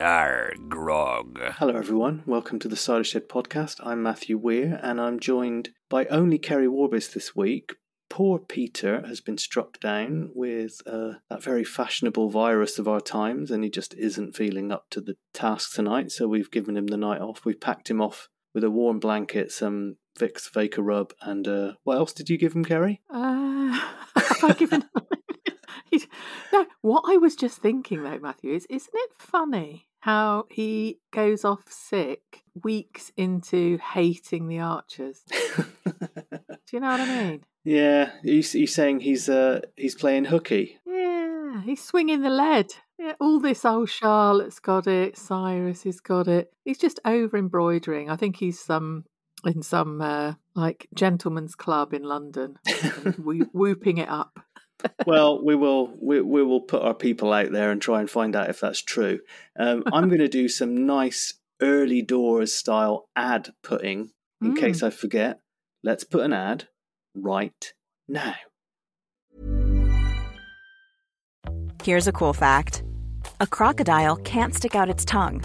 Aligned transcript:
Arr, 0.00 0.52
grog. 0.68 1.40
Hello, 1.56 1.74
everyone. 1.74 2.22
Welcome 2.24 2.60
to 2.60 2.68
the 2.68 2.76
Cider 2.76 3.02
Shed 3.02 3.28
podcast. 3.28 3.80
I'm 3.82 4.00
Matthew 4.00 4.38
Weir, 4.38 4.78
and 4.80 5.00
I'm 5.00 5.18
joined 5.18 5.70
by 5.88 6.06
only 6.06 6.38
Keri 6.38 6.68
Warbis 6.68 7.12
this 7.12 7.34
week. 7.34 7.74
Poor 8.08 8.38
Peter 8.38 9.04
has 9.08 9.20
been 9.20 9.38
struck 9.38 9.80
down 9.80 10.30
with 10.36 10.80
uh, 10.86 11.14
that 11.28 11.42
very 11.42 11.64
fashionable 11.64 12.30
virus 12.30 12.78
of 12.78 12.86
our 12.86 13.00
times, 13.00 13.50
and 13.50 13.64
he 13.64 13.70
just 13.70 13.92
isn't 13.94 14.36
feeling 14.36 14.70
up 14.70 14.84
to 14.90 15.00
the 15.00 15.16
task 15.34 15.74
tonight. 15.74 16.12
So 16.12 16.28
we've 16.28 16.50
given 16.52 16.76
him 16.76 16.86
the 16.86 16.96
night 16.96 17.20
off. 17.20 17.44
We've 17.44 17.60
packed 17.60 17.90
him 17.90 18.00
off 18.00 18.28
with 18.54 18.62
a 18.62 18.70
warm 18.70 19.00
blanket, 19.00 19.50
some 19.50 19.96
Vicks 20.16 20.48
Vapor 20.54 20.80
Rub, 20.82 21.12
and 21.22 21.48
uh, 21.48 21.72
what 21.82 21.96
else 21.96 22.12
did 22.12 22.30
you 22.30 22.38
give 22.38 22.52
him, 22.52 22.64
Keri? 22.64 23.00
Uh, 23.10 23.72
have 24.16 24.44
I 24.44 24.52
given? 24.52 24.84
He's- 25.90 26.06
no, 26.52 26.66
what 26.82 27.02
I 27.08 27.16
was 27.16 27.34
just 27.34 27.58
thinking 27.58 28.04
though, 28.04 28.18
Matthew, 28.20 28.52
is 28.52 28.64
isn't 28.70 28.94
it 28.94 29.10
funny 29.18 29.87
how 30.08 30.46
he 30.48 30.98
goes 31.10 31.44
off 31.44 31.64
sick 31.68 32.42
weeks 32.64 33.12
into 33.18 33.76
hating 33.92 34.48
the 34.48 34.58
Archers? 34.58 35.20
Do 35.28 36.72
you 36.72 36.80
know 36.80 36.88
what 36.88 37.00
I 37.00 37.22
mean? 37.24 37.44
yeah, 37.62 38.12
he's, 38.22 38.52
he's 38.52 38.74
saying 38.74 39.00
he's 39.00 39.28
uh, 39.28 39.60
he's 39.76 39.94
playing 39.94 40.24
hooky. 40.24 40.78
Yeah, 40.86 41.60
he's 41.62 41.84
swinging 41.84 42.22
the 42.22 42.30
lead. 42.30 42.72
Yeah, 42.98 43.12
all 43.20 43.38
this. 43.38 43.66
old 43.66 43.90
Charlotte's 43.90 44.60
got 44.60 44.86
it. 44.86 45.18
Cyrus 45.18 45.82
has 45.82 46.00
got 46.00 46.26
it. 46.26 46.54
He's 46.64 46.78
just 46.78 47.00
over 47.04 47.36
embroidering. 47.36 48.08
I 48.08 48.16
think 48.16 48.36
he's 48.36 48.70
um 48.70 49.04
in 49.44 49.62
some 49.62 50.00
uh, 50.00 50.34
like 50.54 50.88
gentleman's 50.94 51.54
club 51.54 51.92
in 51.92 52.02
London, 52.02 52.58
whooping 53.18 53.98
it 53.98 54.08
up. 54.08 54.40
Well, 55.06 55.42
we 55.44 55.54
will 55.54 55.92
we, 56.00 56.20
we 56.20 56.42
will 56.42 56.60
put 56.60 56.82
our 56.82 56.94
people 56.94 57.32
out 57.32 57.50
there 57.52 57.70
and 57.70 57.80
try 57.82 58.00
and 58.00 58.10
find 58.10 58.34
out 58.36 58.50
if 58.50 58.60
that's 58.60 58.82
true. 58.82 59.20
Um, 59.58 59.84
I'm 59.92 60.08
going 60.08 60.20
to 60.20 60.28
do 60.28 60.48
some 60.48 60.86
nice 60.86 61.34
early 61.60 62.02
doors 62.02 62.54
style 62.54 63.08
ad 63.16 63.50
putting 63.62 64.10
in 64.40 64.54
Mm. 64.54 64.60
case 64.60 64.82
I 64.84 64.90
forget. 64.90 65.40
Let's 65.82 66.04
put 66.04 66.22
an 66.22 66.32
ad 66.32 66.68
right 67.14 67.72
now. 68.08 68.36
Here's 71.82 72.06
a 72.08 72.12
cool 72.12 72.32
fact 72.32 72.82
a 73.40 73.46
crocodile 73.46 74.16
can't 74.16 74.54
stick 74.54 74.74
out 74.74 74.88
its 74.90 75.04
tongue. 75.04 75.42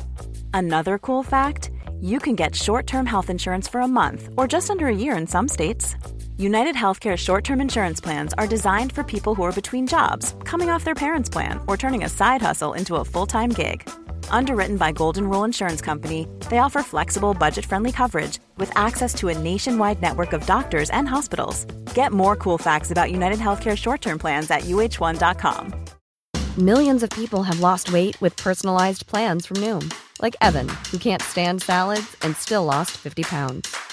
Another 0.54 0.98
cool 1.00 1.24
fact 1.24 1.72
you 2.02 2.20
can 2.20 2.36
get 2.36 2.56
short 2.56 2.86
term 2.86 3.06
health 3.06 3.30
insurance 3.30 3.68
for 3.68 3.82
a 3.82 3.88
month 3.88 4.30
or 4.38 4.48
just 4.48 4.70
under 4.70 4.88
a 4.88 4.96
year 4.96 5.16
in 5.16 5.26
some 5.28 5.48
states. 5.48 5.96
United 6.38 6.76
Healthcare 6.76 7.16
short 7.16 7.44
term 7.44 7.62
insurance 7.62 8.02
plans 8.02 8.34
are 8.40 8.48
designed 8.48 8.92
for 8.92 9.04
people 9.04 9.36
who 9.36 9.44
are 9.44 9.52
between 9.52 9.86
jobs, 9.86 10.34
coming 10.44 10.70
off 10.70 10.84
their 10.84 10.96
parents' 10.96 11.30
plan, 11.30 11.60
or 11.68 11.78
turning 11.78 12.04
a 12.04 12.10
side 12.10 12.42
hustle 12.42 12.74
into 12.74 12.96
a 12.96 13.06
full 13.06 13.28
time 13.28 13.50
gig. 13.50 13.88
Underwritten 14.30 14.78
by 14.78 14.92
Golden 14.92 15.30
Rule 15.30 15.44
Insurance 15.44 15.80
Company, 15.82 16.28
they 16.50 16.58
offer 16.58 16.82
flexible, 16.82 17.36
budget 17.36 17.66
friendly 17.66 17.92
coverage 17.92 18.40
with 18.58 18.76
access 18.76 19.14
to 19.16 19.28
a 19.30 19.38
nationwide 19.38 20.02
network 20.02 20.34
of 20.34 20.46
doctors 20.48 20.90
and 20.90 21.08
hospitals. 21.08 21.66
Get 21.94 22.12
more 22.12 22.36
cool 22.36 22.58
facts 22.58 22.90
about 22.90 23.12
United 23.12 23.40
Healthcare 23.40 23.78
short 23.78 24.02
term 24.02 24.18
plans 24.18 24.50
at 24.50 24.62
uhone.com. 24.62 25.86
Millions 26.58 27.04
of 27.04 27.10
people 27.12 27.44
have 27.44 27.60
lost 27.60 27.94
weight 27.94 28.20
with 28.22 28.36
personalized 28.38 29.06
plans 29.06 29.46
from 29.46 29.58
Noom, 29.58 29.94
like 30.20 30.36
Evan, 30.42 30.70
who 30.90 30.98
can't 30.98 31.22
stand 31.22 31.62
salads 31.62 32.18
and 32.24 32.36
still 32.36 32.66
lost 32.66 32.92
50 32.92 33.24
pounds. 33.24 33.93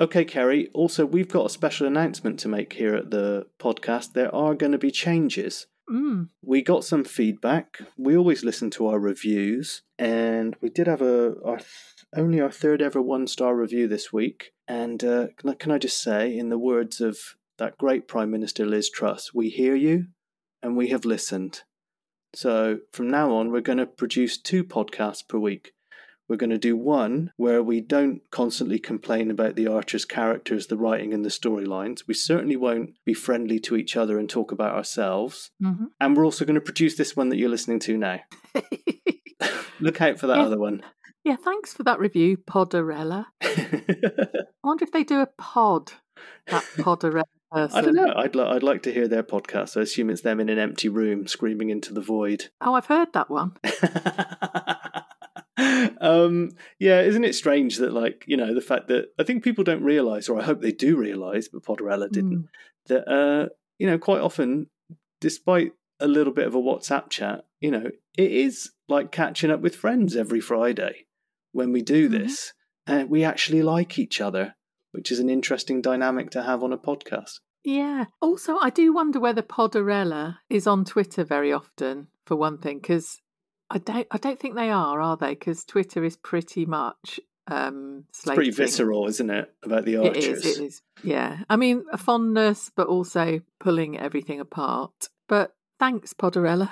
Okay, 0.00 0.24
Kerry. 0.24 0.68
Also, 0.74 1.04
we've 1.04 1.28
got 1.28 1.46
a 1.46 1.50
special 1.50 1.86
announcement 1.86 2.38
to 2.40 2.48
make 2.48 2.74
here 2.74 2.94
at 2.94 3.10
the 3.10 3.46
podcast. 3.58 4.12
There 4.12 4.32
are 4.32 4.54
going 4.54 4.72
to 4.72 4.78
be 4.78 4.92
changes. 4.92 5.66
Mm. 5.90 6.28
We 6.40 6.62
got 6.62 6.84
some 6.84 7.02
feedback. 7.02 7.80
We 7.96 8.16
always 8.16 8.44
listen 8.44 8.70
to 8.72 8.86
our 8.86 9.00
reviews, 9.00 9.82
and 9.98 10.54
we 10.60 10.68
did 10.68 10.86
have 10.86 11.02
a 11.02 11.34
our 11.44 11.56
th- 11.56 12.04
only 12.14 12.40
our 12.40 12.50
third 12.50 12.80
ever 12.80 13.02
one 13.02 13.26
star 13.26 13.56
review 13.56 13.88
this 13.88 14.12
week. 14.12 14.52
And 14.68 15.02
uh, 15.02 15.28
can, 15.36 15.50
I, 15.50 15.54
can 15.54 15.72
I 15.72 15.78
just 15.78 16.00
say, 16.00 16.36
in 16.36 16.48
the 16.50 16.58
words 16.58 17.00
of 17.00 17.18
that 17.56 17.78
great 17.78 18.06
Prime 18.06 18.30
Minister 18.30 18.66
Liz 18.66 18.90
Truss, 18.90 19.32
we 19.34 19.48
hear 19.48 19.74
you, 19.74 20.08
and 20.62 20.76
we 20.76 20.88
have 20.88 21.04
listened. 21.04 21.62
So 22.34 22.80
from 22.92 23.08
now 23.08 23.32
on, 23.32 23.50
we're 23.50 23.62
going 23.62 23.78
to 23.78 23.86
produce 23.86 24.38
two 24.38 24.62
podcasts 24.62 25.26
per 25.26 25.38
week. 25.38 25.72
We're 26.28 26.36
going 26.36 26.50
to 26.50 26.58
do 26.58 26.76
one 26.76 27.32
where 27.36 27.62
we 27.62 27.80
don't 27.80 28.20
constantly 28.30 28.78
complain 28.78 29.30
about 29.30 29.56
the 29.56 29.66
Archer's 29.66 30.04
characters, 30.04 30.66
the 30.66 30.76
writing, 30.76 31.14
and 31.14 31.24
the 31.24 31.30
storylines. 31.30 32.02
We 32.06 32.14
certainly 32.14 32.56
won't 32.56 32.90
be 33.04 33.14
friendly 33.14 33.58
to 33.60 33.76
each 33.76 33.96
other 33.96 34.18
and 34.18 34.28
talk 34.28 34.52
about 34.52 34.74
ourselves. 34.74 35.50
hmm 35.60 35.86
And 36.00 36.16
we're 36.16 36.24
also 36.24 36.44
going 36.44 36.54
to 36.56 36.60
produce 36.60 36.96
this 36.96 37.16
one 37.16 37.30
that 37.30 37.36
you're 37.38 37.48
listening 37.48 37.78
to 37.80 37.96
now. 37.96 38.20
Look 39.80 40.00
out 40.02 40.18
for 40.18 40.26
that 40.26 40.36
Yeah. 40.38 40.44
other 40.44 40.58
one. 40.58 40.82
yeah, 41.24 41.36
thanks 41.36 41.72
for 41.72 41.82
that 41.84 41.98
review, 42.00 42.36
Podarella. 42.36 43.26
I 43.42 44.46
wonder 44.64 44.84
if 44.84 44.92
they 44.92 45.04
do 45.04 45.20
a 45.20 45.26
pod, 45.38 45.92
that 46.48 46.64
Podarella 46.76 47.22
person. 47.52 47.78
I 47.78 47.80
don't 47.82 47.94
know. 47.94 48.12
I'd, 48.16 48.34
li- 48.34 48.42
I'd 48.44 48.62
like 48.62 48.82
to 48.82 48.92
hear 48.92 49.08
their 49.08 49.22
podcast. 49.22 49.76
I 49.76 49.82
assume 49.82 50.10
it's 50.10 50.22
them 50.22 50.40
in 50.40 50.48
an 50.48 50.58
empty 50.58 50.88
room 50.88 51.26
screaming 51.26 51.70
into 51.70 51.94
the 51.94 52.00
void. 52.00 52.48
Oh, 52.60 52.74
I've 52.74 52.86
heard 52.86 53.12
that 53.14 53.30
one. 53.30 53.52
um, 56.00 56.50
yeah, 56.78 57.00
isn't 57.02 57.24
it 57.24 57.34
strange 57.34 57.78
that, 57.78 57.92
like, 57.92 58.24
you 58.26 58.36
know, 58.36 58.54
the 58.54 58.60
fact 58.60 58.88
that 58.88 59.08
I 59.18 59.24
think 59.24 59.42
people 59.44 59.64
don't 59.64 59.82
realize, 59.82 60.28
or 60.28 60.38
I 60.40 60.44
hope 60.44 60.60
they 60.60 60.72
do 60.72 60.96
realize, 60.96 61.48
but 61.48 61.62
Podarella 61.64 62.10
didn't, 62.10 62.44
Mm. 62.44 62.48
that, 62.86 63.08
uh, 63.10 63.48
you 63.78 63.86
know, 63.86 63.98
quite 63.98 64.20
often, 64.20 64.68
despite 65.20 65.72
a 66.00 66.06
little 66.08 66.32
bit 66.32 66.46
of 66.46 66.54
a 66.54 66.60
WhatsApp 66.60 67.10
chat, 67.10 67.44
you 67.60 67.70
know, 67.70 67.90
it 68.16 68.32
is 68.32 68.70
like 68.88 69.10
catching 69.10 69.50
up 69.50 69.60
with 69.60 69.74
friends 69.74 70.14
every 70.16 70.40
Friday 70.40 71.06
when 71.52 71.72
we 71.72 71.82
do 71.82 72.08
Mhm. 72.08 72.12
this. 72.12 72.52
And 72.86 73.10
we 73.10 73.22
actually 73.24 73.62
like 73.62 73.98
each 73.98 74.20
other, 74.20 74.54
which 74.92 75.10
is 75.12 75.18
an 75.18 75.28
interesting 75.28 75.82
dynamic 75.82 76.30
to 76.30 76.42
have 76.42 76.62
on 76.62 76.72
a 76.72 76.78
podcast. 76.78 77.40
Yeah. 77.64 78.06
Also, 78.22 78.56
I 78.62 78.70
do 78.70 78.92
wonder 78.94 79.20
whether 79.20 79.42
Podarella 79.42 80.38
is 80.48 80.66
on 80.66 80.84
Twitter 80.86 81.24
very 81.24 81.52
often, 81.52 82.08
for 82.24 82.36
one 82.36 82.58
thing, 82.58 82.78
because 82.78 83.20
I 83.70 83.78
don't, 83.78 84.06
I 84.10 84.18
don't 84.18 84.38
think 84.38 84.54
they 84.54 84.70
are, 84.70 85.00
are 85.00 85.16
they? 85.16 85.30
Because 85.30 85.64
Twitter 85.64 86.02
is 86.04 86.16
pretty 86.16 86.64
much 86.66 87.20
um, 87.46 88.04
It's 88.10 88.24
pretty 88.24 88.50
visceral, 88.50 89.06
isn't 89.08 89.30
it, 89.30 89.52
about 89.62 89.84
the 89.84 89.96
archers? 89.98 90.24
is. 90.24 90.58
It 90.58 90.64
is. 90.64 90.82
Yeah. 91.02 91.38
I 91.50 91.56
mean, 91.56 91.84
a 91.92 91.98
fondness, 91.98 92.70
but 92.74 92.86
also 92.86 93.40
pulling 93.60 93.98
everything 93.98 94.40
apart. 94.40 95.08
But 95.28 95.54
thanks, 95.78 96.12
Podarella. 96.14 96.70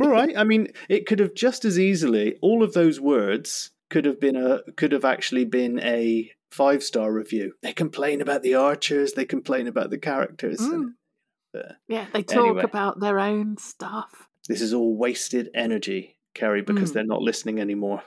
All 0.00 0.08
right. 0.10 0.32
I 0.36 0.44
mean, 0.44 0.68
it 0.88 1.06
could 1.06 1.18
have 1.20 1.34
just 1.34 1.64
as 1.64 1.78
easily 1.78 2.36
all 2.42 2.62
of 2.62 2.72
those 2.74 3.00
words 3.00 3.70
could 3.88 4.04
have 4.04 4.20
been 4.20 4.36
a 4.36 4.60
could 4.76 4.92
have 4.92 5.04
actually 5.04 5.44
been 5.44 5.78
a 5.80 6.30
five 6.50 6.82
star 6.82 7.12
review. 7.12 7.52
They 7.62 7.72
complain 7.72 8.20
about 8.20 8.42
the 8.42 8.54
archers. 8.56 9.12
They 9.12 9.24
complain 9.24 9.66
about 9.68 9.90
the 9.90 9.98
characters. 9.98 10.60
and, 10.60 10.94
uh, 11.56 11.74
Yeah, 11.88 12.06
they 12.12 12.22
talk 12.22 12.46
Anyway. 12.46 12.62
about 12.62 13.00
their 13.00 13.18
own 13.20 13.58
stuff. 13.58 14.28
this 14.48 14.60
is 14.60 14.72
all 14.74 14.96
wasted 14.96 15.50
energy, 15.54 16.15
Keri, 16.36 16.62
because 16.62 16.90
Mm. 16.90 16.94
they're 16.94 17.04
not 17.14 17.22
listening 17.22 17.58
anymore. 17.60 18.02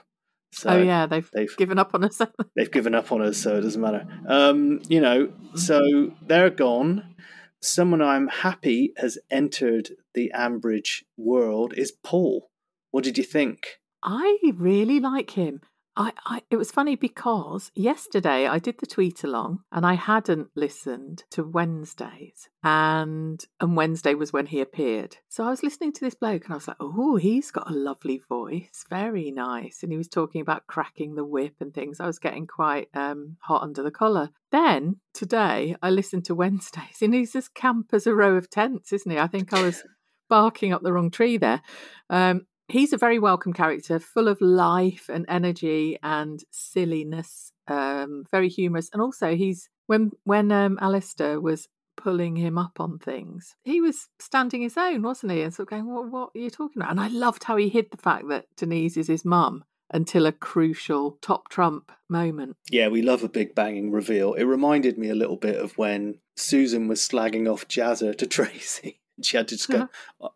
So 0.52 0.70
oh 0.70 0.82
yeah, 0.82 1.06
they've, 1.06 1.28
they've 1.32 1.56
given 1.56 1.78
up 1.78 1.94
on 1.94 2.04
us. 2.04 2.20
they've 2.56 2.70
given 2.70 2.94
up 2.94 3.12
on 3.12 3.22
us, 3.22 3.36
so 3.38 3.56
it 3.58 3.60
doesn't 3.60 3.80
matter. 3.80 4.06
Um, 4.26 4.80
you 4.88 5.00
know, 5.00 5.32
so 5.54 5.80
they're 6.26 6.50
gone. 6.50 7.14
Someone 7.62 8.02
I'm 8.02 8.26
happy 8.28 8.92
has 8.96 9.18
entered 9.30 9.90
the 10.14 10.32
Ambridge 10.34 11.04
world 11.16 11.74
is 11.76 11.92
Paul. 11.92 12.50
What 12.90 13.04
did 13.04 13.16
you 13.18 13.24
think? 13.24 13.78
I 14.02 14.38
really 14.56 14.98
like 14.98 15.30
him. 15.32 15.60
I, 16.00 16.12
I 16.24 16.42
it 16.50 16.56
was 16.56 16.70
funny 16.70 16.96
because 16.96 17.70
yesterday 17.74 18.46
I 18.46 18.58
did 18.58 18.76
the 18.78 18.86
tweet 18.86 19.22
along 19.22 19.64
and 19.70 19.84
I 19.84 19.94
hadn't 19.94 20.48
listened 20.54 21.24
to 21.32 21.44
Wednesdays 21.44 22.48
and 22.64 23.44
and 23.60 23.76
Wednesday 23.76 24.14
was 24.14 24.32
when 24.32 24.46
he 24.46 24.62
appeared. 24.62 25.18
So 25.28 25.44
I 25.44 25.50
was 25.50 25.62
listening 25.62 25.92
to 25.92 26.00
this 26.00 26.14
bloke 26.14 26.44
and 26.44 26.54
I 26.54 26.56
was 26.56 26.68
like, 26.68 26.78
oh, 26.80 27.16
he's 27.16 27.50
got 27.50 27.70
a 27.70 27.74
lovely 27.74 28.22
voice, 28.26 28.86
very 28.88 29.30
nice. 29.30 29.82
And 29.82 29.92
he 29.92 29.98
was 29.98 30.08
talking 30.08 30.40
about 30.40 30.66
cracking 30.66 31.16
the 31.16 31.24
whip 31.24 31.56
and 31.60 31.74
things. 31.74 32.00
I 32.00 32.06
was 32.06 32.18
getting 32.18 32.46
quite 32.46 32.88
um, 32.94 33.36
hot 33.40 33.62
under 33.62 33.82
the 33.82 33.90
collar. 33.90 34.30
Then 34.50 35.00
today 35.12 35.76
I 35.82 35.90
listened 35.90 36.24
to 36.26 36.34
Wednesdays 36.34 37.02
and 37.02 37.12
he's 37.12 37.36
as 37.36 37.48
camp 37.48 37.90
as 37.92 38.06
a 38.06 38.14
row 38.14 38.36
of 38.36 38.48
tents, 38.48 38.94
isn't 38.94 39.10
he? 39.10 39.18
I 39.18 39.26
think 39.26 39.52
I 39.52 39.62
was 39.62 39.82
barking 40.30 40.72
up 40.72 40.80
the 40.80 40.94
wrong 40.94 41.10
tree 41.10 41.36
there. 41.36 41.60
Um, 42.08 42.46
he's 42.70 42.92
a 42.92 42.98
very 42.98 43.18
welcome 43.18 43.52
character, 43.52 43.98
full 43.98 44.28
of 44.28 44.40
life 44.40 45.08
and 45.08 45.26
energy 45.28 45.98
and 46.02 46.42
silliness. 46.50 47.52
Um, 47.68 48.24
very 48.30 48.48
humorous, 48.48 48.90
and 48.92 49.02
also 49.02 49.34
he's 49.36 49.68
when 49.86 50.12
when 50.24 50.50
um, 50.50 50.78
Alistair 50.80 51.40
was 51.40 51.68
pulling 51.96 52.36
him 52.36 52.56
up 52.56 52.80
on 52.80 52.98
things, 52.98 53.54
he 53.62 53.80
was 53.80 54.08
standing 54.18 54.62
his 54.62 54.76
own, 54.76 55.02
wasn't 55.02 55.32
he? 55.32 55.42
And 55.42 55.52
sort 55.54 55.68
of 55.68 55.70
going, 55.70 55.86
"What, 55.86 56.10
what 56.10 56.30
are 56.34 56.40
you 56.40 56.50
talking 56.50 56.80
about?" 56.82 56.90
And 56.90 57.00
I 57.00 57.08
loved 57.08 57.44
how 57.44 57.56
he 57.56 57.68
hid 57.68 57.90
the 57.90 57.96
fact 57.96 58.28
that 58.28 58.46
Denise 58.56 58.96
is 58.96 59.08
his 59.08 59.24
mum 59.24 59.64
until 59.92 60.26
a 60.26 60.32
crucial 60.32 61.18
top 61.20 61.48
trump 61.48 61.92
moment. 62.08 62.56
Yeah, 62.70 62.88
we 62.88 63.02
love 63.02 63.24
a 63.24 63.28
big 63.28 63.54
banging 63.54 63.90
reveal. 63.90 64.34
It 64.34 64.44
reminded 64.44 64.98
me 64.98 65.10
a 65.10 65.14
little 65.14 65.36
bit 65.36 65.56
of 65.56 65.76
when 65.76 66.18
Susan 66.36 66.88
was 66.88 67.00
slagging 67.00 67.52
off 67.52 67.68
Jazzer 67.68 68.16
to 68.18 68.26
Tracy. 68.28 69.00
She 69.22 69.36
had 69.36 69.48
to 69.48 69.56
just 69.56 69.68
go, 69.68 69.88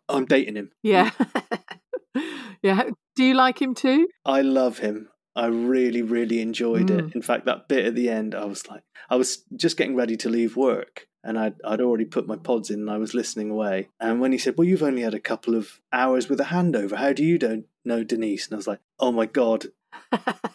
I'm 0.07 0.25
dating 0.25 0.55
him. 0.55 0.71
Yeah. 0.83 1.09
yeah. 2.61 2.83
Do 3.15 3.23
you 3.23 3.33
like 3.33 3.61
him 3.61 3.73
too? 3.75 4.07
I 4.25 4.41
love 4.41 4.79
him. 4.79 5.09
I 5.35 5.47
really, 5.47 6.01
really 6.01 6.39
enjoyed 6.41 6.87
Mm. 6.87 7.07
it. 7.09 7.15
In 7.15 7.21
fact, 7.21 7.45
that 7.45 7.67
bit 7.67 7.85
at 7.85 7.95
the 7.95 8.09
end, 8.09 8.33
I 8.35 8.45
was 8.45 8.67
like, 8.69 8.83
I 9.09 9.15
was 9.17 9.43
just 9.55 9.77
getting 9.77 9.95
ready 9.95 10.15
to 10.17 10.29
leave 10.29 10.55
work 10.55 11.07
and 11.23 11.37
I'd, 11.37 11.55
I'd 11.65 11.81
already 11.81 12.05
put 12.05 12.27
my 12.27 12.37
pods 12.37 12.69
in 12.69 12.79
and 12.79 12.89
I 12.89 12.97
was 12.97 13.13
listening 13.13 13.49
away. 13.49 13.89
And 13.99 14.21
when 14.21 14.31
he 14.31 14.37
said, 14.37 14.55
Well, 14.57 14.67
you've 14.67 14.83
only 14.83 15.01
had 15.01 15.13
a 15.13 15.19
couple 15.19 15.55
of 15.55 15.81
hours 15.91 16.29
with 16.29 16.39
a 16.39 16.45
handover, 16.45 16.95
how 16.95 17.11
do 17.13 17.23
you 17.23 17.37
don't 17.37 17.65
know 17.83 18.03
Denise? 18.03 18.47
And 18.47 18.55
I 18.55 18.57
was 18.57 18.67
like, 18.67 18.79
Oh 18.99 19.11
my 19.11 19.25
God, 19.25 19.65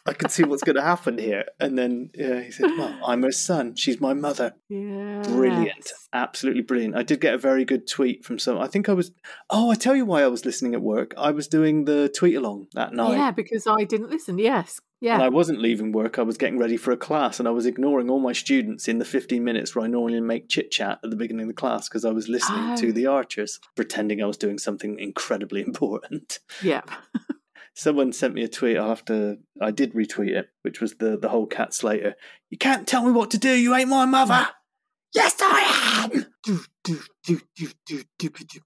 I 0.07 0.13
can 0.15 0.29
see 0.31 0.43
what's 0.45 0.63
going 0.63 0.77
to 0.77 0.83
happen 0.83 1.19
here. 1.19 1.45
And 1.59 1.79
then 1.79 2.11
yeah, 2.15 2.41
he 2.43 2.51
said, 2.51 2.71
Well, 2.79 2.99
I'm 3.07 3.23
her 3.23 3.33
son. 3.33 3.75
She's 3.77 4.01
my 4.01 4.15
mother. 4.15 4.55
yeah. 4.69 5.23
Brilliant. 5.25 5.91
Absolutely 6.13 6.63
brilliant. 6.63 6.97
I 6.97 7.03
did 7.03 7.21
get 7.21 7.35
a 7.35 7.39
very 7.39 7.65
good 7.65 7.87
tweet 7.87 8.25
from 8.25 8.39
some. 8.39 8.59
I 8.59 8.67
think 8.67 8.89
I 8.89 8.93
was. 8.93 9.13
Oh, 9.49 9.71
I 9.71 9.75
tell 9.75 9.95
you 9.95 10.05
why 10.05 10.23
I 10.23 10.27
was 10.29 10.45
listening 10.45 10.75
at 10.75 10.83
work. 10.83 11.15
I 11.17 11.31
was 11.31 11.47
doing 11.49 11.85
the 11.85 12.09
tweet 12.09 12.37
along 12.37 12.69
that 12.75 12.93
night. 12.93 13.17
Yeah, 13.17 13.31
because 13.31 13.67
I 13.67 13.85
didn't 13.85 14.11
listen. 14.11 14.39
Yes. 14.39 14.81
And 15.03 15.23
I 15.23 15.31
wasn't 15.31 15.63
leaving 15.63 15.93
work. 15.93 16.19
I 16.19 16.23
was 16.23 16.37
getting 16.37 16.59
ready 16.59 16.77
for 16.77 16.91
a 16.91 16.97
class, 16.97 17.39
and 17.39 17.49
I 17.49 17.53
was 17.53 17.65
ignoring 17.65 18.11
all 18.11 18.21
my 18.21 18.35
students 18.35 18.87
in 18.87 18.99
the 18.99 19.05
15 19.07 19.43
minutes 19.43 19.75
where 19.75 19.83
I 19.83 19.89
normally 19.89 20.21
make 20.21 20.51
chit 20.51 20.71
chat 20.71 20.99
at 21.03 21.09
the 21.09 21.17
beginning 21.17 21.45
of 21.45 21.49
the 21.49 21.55
class 21.55 21.89
because 21.89 22.05
I 22.05 22.11
was 22.11 22.29
listening 22.29 22.73
Oh. 22.73 22.77
to 22.77 22.93
the 22.93 23.07
Archers, 23.07 23.61
pretending 23.77 24.23
I 24.23 24.27
was 24.27 24.37
doing 24.37 24.59
something 24.59 24.99
incredibly 24.99 25.63
important. 25.67 26.41
Yeah. 26.63 26.83
Someone 27.75 28.13
sent 28.13 28.35
me 28.35 28.43
a 28.43 28.49
tweet. 28.49 28.77
I'll 28.77 28.89
have 28.89 29.05
to. 29.07 29.39
I 29.61 29.71
did 29.71 29.95
retweet 29.95 30.31
it, 30.37 30.49
which 30.63 30.81
was 30.81 30.95
the 30.97 31.17
the 31.17 31.29
whole 31.29 31.47
Kat 31.47 31.73
Slater. 31.73 32.15
You 32.51 32.59
can't 32.59 32.87
tell 32.87 33.05
me 33.05 33.13
what 33.13 33.31
to 33.33 33.39
do. 33.39 33.51
You 33.55 33.75
ain't 33.75 33.89
my 33.89 34.05
mother. 34.07 34.49
Yes, 35.15 35.37
I 35.41 36.09
am. 36.13 36.27
Do, 36.45 36.61
do, 36.85 37.01
do, 37.25 37.41
do, 37.57 37.71
do, 37.87 38.03
do, 38.19 38.29
do. 38.29 38.61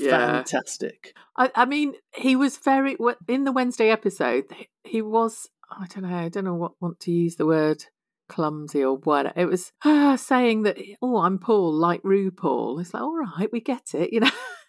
Yeah. 0.00 0.42
Fantastic. 0.42 1.14
I, 1.36 1.50
I 1.54 1.64
mean, 1.66 1.94
he 2.14 2.34
was 2.36 2.56
very 2.56 2.96
in 3.28 3.44
the 3.44 3.52
Wednesday 3.52 3.90
episode. 3.90 4.44
he- 4.54 4.68
He 4.84 5.02
was. 5.02 5.48
I 5.70 5.86
don't 5.86 6.04
know. 6.08 6.16
I 6.16 6.28
don't 6.28 6.44
know 6.44 6.54
what 6.54 6.72
want 6.80 7.00
to 7.00 7.10
use 7.12 7.36
the 7.36 7.46
word 7.46 7.84
clumsy 8.28 8.82
or 8.84 8.96
what. 8.96 9.32
It 9.36 9.46
was 9.46 9.72
ah, 9.84 10.16
saying 10.20 10.62
that. 10.64 10.78
Oh, 11.00 11.18
I'm 11.18 11.38
Paul, 11.38 11.72
like 11.72 12.02
RuPaul. 12.02 12.80
It's 12.80 12.92
like, 12.94 13.02
all 13.02 13.16
right, 13.16 13.50
we 13.52 13.60
get 13.60 13.94
it, 13.94 14.12
you 14.12 14.20
know. 14.20 14.30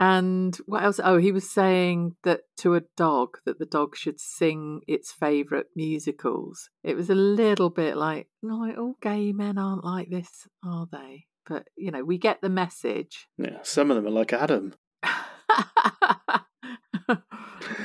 and 0.00 0.56
what 0.66 0.82
else? 0.82 0.98
Oh, 1.02 1.18
he 1.18 1.30
was 1.30 1.48
saying 1.48 2.16
that 2.24 2.40
to 2.58 2.74
a 2.74 2.82
dog 2.96 3.38
that 3.44 3.58
the 3.58 3.66
dog 3.66 3.94
should 3.96 4.18
sing 4.18 4.80
its 4.88 5.12
favourite 5.12 5.66
musicals. 5.76 6.70
It 6.82 6.96
was 6.96 7.10
a 7.10 7.14
little 7.14 7.70
bit 7.70 7.96
like, 7.96 8.28
no, 8.42 8.72
all 8.78 8.94
gay 9.02 9.32
men 9.32 9.58
aren't 9.58 9.84
like 9.84 10.08
this, 10.10 10.48
are 10.64 10.88
they? 10.90 11.26
But 11.46 11.68
you 11.76 11.90
know, 11.90 12.02
we 12.04 12.16
get 12.18 12.40
the 12.40 12.48
message. 12.48 13.28
Yeah, 13.38 13.58
some 13.62 13.90
of 13.90 13.96
them 13.96 14.06
are 14.06 14.10
like 14.10 14.32
Adam. 14.32 14.74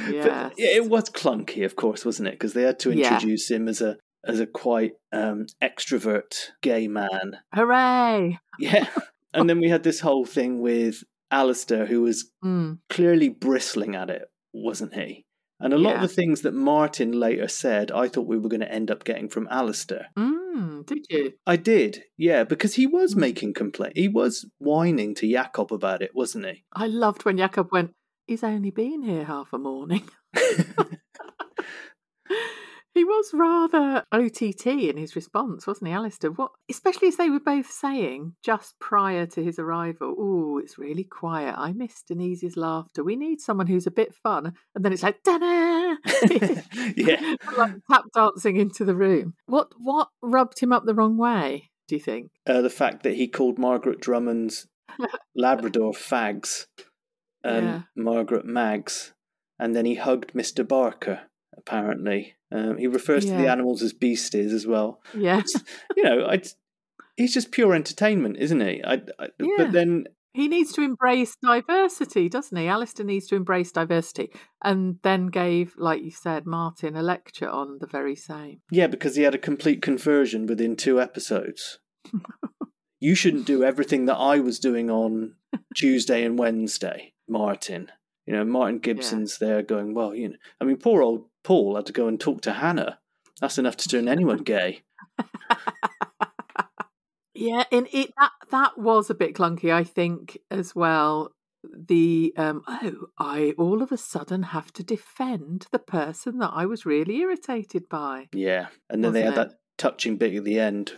Yes. 0.10 0.54
yeah, 0.58 0.68
it 0.68 0.88
was 0.90 1.10
clunky, 1.10 1.66
of 1.66 1.76
course, 1.76 2.06
wasn't 2.06 2.28
it? 2.28 2.32
Because 2.36 2.54
they 2.54 2.62
had 2.64 2.80
to 2.80 2.92
Yeah. 2.92 3.14
introduce 3.14 3.50
him 3.50 3.68
as 3.68 3.82
a 3.82 3.98
as 4.24 4.40
a 4.40 4.48
quite 4.48 4.94
um, 5.12 5.46
extrovert 5.62 6.52
gay 6.62 6.88
man. 6.88 7.38
Hooray! 7.54 8.40
Yeah, 8.60 8.88
and 9.34 9.50
then 9.50 9.60
we 9.60 9.70
had 9.70 9.84
this 9.84 10.00
whole 10.00 10.26
thing 10.26 10.60
with 10.62 11.04
Alistair, 11.32 11.86
who 11.86 12.02
was 12.02 12.32
Mm. 12.44 12.80
clearly 12.90 13.30
bristling 13.30 13.96
at 13.96 14.10
it, 14.10 14.24
wasn't 14.54 14.94
he? 14.94 15.26
And 15.60 15.74
a 15.74 15.78
lot 15.78 15.92
Yeah. 15.92 15.96
of 16.04 16.10
the 16.10 16.14
things 16.16 16.42
that 16.42 16.54
Martin 16.54 17.14
later 17.14 17.48
said, 17.48 17.90
I 17.92 18.08
thought 18.10 18.28
we 18.28 18.38
were 18.38 18.50
going 18.50 18.60
to 18.60 18.72
end 18.72 18.92
up 18.92 19.04
getting 19.06 19.30
from 19.30 19.48
Alistair. 19.50 20.08
Mm, 20.18 20.86
did 20.86 21.06
you? 21.10 21.34
I 21.48 21.56
did, 21.56 22.04
yeah, 22.18 22.44
because 22.44 22.76
he 22.76 22.86
was 22.88 23.16
Mm. 23.16 23.20
making 23.20 23.54
complaint. 23.54 23.94
He 23.96 24.08
was 24.10 24.46
whining 24.60 25.16
to 25.16 25.28
Jakob 25.32 25.72
about 25.72 26.02
it, 26.02 26.12
wasn't 26.14 26.46
he? 26.46 26.66
I 26.74 26.88
loved 26.88 27.24
when 27.24 27.38
Jakob 27.38 27.72
went, 27.72 27.92
he's 28.28 28.44
only 28.44 28.70
been 28.72 29.02
here 29.04 29.24
half 29.24 29.54
a 29.54 29.58
morning. 29.58 30.04
he 32.96 33.04
was 33.04 33.32
rather 33.34 34.04
OTT 34.12 34.66
in 34.66 34.98
his 34.98 35.16
response, 35.16 35.68
wasn't 35.68 35.90
he, 35.90 35.94
Alistair? 35.94 36.32
What, 36.32 36.52
especially 36.70 37.10
as 37.10 37.18
they 37.18 37.30
were 37.30 37.40
both 37.40 37.70
saying 37.70 38.34
just 38.44 38.74
prior 38.80 39.26
to 39.28 39.44
his 39.44 39.60
arrival, 39.60 40.16
oh, 40.18 40.58
it's 40.58 40.78
really 40.80 41.04
quiet. 41.04 41.54
I 41.58 41.74
miss 41.74 42.02
Denise's 42.02 42.58
laughter. 42.58 43.04
We 43.04 43.16
need 43.16 43.40
someone 43.42 43.68
who's 43.68 43.86
a 43.86 43.92
bit 43.92 44.16
fun. 44.16 44.54
And 44.74 44.84
then 44.84 44.94
it's 44.94 45.04
like, 45.04 45.22
ta-da! 45.24 45.96
yeah. 46.96 47.36
like 47.58 47.74
tap 47.92 48.06
dancing 48.16 48.58
into 48.58 48.84
the 48.86 48.96
room. 48.96 49.34
What 49.46 49.68
what 49.78 50.10
rubbed 50.24 50.60
him 50.60 50.74
up 50.74 50.86
the 50.86 50.96
wrong 50.96 51.18
way, 51.18 51.70
do 51.88 51.96
you 51.96 52.02
think? 52.02 52.32
uh, 52.48 52.62
the 52.62 52.70
fact 52.70 53.04
that 53.04 53.16
he 53.16 53.28
called 53.28 53.60
Margaret 53.60 54.00
Drummond's 54.02 54.68
Labrador 55.36 55.92
fags 55.94 56.66
and 57.44 57.66
Yeah. 57.66 57.82
Margaret 57.96 58.46
mags, 58.46 59.14
and 59.60 59.76
then 59.76 59.86
he 59.86 59.96
hugged 59.96 60.34
Mr. 60.34 60.68
Barker. 60.68 61.22
Apparently, 61.58 62.36
um, 62.52 62.78
he 62.78 62.88
refers 62.88 63.26
to 63.26 63.32
the 63.32 63.48
animals 63.48 63.82
as 63.82 63.94
beasties 63.94 64.54
as 64.54 64.68
well. 64.68 65.02
Yeah. 65.18 65.42
You 65.96 66.04
know, 66.04 66.26
I, 66.28 66.42
he's 67.18 67.34
just 67.34 67.52
pure 67.52 67.74
entertainment, 67.74 68.38
isn't 68.38 68.60
he? 68.60 68.84
I, 68.84 69.02
I, 69.20 69.30
Yeah. 69.40 69.56
But 69.58 69.72
then, 69.72 70.06
He 70.34 70.48
needs 70.48 70.74
to 70.74 70.82
embrace 70.82 71.36
diversity, 71.42 72.28
doesn't 72.30 72.58
he? 72.58 72.68
Alistair 72.68 73.06
needs 73.06 73.28
to 73.28 73.36
embrace 73.36 73.72
diversity. 73.72 74.32
And 74.64 75.00
then 75.02 75.28
gave, 75.28 75.74
like 75.78 76.04
you 76.04 76.12
said, 76.12 76.46
Martin 76.46 76.96
a 76.96 77.02
lecture 77.02 77.50
on 77.50 77.78
the 77.80 77.88
very 77.88 78.16
same. 78.16 78.62
yeah, 78.70 78.88
because 78.88 79.16
he 79.16 79.24
had 79.24 79.36
a 79.36 79.40
complete 79.40 79.82
conversion 79.82 80.46
within 80.46 80.76
two 80.76 81.00
episodes. 81.02 81.80
you 83.00 83.16
shouldn't 83.16 83.46
do 83.46 83.64
everything 83.64 84.06
that 84.06 84.18
I 84.18 84.40
was 84.40 84.60
doing 84.60 84.90
on 84.90 85.36
Tuesday 85.76 86.24
and 86.24 86.38
Wednesday, 86.38 87.14
Martin. 87.28 87.92
You 88.26 88.34
know, 88.34 88.44
Martin 88.44 88.80
Gibson's 88.80 89.38
there 89.38 89.62
going, 89.62 89.94
well, 89.94 90.16
you 90.16 90.30
know, 90.30 90.36
I 90.60 90.66
mean, 90.66 90.78
poor 90.78 91.04
old 91.04 91.26
Paul 91.46 91.76
had 91.76 91.86
to 91.86 91.94
go 91.94 92.08
and 92.08 92.20
talk 92.20 92.42
to 92.42 92.54
Hannah. 92.54 93.00
That's 93.40 93.58
enough 93.58 93.78
to 93.78 93.88
turn 93.90 94.08
anyone 94.08 94.40
gay. 94.40 94.82
Yeah, 97.38 97.66
and 97.70 97.88
it 97.92 98.14
that 98.18 98.32
that 98.52 98.78
was 98.78 99.10
a 99.10 99.14
bit 99.14 99.36
clunky, 99.36 99.72
I 99.72 99.84
think, 99.84 100.38
as 100.50 100.74
well. 100.74 101.32
The 101.66 102.34
um 102.38 102.64
oh, 102.66 103.08
I 103.20 103.54
all 103.58 103.82
of 103.82 103.92
a 103.92 103.98
sudden 103.98 104.44
have 104.44 104.72
to 104.74 104.84
defend 104.84 105.68
the 105.72 105.80
person 105.80 106.38
that 106.40 106.52
I 106.54 106.66
was 106.66 106.86
really 106.86 107.18
irritated 107.18 107.90
by. 107.90 108.30
Yeah. 108.34 108.68
And 108.90 109.04
then 109.04 109.12
they 109.12 109.22
had 109.24 109.36
Wasn't 109.36 109.50
that 109.50 109.58
touching 109.78 110.16
bit 110.16 110.34
at 110.34 110.46
the 110.46 110.60
end. 110.60 110.94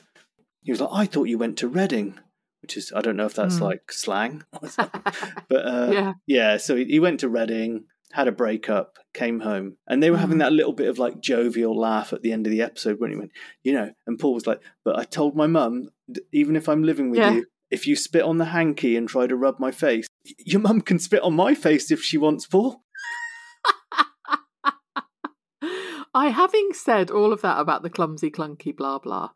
He 0.61 0.71
was 0.71 0.79
like, 0.79 0.91
I 0.93 1.05
thought 1.07 1.23
you 1.23 1.39
went 1.39 1.57
to 1.57 1.67
Reading, 1.67 2.19
which 2.61 2.77
is, 2.77 2.93
I 2.95 3.01
don't 3.01 3.15
know 3.17 3.25
if 3.25 3.33
that's 3.33 3.57
Hmm. 3.57 3.63
like 3.63 3.91
slang. 3.91 4.43
but 4.61 5.65
uh, 5.65 5.89
yeah. 5.91 6.13
Yeah, 6.27 6.57
so 6.57 6.75
he, 6.75 6.85
he 6.85 6.99
went 6.99 7.21
to 7.21 7.29
Reading, 7.29 7.85
had 8.13 8.27
a 8.27 8.31
breakup, 8.31 8.97
came 9.13 9.41
home, 9.41 9.77
and 9.87 10.01
they 10.01 10.09
were 10.11 10.17
having 10.17 10.37
Mm. 10.37 10.41
that 10.41 10.53
little 10.53 10.73
bit 10.73 10.87
of 10.87 10.97
like 10.97 11.19
jovial 11.21 11.77
laugh 11.77 12.13
at 12.13 12.21
the 12.21 12.31
end 12.31 12.47
of 12.47 12.51
the 12.51 12.61
episode 12.61 12.99
when 12.99 13.11
he 13.11 13.17
went, 13.17 13.31
you 13.63 13.73
know, 13.73 13.91
and 14.05 14.17
Paul 14.19 14.33
was 14.33 14.47
like, 14.47 14.61
"But 14.85 14.97
I 14.97 15.03
told 15.03 15.35
my 15.35 15.47
mum, 15.47 15.89
even 16.31 16.55
if 16.55 16.69
I'm 16.69 16.83
living 16.83 17.09
with 17.09 17.19
Yeah. 17.19 17.33
you, 17.33 17.45
if 17.69 17.85
you 17.85 17.97
spit 17.97 18.23
on 18.23 18.37
the 18.37 18.45
hanky 18.45 18.95
and 18.95 19.09
try 19.09 19.27
to 19.27 19.35
rub 19.35 19.59
my 19.59 19.71
face, 19.71 20.07
your 20.45 20.61
mum 20.61 20.79
can 20.81 20.99
spit 20.99 21.21
on 21.21 21.35
my 21.35 21.53
face 21.53 21.91
if 21.91 22.01
she 22.01 22.17
wants, 22.17 22.47
Paul." 22.47 22.81
I 26.13 26.29
having 26.29 26.69
said 26.73 27.11
all 27.11 27.33
of 27.33 27.41
that 27.41 27.59
about 27.59 27.83
the 27.83 27.89
clumsy 27.89 28.31
clunky 28.31 28.75
blah 28.75 28.99
blah, 28.99 29.29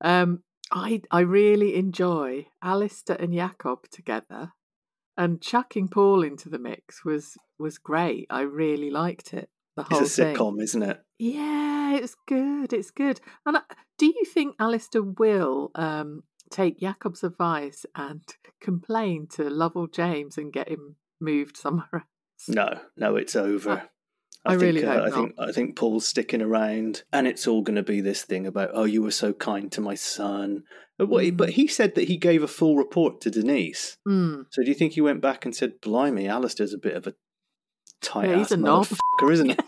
um, 0.00 0.42
I 0.72 1.02
I 1.10 1.20
really 1.20 1.74
enjoy 1.76 2.46
Alistair 2.62 3.16
and 3.20 3.34
Jakob 3.34 3.88
together, 3.90 4.52
and 5.16 5.40
chucking 5.40 5.88
Paul 5.88 6.22
into 6.22 6.48
the 6.48 6.58
mix 6.58 7.04
was 7.04 7.36
was 7.58 7.78
great. 7.78 8.26
I 8.30 8.40
really 8.42 8.90
liked 8.90 9.32
it. 9.34 9.48
The 9.76 9.82
whole 9.84 10.02
It's 10.02 10.18
a 10.18 10.24
thing. 10.24 10.36
sitcom, 10.36 10.62
isn't 10.62 10.82
it? 10.82 11.00
Yeah, 11.18 11.96
it's 11.96 12.16
good. 12.26 12.72
It's 12.72 12.90
good. 12.90 13.20
And 13.44 13.56
uh, 13.56 13.62
do 13.98 14.06
you 14.06 14.24
think 14.24 14.54
Alistair 14.60 15.02
will 15.02 15.70
um, 15.74 16.22
take 16.50 16.78
Jakob's 16.80 17.24
advice 17.24 17.84
and 17.94 18.22
complain 18.60 19.26
to 19.32 19.50
Lovell 19.50 19.86
James 19.88 20.38
and 20.38 20.52
get 20.52 20.68
him 20.68 20.96
moved 21.20 21.56
somewhere 21.56 21.88
else? 21.92 22.48
No, 22.48 22.68
no, 22.96 23.16
it's 23.16 23.34
over. 23.36 23.88
I 24.44 24.50
think, 24.52 24.62
really 24.62 24.84
uh, 24.84 24.92
hope 24.92 25.00
I 25.02 25.04
not. 25.08 25.14
think 25.14 25.34
I 25.38 25.52
think 25.52 25.76
Paul's 25.76 26.06
sticking 26.06 26.42
around, 26.42 27.02
and 27.12 27.26
it's 27.26 27.46
all 27.46 27.62
going 27.62 27.76
to 27.76 27.82
be 27.82 28.00
this 28.00 28.22
thing 28.22 28.46
about 28.46 28.70
oh, 28.74 28.84
you 28.84 29.02
were 29.02 29.10
so 29.10 29.32
kind 29.32 29.70
to 29.72 29.80
my 29.80 29.94
son. 29.94 30.64
But, 30.96 31.08
what, 31.08 31.24
Mm. 31.24 31.36
but 31.36 31.50
he 31.50 31.66
said 31.66 31.96
that 31.96 32.06
he 32.08 32.16
gave 32.16 32.42
a 32.44 32.46
full 32.48 32.76
report 32.76 33.20
to 33.22 33.30
Denise. 33.30 33.96
Mm. 34.06 34.46
So 34.50 34.62
do 34.62 34.68
you 34.68 34.74
think 34.74 34.92
he 34.92 35.00
went 35.00 35.20
back 35.20 35.44
and 35.44 35.54
said, 35.56 35.80
"Blimey, 35.80 36.28
Alistair's 36.28 36.72
a 36.74 36.78
bit 36.78 36.94
of 36.96 37.06
a 37.06 37.14
Tight 38.00 38.28
Yeah, 38.28 38.36
he's 38.36 38.52
ass 38.52 38.58
motherfucker, 38.58 39.32
isn't 39.32 39.50
he? 39.50 39.56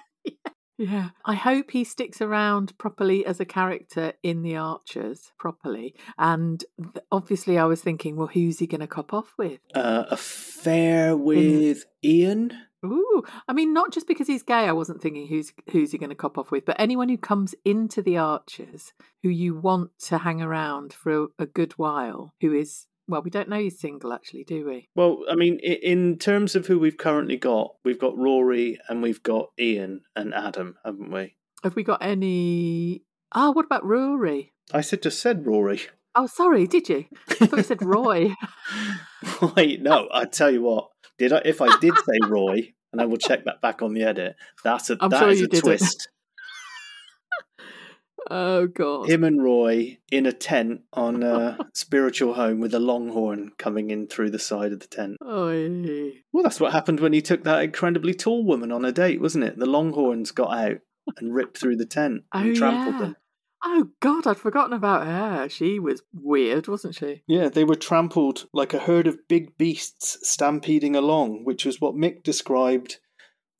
Yeah. 0.78 1.08
I 1.24 1.34
hope 1.36 1.70
he 1.70 1.84
sticks 1.84 2.20
around 2.20 2.76
properly 2.76 3.24
as 3.24 3.40
a 3.40 3.46
character 3.46 4.12
in 4.22 4.42
The 4.42 4.56
Archers, 4.56 5.32
properly. 5.38 5.94
And 6.18 6.62
th- 6.78 7.02
obviously, 7.10 7.56
I 7.56 7.64
was 7.64 7.80
thinking, 7.80 8.14
well, 8.16 8.26
who's 8.26 8.58
he 8.58 8.66
going 8.66 8.82
to 8.82 8.86
cop 8.86 9.14
off 9.14 9.32
with? 9.38 9.58
Uh, 9.74 10.04
affair 10.10 11.16
with 11.16 11.86
Ian. 12.04 12.52
Ooh, 12.92 13.22
I 13.48 13.52
mean, 13.52 13.72
not 13.72 13.92
just 13.92 14.06
because 14.06 14.26
he's 14.26 14.42
gay. 14.42 14.54
I 14.66 14.72
wasn't 14.72 15.02
thinking 15.02 15.26
who's 15.26 15.52
who's 15.70 15.92
he 15.92 15.98
going 15.98 16.10
to 16.10 16.16
cop 16.16 16.38
off 16.38 16.50
with, 16.50 16.64
but 16.64 16.76
anyone 16.78 17.08
who 17.08 17.18
comes 17.18 17.54
into 17.64 18.02
the 18.02 18.16
Archers 18.16 18.92
who 19.22 19.28
you 19.28 19.54
want 19.54 19.90
to 20.06 20.18
hang 20.18 20.42
around 20.42 20.92
for 20.92 21.24
a, 21.24 21.26
a 21.40 21.46
good 21.46 21.72
while, 21.72 22.34
who 22.40 22.52
is 22.52 22.86
well, 23.08 23.22
we 23.22 23.30
don't 23.30 23.48
know 23.48 23.58
he's 23.58 23.78
single 23.78 24.12
actually, 24.12 24.44
do 24.44 24.66
we? 24.66 24.88
Well, 24.94 25.24
I 25.30 25.36
mean, 25.36 25.58
in 25.60 26.18
terms 26.18 26.56
of 26.56 26.66
who 26.66 26.78
we've 26.78 26.98
currently 26.98 27.36
got, 27.36 27.76
we've 27.84 28.00
got 28.00 28.18
Rory 28.18 28.78
and 28.88 29.02
we've 29.02 29.22
got 29.22 29.50
Ian 29.58 30.02
and 30.16 30.34
Adam, 30.34 30.76
haven't 30.84 31.12
we? 31.12 31.36
Have 31.62 31.76
we 31.76 31.84
got 31.84 32.02
any? 32.02 33.02
Ah, 33.32 33.50
what 33.50 33.64
about 33.64 33.84
Rory? 33.84 34.52
I 34.72 34.80
said 34.80 35.02
just 35.02 35.20
said 35.20 35.46
Rory. 35.46 35.80
Oh, 36.18 36.26
sorry, 36.26 36.66
did 36.66 36.88
you? 36.88 37.04
I 37.28 37.46
thought 37.46 37.56
you 37.58 37.62
said 37.62 37.82
Roy. 37.84 38.32
Wait, 39.54 39.82
no. 39.82 40.08
I 40.12 40.24
tell 40.24 40.50
you 40.50 40.62
what. 40.62 40.88
Did 41.18 41.32
I? 41.32 41.42
If 41.44 41.60
I 41.60 41.76
did 41.78 41.94
say 41.94 42.18
Roy, 42.26 42.72
and 42.96 43.02
I 43.02 43.06
will 43.06 43.18
check 43.18 43.44
that 43.44 43.60
back 43.60 43.82
on 43.82 43.92
the 43.92 44.04
edit. 44.04 44.36
That's 44.64 44.88
a 44.88 44.96
I'm 45.00 45.10
that 45.10 45.18
sure 45.20 45.30
is 45.30 45.42
a 45.42 45.48
twist. 45.48 46.08
oh 48.30 48.66
God. 48.66 49.08
Him 49.08 49.24
and 49.24 49.42
Roy 49.42 49.98
in 50.10 50.26
a 50.26 50.32
tent 50.32 50.82
on 50.92 51.22
a 51.22 51.58
spiritual 51.74 52.34
home 52.34 52.60
with 52.60 52.74
a 52.74 52.80
longhorn 52.80 53.52
coming 53.58 53.90
in 53.90 54.06
through 54.06 54.30
the 54.30 54.38
side 54.38 54.72
of 54.72 54.80
the 54.80 54.86
tent. 54.86 55.16
Oy. 55.24 56.12
Well, 56.32 56.42
that's 56.42 56.60
what 56.60 56.72
happened 56.72 57.00
when 57.00 57.12
he 57.12 57.22
took 57.22 57.44
that 57.44 57.62
incredibly 57.62 58.14
tall 58.14 58.44
woman 58.44 58.72
on 58.72 58.84
a 58.84 58.92
date, 58.92 59.20
wasn't 59.20 59.44
it? 59.44 59.58
The 59.58 59.66
longhorns 59.66 60.32
got 60.32 60.56
out 60.56 60.78
and 61.18 61.34
ripped 61.34 61.58
through 61.58 61.76
the 61.76 61.86
tent 61.86 62.22
and 62.32 62.50
Oh, 62.50 62.54
trampled 62.54 62.94
yeah. 62.94 63.00
them. 63.00 63.16
Oh 63.64 63.88
God, 64.00 64.26
I'd 64.26 64.36
forgotten 64.36 64.72
about 64.72 65.06
her. 65.06 65.48
She 65.48 65.78
was 65.78 66.02
weird, 66.12 66.68
wasn't 66.68 66.94
she? 66.94 67.22
Yeah, 67.26 67.48
they 67.48 67.64
were 67.64 67.74
trampled 67.74 68.48
like 68.52 68.74
a 68.74 68.78
herd 68.78 69.06
of 69.06 69.26
big 69.28 69.56
beasts 69.56 70.18
stampeding 70.22 70.94
along, 70.94 71.44
which 71.44 71.64
was 71.64 71.80
what 71.80 71.94
Mick 71.94 72.22
described 72.22 72.98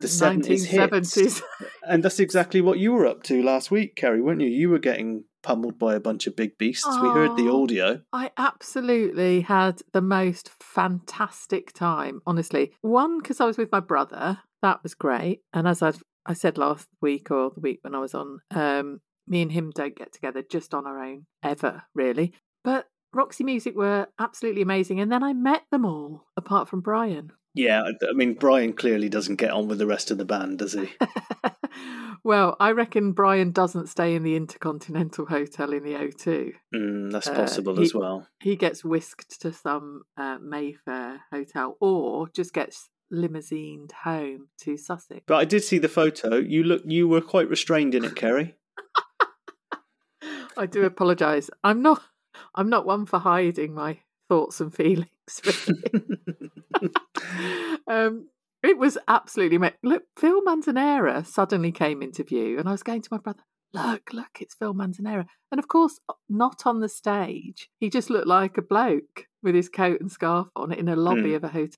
the 0.00 0.06
70s 0.06 0.66
hits. 0.66 1.16
1970s. 1.16 1.42
And 1.86 2.02
that's 2.02 2.20
exactly 2.20 2.60
what 2.60 2.78
you 2.78 2.92
were 2.92 3.06
up 3.06 3.22
to 3.24 3.42
last 3.42 3.70
week, 3.70 3.96
Keri, 3.96 4.20
weren't 4.20 4.40
you? 4.40 4.48
You 4.48 4.68
were 4.68 4.78
getting 4.78 5.24
pummeled 5.42 5.78
by 5.78 5.94
a 5.94 6.00
bunch 6.00 6.26
of 6.26 6.34
big 6.36 6.58
beasts. 6.58 6.98
We 7.00 7.08
heard 7.08 7.36
the 7.36 7.50
audio. 7.50 8.02
I 8.12 8.32
absolutely 8.36 9.42
had 9.42 9.82
the 9.92 10.02
most 10.02 10.50
fantastic 10.60 11.72
time, 11.72 12.20
honestly. 12.26 12.72
One, 12.82 13.20
because 13.20 13.40
I 13.40 13.46
was 13.46 13.56
with 13.56 13.70
my 13.70 13.80
brother. 13.80 14.40
That 14.62 14.82
was 14.82 14.94
great. 14.94 15.42
And 15.52 15.68
as 15.68 15.80
I've, 15.82 16.02
I 16.26 16.32
said 16.32 16.58
last 16.58 16.88
week 17.00 17.30
or 17.30 17.50
the 17.50 17.60
week 17.60 17.78
when 17.82 17.94
I 17.94 18.00
was 18.00 18.14
on, 18.14 18.40
um, 18.50 19.00
me 19.28 19.42
and 19.42 19.52
him 19.52 19.70
don't 19.74 19.96
get 19.96 20.12
together 20.12 20.42
just 20.42 20.74
on 20.74 20.86
our 20.86 21.02
own 21.02 21.26
ever, 21.42 21.82
really. 21.94 22.32
But 22.64 22.86
Roxy 23.12 23.44
Music 23.44 23.74
were 23.76 24.06
absolutely 24.18 24.62
amazing. 24.62 25.00
And 25.00 25.10
then 25.10 25.22
I 25.22 25.32
met 25.32 25.62
them 25.70 25.84
all, 25.84 26.26
apart 26.36 26.68
from 26.68 26.80
Brian. 26.80 27.32
Yeah, 27.54 27.82
I 27.84 28.12
mean, 28.12 28.34
Brian 28.34 28.74
clearly 28.74 29.08
doesn't 29.08 29.36
get 29.36 29.50
on 29.50 29.66
with 29.68 29.78
the 29.78 29.86
rest 29.86 30.10
of 30.10 30.18
the 30.18 30.26
band, 30.26 30.58
does 30.58 30.74
he? 30.74 30.90
well, 32.24 32.56
I 32.60 32.72
reckon 32.72 33.12
Brian 33.12 33.50
doesn't 33.52 33.88
stay 33.88 34.14
in 34.14 34.22
the 34.24 34.36
Intercontinental 34.36 35.26
Hotel 35.26 35.72
in 35.72 35.82
the 35.82 35.94
O2. 35.94 36.52
Mm, 36.74 37.12
that's 37.12 37.28
Uh, 37.28 37.34
possible 37.34 37.76
he- 37.76 37.84
as 37.84 37.94
well. 37.94 38.26
he 38.40 38.56
gets 38.56 38.84
whisked 38.84 39.40
to 39.40 39.52
some 39.52 40.02
uh, 40.18 40.36
Mayfair 40.42 41.22
hotel 41.32 41.76
or 41.80 42.28
just 42.28 42.52
gets 42.52 42.90
limousined 43.10 43.92
home 44.04 44.48
to 44.62 44.76
Sussex. 44.76 45.22
But 45.26 45.36
I 45.36 45.44
did 45.46 45.62
see 45.64 45.78
the 45.78 45.88
photo. 45.88 46.36
You 46.36 46.62
look, 46.64 46.82
you 46.84 47.06
were 47.08 47.20
quite 47.22 47.48
restrained 47.48 47.94
in 47.94 48.04
it, 48.04 48.16
Keri. 48.16 48.54
I 50.56 50.66
do 50.66 50.84
apologise. 50.84 51.50
I'm 51.64 51.82
not. 51.82 52.02
I'm 52.54 52.68
not 52.68 52.86
one 52.86 53.06
for 53.06 53.18
hiding 53.18 53.74
my 53.74 54.00
thoughts 54.28 54.60
and 54.60 54.74
feelings. 54.74 55.08
Really. 55.66 56.90
um, 57.88 58.28
it 58.62 58.78
was 58.78 58.98
absolutely. 59.08 59.58
Ma- 59.58 59.70
look, 59.82 60.04
Phil 60.16 60.42
Manzanera 60.42 61.24
suddenly 61.26 61.72
came 61.72 62.02
into 62.02 62.22
view, 62.24 62.58
and 62.58 62.68
I 62.68 62.72
was 62.72 62.82
going 62.82 63.02
to 63.02 63.08
my 63.10 63.18
brother. 63.18 63.42
Look, 63.72 64.12
look, 64.12 64.38
it's 64.40 64.54
Phil 64.54 64.74
Manzanera, 64.74 65.26
and 65.50 65.58
of 65.58 65.68
course, 65.68 66.00
not 66.28 66.66
on 66.66 66.80
the 66.80 66.88
stage. 66.88 67.68
He 67.78 67.90
just 67.90 68.10
looked 68.10 68.26
like 68.26 68.56
a 68.58 68.62
bloke 68.62 69.26
with 69.42 69.54
his 69.54 69.68
coat 69.68 70.00
and 70.00 70.10
scarf 70.10 70.48
on 70.56 70.72
in 70.72 70.88
a 70.88 70.96
lobby 70.96 71.30
Hmm. 71.30 71.36
of 71.36 71.44
a 71.44 71.48
hotel. 71.48 71.74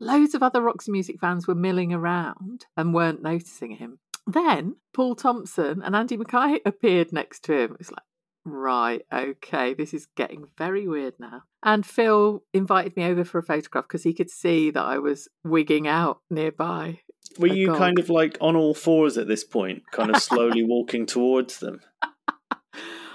Loads 0.00 0.34
of 0.34 0.42
other 0.42 0.60
Roxy 0.62 0.90
Music 0.90 1.20
fans 1.20 1.46
were 1.46 1.54
milling 1.54 1.92
around 1.92 2.66
and 2.76 2.92
weren't 2.92 3.22
noticing 3.22 3.72
him. 3.72 3.98
Then 4.26 4.76
Paul 4.94 5.14
Thompson 5.14 5.82
and 5.82 5.96
Andy 5.96 6.16
Mackay 6.16 6.60
appeared 6.64 7.12
next 7.12 7.44
to 7.44 7.58
him. 7.58 7.76
It's 7.80 7.90
like, 7.90 8.04
right, 8.44 9.02
okay, 9.12 9.74
this 9.74 9.92
is 9.92 10.06
getting 10.16 10.46
very 10.56 10.86
weird 10.86 11.14
now. 11.18 11.42
And 11.62 11.84
Phil 11.86 12.42
invited 12.52 12.96
me 12.96 13.04
over 13.04 13.24
for 13.24 13.38
a 13.38 13.42
photograph 13.42 13.84
because 13.84 14.02
he 14.02 14.14
could 14.14 14.30
see 14.30 14.70
that 14.70 14.82
I 14.82 14.98
was 14.98 15.28
wigging 15.44 15.86
out 15.86 16.20
nearby. 16.30 17.00
Were 17.38 17.46
you 17.46 17.74
kind 17.74 17.98
of 17.98 18.10
like 18.10 18.36
on 18.40 18.56
all 18.56 18.74
fours 18.74 19.16
at 19.16 19.28
this 19.28 19.44
point, 19.44 19.82
kind 19.90 20.14
of 20.14 20.22
slowly 20.22 20.62
walking 20.62 21.06
towards 21.06 21.58
them? 21.58 21.80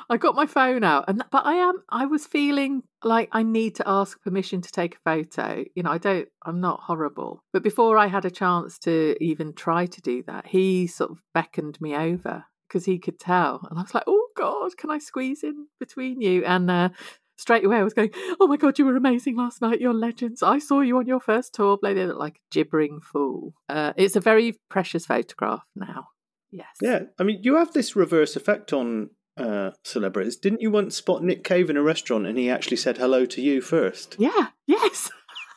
I 0.09 0.17
got 0.17 0.35
my 0.35 0.45
phone 0.45 0.83
out, 0.83 1.05
and 1.07 1.23
but 1.31 1.45
I 1.45 1.55
am. 1.55 1.83
I 1.89 2.05
was 2.05 2.25
feeling 2.25 2.83
like 3.03 3.29
I 3.31 3.43
need 3.43 3.75
to 3.75 3.87
ask 3.87 4.21
permission 4.21 4.61
to 4.61 4.71
take 4.71 4.95
a 4.95 4.99
photo. 4.99 5.65
You 5.75 5.83
know, 5.83 5.91
I 5.91 5.97
don't. 5.97 6.27
I'm 6.45 6.61
not 6.61 6.81
horrible, 6.81 7.43
but 7.51 7.63
before 7.63 7.97
I 7.97 8.07
had 8.07 8.25
a 8.25 8.31
chance 8.31 8.79
to 8.79 9.15
even 9.21 9.53
try 9.53 9.85
to 9.85 10.01
do 10.01 10.23
that, 10.23 10.47
he 10.47 10.87
sort 10.87 11.11
of 11.11 11.21
beckoned 11.33 11.79
me 11.81 11.95
over 11.95 12.45
because 12.67 12.85
he 12.85 12.99
could 12.99 13.19
tell, 13.19 13.67
and 13.69 13.77
I 13.77 13.81
was 13.81 13.93
like, 13.93 14.05
"Oh 14.07 14.27
God, 14.35 14.77
can 14.77 14.89
I 14.89 14.99
squeeze 14.99 15.43
in 15.43 15.67
between 15.79 16.21
you?" 16.21 16.45
And 16.45 16.71
uh, 16.71 16.89
straight 17.37 17.65
away, 17.65 17.77
I 17.77 17.83
was 17.83 17.93
going, 17.93 18.11
"Oh 18.39 18.47
my 18.47 18.57
God, 18.57 18.79
you 18.79 18.85
were 18.85 18.95
amazing 18.95 19.35
last 19.35 19.61
night. 19.61 19.81
You're 19.81 19.93
legends. 19.93 20.41
I 20.41 20.59
saw 20.59 20.79
you 20.79 20.97
on 20.97 21.07
your 21.07 21.19
first 21.19 21.53
tour. 21.53 21.77
There 21.81 22.13
like 22.13 22.35
a 22.35 22.53
gibbering 22.53 23.01
fool." 23.01 23.55
Uh, 23.67 23.91
it's 23.97 24.15
a 24.15 24.21
very 24.21 24.57
precious 24.69 25.05
photograph 25.05 25.65
now. 25.75 26.09
Yes. 26.49 26.77
Yeah, 26.81 26.99
I 27.19 27.23
mean, 27.23 27.41
you 27.43 27.57
have 27.57 27.73
this 27.73 27.95
reverse 27.95 28.35
effect 28.37 28.71
on 28.71 29.09
uh, 29.37 29.71
celebrities. 29.83 30.35
Didn't 30.37 30.61
you 30.61 30.71
once 30.71 30.95
spot 30.95 31.23
Nick 31.23 31.43
Cave 31.43 31.69
in 31.69 31.77
a 31.77 31.81
restaurant 31.83 32.25
and 32.27 32.37
he 32.37 32.49
actually 32.49 32.77
said 32.77 32.97
hello 32.97 33.25
to 33.25 33.41
you 33.41 33.61
first? 33.61 34.15
Yeah, 34.19 34.47
yes. 34.65 35.09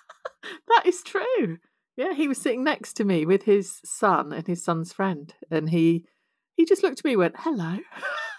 that 0.68 0.86
is 0.86 1.02
true. 1.02 1.58
Yeah, 1.96 2.14
he 2.14 2.28
was 2.28 2.38
sitting 2.40 2.64
next 2.64 2.94
to 2.94 3.04
me 3.04 3.26
with 3.26 3.42
his 3.42 3.80
son 3.84 4.32
and 4.32 4.46
his 4.46 4.64
son's 4.64 4.92
friend, 4.92 5.34
and 5.50 5.68
he 5.70 6.06
he 6.56 6.64
just 6.64 6.82
looked 6.82 7.00
at 7.00 7.04
me 7.04 7.12
and 7.12 7.18
went, 7.20 7.34
"Hello." 7.38 7.78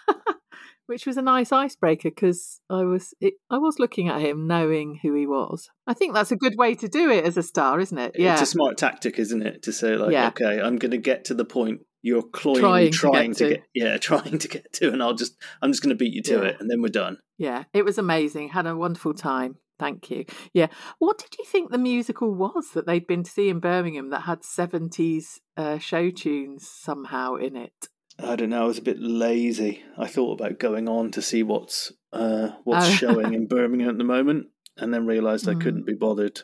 Which 0.86 1.06
was 1.06 1.16
a 1.16 1.22
nice 1.22 1.52
icebreaker 1.52 2.10
because 2.10 2.60
I 2.68 2.82
was 2.82 3.14
it, 3.20 3.34
I 3.48 3.58
was 3.58 3.78
looking 3.78 4.08
at 4.08 4.20
him 4.20 4.46
knowing 4.48 4.98
who 5.00 5.14
he 5.14 5.26
was. 5.26 5.70
I 5.86 5.94
think 5.94 6.12
that's 6.12 6.32
a 6.32 6.36
good 6.36 6.54
way 6.58 6.74
to 6.74 6.88
do 6.88 7.08
it 7.08 7.24
as 7.24 7.36
a 7.36 7.42
star, 7.42 7.78
isn't 7.78 7.96
it? 7.96 8.16
Yeah, 8.18 8.32
It's 8.32 8.42
a 8.42 8.46
smart 8.46 8.78
tactic, 8.78 9.18
isn't 9.18 9.42
it? 9.46 9.62
To 9.62 9.72
say, 9.72 9.96
like, 9.96 10.10
Yeah. 10.10 10.28
okay, 10.28 10.60
I'm 10.60 10.76
going 10.76 10.90
to 10.90 10.98
get 10.98 11.24
to 11.26 11.34
the 11.34 11.44
point 11.44 11.82
you're 12.02 12.22
cloying, 12.22 12.60
Trying 12.60 12.90
to 12.90 12.96
trying 12.98 13.30
get 13.30 13.38
to 13.38 13.44
to. 13.48 13.54
get, 13.54 13.64
yeah, 13.74 13.96
trying 13.98 14.38
to 14.38 14.48
get 14.48 14.72
to, 14.74 14.92
and 14.92 15.02
I'll 15.02 15.14
just, 15.14 15.36
I'm 15.62 15.70
just 15.72 15.82
going 15.82 15.96
to 15.96 15.98
beat 16.04 16.12
you 16.14 16.22
to 16.22 16.32
Yeah. 16.34 16.42
it, 16.48 16.56
and 16.60 16.70
then 16.70 16.82
we're 16.82 16.88
done. 16.88 17.18
yeah. 17.38 17.64
It 17.72 17.84
was 17.84 17.98
amazing. 17.98 18.48
Had 18.50 18.66
a 18.66 18.76
wonderful 18.76 19.14
time. 19.14 19.56
Thank 19.78 20.10
you. 20.10 20.24
Yeah. 20.52 20.68
What 20.98 21.18
did 21.18 21.34
you 21.38 21.44
think 21.44 21.70
the 21.70 21.78
musical 21.78 22.32
was 22.34 22.70
that 22.74 22.86
they'd 22.86 23.06
been 23.06 23.24
to 23.24 23.30
see 23.30 23.48
in 23.48 23.58
Birmingham 23.58 24.10
that 24.10 24.20
had 24.22 24.44
seventies 24.44 25.40
uh, 25.56 25.78
show 25.78 26.10
tunes 26.10 26.68
somehow 26.68 27.34
in 27.36 27.56
it? 27.56 27.88
I 28.22 28.36
don't 28.36 28.50
know. 28.50 28.62
I 28.62 28.66
was 28.66 28.78
a 28.78 28.82
bit 28.82 28.98
lazy. 29.00 29.82
I 29.98 30.06
thought 30.06 30.38
about 30.40 30.58
going 30.60 30.88
on 30.88 31.10
to 31.12 31.22
see 31.22 31.42
what's 31.42 31.92
uh, 32.12 32.50
what's 32.64 32.86
Oh. 32.86 32.90
showing 32.90 33.32
in 33.34 33.46
Birmingham 33.46 33.88
at 33.90 33.98
the 33.98 34.04
moment, 34.04 34.48
and 34.76 34.92
then 34.94 35.06
realised 35.06 35.48
I 35.48 35.54
Mm. 35.54 35.60
couldn't 35.62 35.86
be 35.86 35.94
bothered 35.94 36.42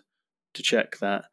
to 0.55 0.63
check 0.63 0.99
that. 0.99 1.27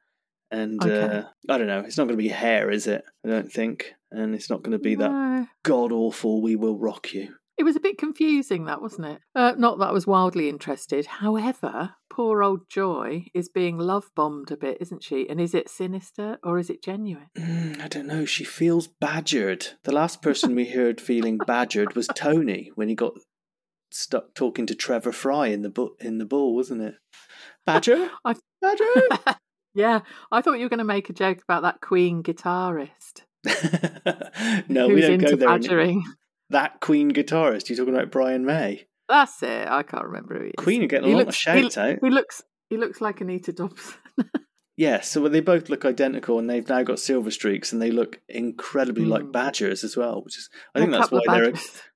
And 0.51 0.84
Okay. 0.84 1.17
uh, 1.20 1.24
I 1.50 1.58
don't 1.58 1.67
know. 1.67 1.79
It's 1.79 1.98
not 1.98 2.03
going 2.03 2.17
to 2.17 2.22
be 2.24 2.27
hair, 2.27 2.70
is 2.70 2.86
it? 2.86 3.03
I 3.25 3.29
don't 3.29 3.51
think. 3.51 3.96
And 4.15 4.34
it's 4.34 4.50
not 4.50 4.63
going 4.63 4.77
to 4.77 4.79
be 4.79 4.95
that 4.95 5.48
god 5.63 5.91
awful. 5.91 6.41
We 6.41 6.55
will 6.55 6.77
rock 6.77 7.13
you. 7.13 7.36
It 7.57 7.63
was 7.63 7.77
a 7.77 7.81
bit 7.81 7.98
confusing, 7.98 8.65
that 8.65 8.81
wasn't 8.81 9.07
it? 9.07 9.22
Uh, 9.34 9.53
not 9.57 9.79
that 9.79 9.88
I 9.88 9.91
was 9.93 10.05
wildly 10.05 10.50
interested. 10.50 11.05
However, 11.05 11.91
poor 12.10 12.43
old 12.43 12.69
Joy 12.69 13.27
is 13.34 13.48
being 13.48 13.77
love 13.77 14.12
bombed 14.13 14.51
a 14.51 14.57
bit, 14.57 14.77
isn't 14.81 15.03
she? 15.03 15.29
And 15.29 15.39
is 15.39 15.53
it 15.53 15.69
sinister 15.69 16.38
or 16.43 16.60
is 16.60 16.69
it 16.69 16.84
genuine? 16.84 17.27
Mm, 17.38 17.81
I 17.81 17.88
don't 17.88 18.07
know. 18.07 18.25
She 18.25 18.43
feels 18.43 18.88
badgered. 18.88 19.67
The 19.86 19.93
last 19.93 20.22
person 20.22 20.53
we 20.53 20.65
heard 20.72 21.00
feeling 21.00 21.38
badgered 21.38 21.95
was 21.95 22.07
Tony 22.13 22.72
when 22.75 22.89
he 22.89 22.95
got 22.95 23.13
stuck 23.89 24.34
talking 24.34 24.65
to 24.65 24.75
Trevor 24.75 25.13
Fry 25.13 25.48
in 25.48 25.62
the 25.62 25.69
bu- 25.69 25.95
in 26.01 26.17
the 26.17 26.25
bull, 26.25 26.55
wasn't 26.55 26.81
it? 26.81 26.95
Badger, 27.65 28.10
badger. 28.62 28.86
yeah, 29.74 30.01
I 30.29 30.41
thought 30.41 30.57
you 30.57 30.65
were 30.65 30.69
going 30.69 30.79
to 30.79 30.84
make 30.84 31.10
a 31.10 31.13
joke 31.13 31.41
about 31.41 31.62
that 31.62 31.79
Queen 31.79 32.22
guitarist. 32.22 33.22
no, 34.67 34.89
who's 34.89 34.95
we 34.95 35.01
don't 35.01 35.17
go 35.19 35.35
there. 35.35 35.47
badgering. 35.49 36.03
That 36.49 36.79
Queen 36.81 37.11
guitarist. 37.11 37.69
You're 37.69 37.77
talking 37.77 37.95
about 37.95 38.11
Brian 38.11 38.45
May. 38.45 38.85
That's 39.09 39.41
it. 39.43 39.67
I 39.67 39.83
can't 39.83 40.05
remember 40.05 40.35
who 40.35 40.41
he 40.45 40.47
is. 40.49 40.53
Queen 40.57 40.83
are 40.83 40.87
getting 40.87 41.05
a 41.05 41.07
He 41.09 41.13
lot 41.13 41.21
of 41.21 41.27
looks- 41.27 41.37
shouts 41.37 41.75
he, 41.75 41.81
out. 41.81 41.97
He 42.01 42.09
looks. 42.09 42.41
He 42.69 42.77
looks 42.77 43.01
like 43.01 43.21
Anita 43.21 43.51
Dobson. 43.53 43.93
Yeah, 44.77 44.99
so 44.99 45.25
they 45.29 45.39
both 45.39 45.69
look 45.69 45.85
identical, 45.85 46.37
and 46.37 46.49
they've 46.49 46.67
now 46.67 46.83
got 46.83 46.99
silver 46.99 47.31
streaks, 47.31 47.71
and 47.71 47.81
they 47.81 47.91
look 47.91 48.19
incredibly 48.27 49.05
like 49.05 49.23
Mm. 49.23 49.31
badgers 49.31 49.85
as 49.85 49.95
well. 49.95 50.21
Which 50.21 50.37
is, 50.37 50.49
I 50.75 50.79
A 50.79 50.81
think 50.81 50.91
that's 50.91 51.11
why 51.11 51.21
they're 51.29 51.53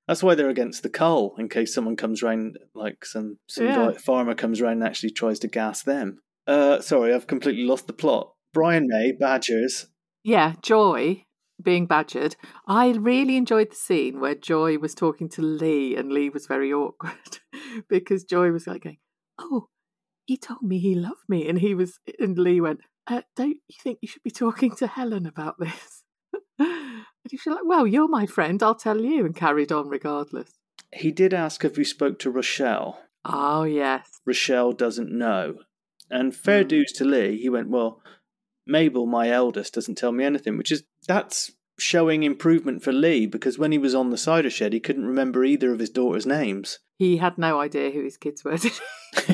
that's 0.08 0.22
why 0.22 0.34
they're 0.34 0.48
against 0.48 0.82
the 0.82 0.88
cull 0.88 1.34
in 1.38 1.50
case 1.50 1.74
someone 1.74 1.94
comes 1.96 2.22
round, 2.22 2.58
like 2.74 3.04
some 3.04 3.36
some 3.50 3.66
Yeah. 3.66 3.90
farmer 3.98 4.34
comes 4.34 4.62
round 4.62 4.76
and 4.78 4.84
actually 4.88 5.10
tries 5.10 5.38
to 5.40 5.48
gas 5.48 5.82
them. 5.82 6.20
Uh, 6.46 6.80
sorry, 6.80 7.12
I've 7.12 7.26
completely 7.26 7.64
lost 7.64 7.86
the 7.86 7.92
plot. 7.92 8.32
Brian 8.54 8.86
May, 8.88 9.12
badgers. 9.12 9.88
Yeah, 10.24 10.54
Joy 10.62 11.24
being 11.62 11.86
badgered. 11.86 12.36
I 12.66 12.90
really 12.92 13.36
enjoyed 13.36 13.70
the 13.70 13.76
scene 13.76 14.20
where 14.20 14.34
Joy 14.34 14.78
was 14.78 14.94
talking 14.94 15.28
to 15.30 15.42
Lee 15.42 15.96
and 15.96 16.12
Lee 16.12 16.28
was 16.30 16.46
very 16.46 16.72
awkward 16.82 17.38
because 17.88 18.24
Joy 18.24 18.50
was 18.50 18.66
like 18.66 18.82
going, 18.84 18.98
Oh, 19.38 19.68
he 20.26 20.36
told 20.36 20.62
me 20.62 20.78
he 20.78 20.94
loved 20.94 21.28
me. 21.28 21.48
And 21.48 21.58
he 21.58 21.74
was, 21.74 21.98
and 22.18 22.38
Lee 22.38 22.60
went, 22.60 22.80
uh, 23.06 23.22
Don't 23.36 23.58
you 23.68 23.76
think 23.82 23.98
you 24.02 24.08
should 24.08 24.22
be 24.22 24.30
talking 24.30 24.74
to 24.76 24.86
Helen 24.86 25.26
about 25.26 25.58
this? 25.58 26.02
and 26.58 27.04
she 27.28 27.36
was 27.36 27.46
like, 27.56 27.64
Well, 27.64 27.86
you're 27.86 28.08
my 28.08 28.26
friend. 28.26 28.62
I'll 28.62 28.74
tell 28.74 29.00
you. 29.00 29.24
And 29.24 29.34
carried 29.34 29.72
on 29.72 29.88
regardless. 29.88 30.52
He 30.92 31.10
did 31.12 31.32
ask 31.32 31.64
if 31.64 31.76
we 31.76 31.84
spoke 31.84 32.18
to 32.20 32.30
Rochelle. 32.30 33.00
Oh, 33.24 33.64
yes. 33.64 34.20
Rochelle 34.26 34.72
doesn't 34.72 35.10
know. 35.12 35.58
And 36.10 36.34
fair 36.34 36.64
Mm. 36.64 36.68
dues 36.68 36.92
to 36.92 37.04
Lee, 37.04 37.38
he 37.40 37.48
went, 37.48 37.68
Well, 37.68 38.02
Mabel, 38.66 39.06
my 39.06 39.30
eldest, 39.30 39.74
doesn't 39.74 39.96
tell 39.96 40.12
me 40.12 40.24
anything, 40.24 40.56
which 40.58 40.72
is 40.72 40.84
that's 41.06 41.50
showing 41.78 42.22
improvement 42.22 42.82
for 42.82 42.92
Lee 42.92 43.24
because 43.26 43.58
when 43.58 43.72
he 43.72 43.78
was 43.78 43.94
on 43.94 44.10
the 44.10 44.18
cider 44.18 44.50
shed, 44.50 44.72
he 44.74 44.80
couldn't 44.80 45.06
remember 45.06 45.44
either 45.44 45.72
of 45.72 45.78
his 45.78 45.88
daughter's 45.90 46.26
names. 46.26 46.78
He 46.98 47.16
had 47.16 47.38
no 47.38 47.58
idea 47.58 47.90
who 47.90 48.02
his 48.04 48.18
kids 48.18 48.44
were 48.44 48.56
he? 48.56 48.70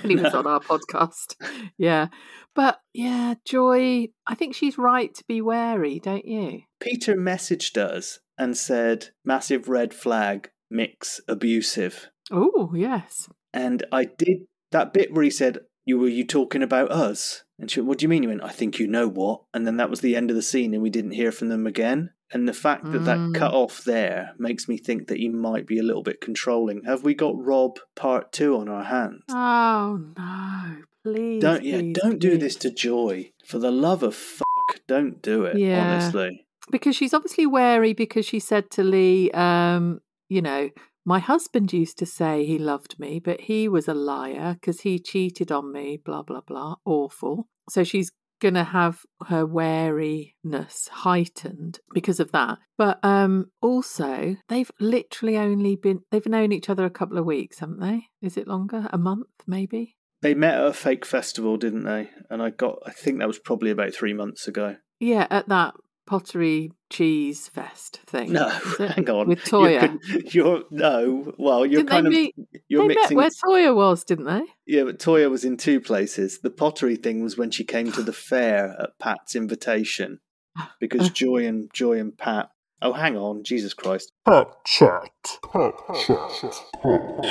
when 0.00 0.11
he 0.11 0.16
was 0.16 0.33
No. 0.33 0.38
on 0.38 0.47
our 0.47 0.61
podcast. 0.61 1.35
Yeah. 1.76 2.06
But 2.54 2.80
yeah, 2.95 3.35
Joy, 3.45 4.09
I 4.26 4.35
think 4.37 4.54
she's 4.54 4.78
right 4.78 5.12
to 5.14 5.25
be 5.26 5.40
wary, 5.42 5.99
don't 5.99 6.25
you? 6.25 6.62
Peter 6.80 7.16
messaged 7.16 7.76
us 7.76 8.21
and 8.38 8.56
said, 8.56 9.09
Massive 9.25 9.68
red 9.68 9.92
flag, 9.92 10.50
Mick's 10.71 11.21
abusive. 11.28 12.11
Oh, 12.30 12.73
yes. 12.76 13.28
And 13.52 13.85
I 13.90 14.04
did 14.04 14.42
that 14.71 14.92
bit 14.92 15.12
where 15.12 15.25
he 15.25 15.30
said, 15.30 15.59
You 15.87 15.99
were 15.99 16.09
you 16.09 16.25
talking 16.26 16.62
about 16.62 16.90
us? 16.90 17.45
And 17.59 17.71
she 17.71 17.81
went, 17.81 17.88
What 17.88 17.99
do 17.99 18.05
you 18.05 18.09
mean? 18.11 18.23
He 18.23 18.28
went, 18.28 18.43
I 18.45 18.50
think 18.50 18.78
you 18.78 18.87
know 18.87 19.09
what. 19.09 19.43
And 19.55 19.66
then 19.66 19.78
that 19.78 19.88
was 19.88 20.00
the 20.00 20.14
end 20.16 20.28
of 20.31 20.37
the 20.37 20.43
scene 20.43 20.75
and 20.75 20.83
we 20.83 20.90
didn't 20.90 21.12
hear 21.12 21.33
from 21.33 21.49
them 21.49 21.66
again. 21.66 22.11
And 22.33 22.49
the 22.49 22.52
fact 22.52 22.90
that 22.90 23.05
that 23.05 23.19
Mm. 23.19 23.35
cut 23.37 23.55
off 23.55 23.85
there 23.85 24.33
makes 24.37 24.69
me 24.69 24.76
think 24.78 25.07
that 25.07 25.19
he 25.19 25.28
might 25.28 25.64
be 25.64 25.78
a 25.78 25.83
little 25.85 26.02
bit 26.02 26.21
controlling. 26.21 26.83
Have 26.85 27.05
we 27.05 27.14
got 27.14 27.40
Rob 27.40 27.78
part 27.95 28.33
two 28.33 28.57
on 28.57 28.69
our 28.69 28.83
hands? 28.83 29.23
Oh, 29.31 30.02
no. 30.19 30.76
Please. 31.05 31.40
don't 31.40 31.62
yeah, 31.64 31.78
please, 31.78 31.97
don't 32.02 32.19
do 32.19 32.31
please. 32.31 32.40
this 32.40 32.57
to 32.57 32.71
Joy. 32.71 33.31
For 33.45 33.61
the 33.61 33.71
love 33.71 34.02
of 34.02 34.16
fuck, 34.16 34.81
don't 34.88 35.23
do 35.23 35.45
it, 35.45 35.57
Yeah. 35.57 35.81
honestly. 35.95 36.49
Because 36.73 36.97
she's 36.97 37.14
obviously 37.14 37.47
wary 37.47 37.93
because 37.93 38.26
she 38.26 38.40
said 38.40 38.73
to 38.73 38.83
Lee, 38.83 39.31
um, 39.31 40.00
you 40.28 40.43
know, 40.43 40.71
my 41.07 41.21
husband 41.21 41.73
used 41.73 41.99
to 41.99 42.07
say 42.07 42.45
he 42.45 42.59
loved 42.59 42.99
me, 42.99 43.21
but 43.21 43.43
he 43.43 43.69
was 43.69 43.87
a 43.87 43.95
liar 43.95 44.55
because 44.55 44.81
he 44.81 44.99
cheated 44.99 45.53
on 45.53 45.73
me, 45.73 45.97
blah, 46.05 46.23
blah, 46.23 46.41
blah. 46.41 46.75
Awful. 46.85 47.47
So 47.71 47.85
she's 47.85 48.11
going 48.41 48.55
to 48.55 48.65
have 48.65 49.01
her 49.29 49.47
wariness 49.47 50.89
heightened 50.89 51.79
because 51.95 52.19
of 52.19 52.33
that. 52.33 52.59
But 52.77 52.99
um 53.05 53.47
also, 53.63 54.37
they've 54.49 54.71
literally 54.81 55.39
only 55.39 55.77
been, 55.77 56.01
they've 56.11 56.27
known 56.27 56.51
each 56.51 56.69
other 56.69 56.85
a 56.85 56.91
couple 56.91 57.19
of 57.19 57.25
weeks, 57.25 57.61
haven't 57.61 57.81
they? 57.81 58.09
Is 58.21 58.37
it 58.37 58.49
longer? 58.49 58.89
A 58.93 58.99
month, 58.99 59.29
maybe? 59.47 59.97
They 60.23 60.35
met 60.35 60.59
at 60.59 60.67
a 60.67 60.73
fake 60.73 61.07
festival, 61.07 61.57
didn't 61.57 61.85
they? 61.85 62.11
And 62.29 62.43
I 62.43 62.51
got 62.51 62.81
I 62.85 62.91
think 62.91 63.21
that 63.21 63.29
was 63.29 63.39
probably 63.39 63.71
about 63.71 63.95
three 63.95 64.13
months 64.13 64.49
ago. 64.49 64.77
Yeah, 64.99 65.29
at 65.31 65.49
that 65.49 65.75
pottery 66.07 66.73
cheese 66.91 67.49
fest 67.49 67.99
thing. 68.07 68.33
No, 68.33 68.49
hang 68.79 69.09
on. 69.11 69.29
With 69.29 69.51
You're, 69.51 69.61
Toyah. 69.63 70.35
you're 70.35 70.62
no. 70.71 71.33
Well, 71.38 71.66
you're 71.66 71.81
Didn't 71.83 71.88
kind 71.90 72.07
they 72.07 72.09
of 72.09 72.12
meet? 72.14 72.35
you're 72.69 72.83
they 72.88 72.95
mixing. 72.95 73.16
met 73.16 73.33
where 73.45 73.71
Toyah 73.71 73.75
was, 73.75 74.05
didn't 74.05 74.27
they? 74.27 74.42
Yeah, 74.66 74.85
but 74.85 74.99
Toyah 74.99 75.31
was 75.31 75.45
in 75.45 75.57
two 75.57 75.81
places. 75.81 76.38
The 76.40 76.51
pottery 76.51 76.97
thing 76.97 77.23
was 77.23 77.37
when 77.37 77.51
she 77.51 77.64
came 77.64 77.92
to 77.92 78.03
the 78.03 78.12
fair 78.31 78.77
at 78.81 78.99
Pat's 78.99 79.35
invitation, 79.37 80.21
because 80.81 81.11
Joy 81.11 81.47
and 81.47 81.71
Joy 81.75 81.99
and 81.99 82.16
Pat. 82.16 82.49
Oh, 82.83 82.92
hang 82.92 83.16
on, 83.16 83.42
Jesus 83.42 83.73
Christ! 83.73 84.12
Pet 84.27 84.49
chat. 84.66 85.11
Pet 85.51 85.73
chat. 86.07 86.62
Pet 86.83 87.23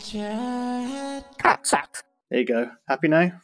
chat. 0.00 1.38
Pet 1.38 1.64
chat. 1.64 2.02
There 2.30 2.40
you 2.40 2.46
go. 2.46 2.70
Happy 2.88 3.08
now? 3.08 3.42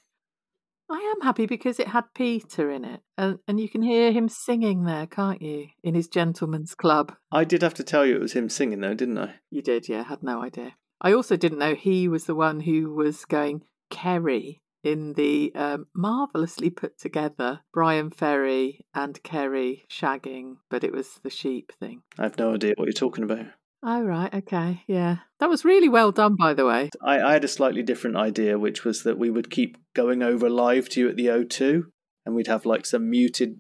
I 0.93 1.15
am 1.17 1.23
happy 1.23 1.47
because 1.47 1.81
it 1.81 1.89
had 1.89 2.05
Peter 2.15 2.71
in 2.71 2.85
it, 2.85 3.01
and 3.17 3.39
and 3.49 3.59
you 3.59 3.69
can 3.69 3.83
hear 3.83 4.13
him 4.13 4.29
singing 4.29 4.85
there, 4.85 5.07
can't 5.07 5.41
you? 5.41 5.69
In 5.83 5.95
his 5.95 6.09
gentleman's 6.09 6.75
club. 6.75 7.15
I 7.31 7.45
did 7.45 7.63
have 7.63 7.75
to 7.75 7.85
tell 7.85 8.05
you 8.05 8.17
it 8.17 8.23
was 8.23 8.35
him 8.35 8.49
singing 8.49 8.81
though, 8.81 8.95
didn't 8.95 9.19
I? 9.19 9.37
You 9.51 9.63
did, 9.63 9.89
yeah. 9.89 10.05
Had 10.05 10.23
no 10.23 10.43
idea. 10.43 10.75
I 11.01 11.13
also 11.15 11.37
didn't 11.37 11.59
know 11.59 11.75
he 11.75 12.09
was 12.09 12.25
the 12.27 12.35
one 12.35 12.61
who 12.61 12.95
was 12.95 13.25
going 13.25 13.63
Keri 13.91 14.63
in 14.85 15.15
the 15.15 15.53
um, 15.55 15.87
marvelously 15.95 16.71
put 16.71 16.99
together 16.99 17.61
Bryan 17.73 18.11
Ferry 18.11 18.85
and 18.95 19.23
Keri 19.23 19.85
shagging, 19.91 20.57
but 20.71 20.85
it 20.85 20.93
was 20.93 21.21
the 21.23 21.31
sheep 21.31 21.73
thing. 21.79 22.03
I 22.19 22.25
have 22.25 22.39
no 22.39 22.55
idea 22.55 22.75
what 22.77 22.87
you're 22.87 22.93
talking 22.93 23.25
about. 23.25 23.47
Oh 23.85 24.03
right, 24.03 24.33
okay, 24.33 24.83
yeah. 24.87 25.17
That 25.41 25.49
was 25.49 25.65
really 25.65 25.89
well 25.89 26.13
done, 26.13 26.37
by 26.37 26.55
the 26.55 26.65
way. 26.65 26.91
I, 27.05 27.21
I 27.21 27.33
had 27.33 27.45
a 27.45 27.49
slightly 27.49 27.83
different 27.83 28.17
idea, 28.17 28.59
which 28.59 28.85
was 28.85 29.03
that 29.03 29.19
we 29.19 29.29
would 29.29 29.51
keep 29.51 29.77
going 29.95 30.23
over 30.23 30.49
live 30.49 30.89
to 30.91 31.01
you 31.01 31.09
at 31.09 31.17
the 31.17 31.27
O2, 31.27 31.83
and 32.25 32.35
we'd 32.35 32.47
have 32.47 32.65
like 32.65 32.87
some 32.87 33.11
muted 33.11 33.59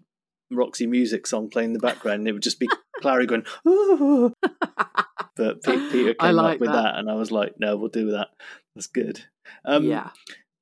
Roxy 0.50 0.86
music 0.86 1.26
song 1.26 1.48
playing 1.50 1.70
in 1.70 1.72
the 1.72 1.78
background, 1.80 2.20
and 2.20 2.28
it 2.28 2.32
would 2.32 2.42
just 2.42 2.60
be 2.60 2.68
Clary 3.00 3.26
going, 3.26 3.44
"Ooh." 3.66 4.32
But 5.34 5.62
Pe- 5.62 5.90
Peter 5.90 6.12
came 6.12 6.34
like 6.34 6.56
up 6.56 6.60
with 6.60 6.70
that. 6.70 6.82
that. 6.82 6.98
and 6.98 7.10
I 7.10 7.14
was 7.14 7.32
like, 7.32 7.54
"No, 7.58 7.76
we'll 7.76 7.88
do 7.88 8.10
that. 8.10 8.28
That's 8.74 8.86
good." 8.86 9.24
Um, 9.64 9.84
yeah. 9.84 10.10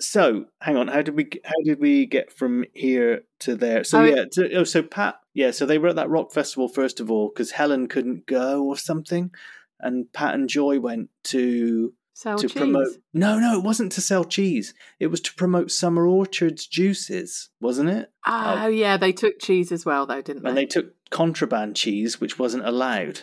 So, 0.00 0.46
hang 0.62 0.76
on. 0.76 0.88
How 0.88 1.02
did 1.02 1.16
we 1.16 1.28
how 1.44 1.56
did 1.64 1.80
we 1.80 2.06
get 2.06 2.32
from 2.32 2.64
here 2.72 3.22
to 3.40 3.56
there? 3.56 3.82
So 3.82 4.00
Oh, 4.00 4.04
yeah. 4.04 4.24
So, 4.30 4.48
oh, 4.54 4.64
so 4.64 4.82
Pat. 4.82 5.19
Yeah. 5.34 5.50
So 5.50 5.66
they 5.66 5.78
were 5.78 5.88
at 5.88 5.96
that 5.96 6.10
rock 6.10 6.32
festival 6.32 6.68
first 6.68 7.00
of 7.00 7.10
all 7.10 7.28
because 7.28 7.52
Helen 7.52 7.88
couldn't 7.88 8.26
go 8.26 8.64
or 8.64 8.76
something, 8.76 9.30
and 9.78 10.12
Pat 10.12 10.34
and 10.34 10.48
Joy 10.48 10.80
went 10.80 11.10
to 11.24 11.92
Sell 12.20 12.36
to 12.36 12.48
cheese. 12.48 12.52
promote. 12.52 12.88
No, 13.14 13.38
no, 13.38 13.58
it 13.58 13.64
wasn't 13.64 13.92
to 13.92 14.02
sell 14.02 14.24
cheese. 14.24 14.74
It 14.98 15.06
was 15.06 15.22
to 15.22 15.34
promote 15.34 15.70
Summer 15.70 16.06
Orchard's 16.06 16.66
juices, 16.66 17.48
wasn't 17.62 17.88
it? 17.88 18.12
Oh, 18.26 18.58
uh, 18.58 18.66
yeah, 18.66 18.98
they 18.98 19.12
took 19.12 19.38
cheese 19.40 19.72
as 19.72 19.86
well, 19.86 20.04
though, 20.04 20.20
didn't 20.20 20.42
they? 20.42 20.50
And 20.50 20.58
they 20.58 20.66
took 20.66 20.92
contraband 21.08 21.76
cheese, 21.76 22.20
which 22.20 22.38
wasn't 22.38 22.66
allowed. 22.66 23.22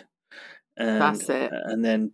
And, 0.76 1.00
That's 1.00 1.28
it. 1.28 1.52
And 1.52 1.84
then 1.84 2.10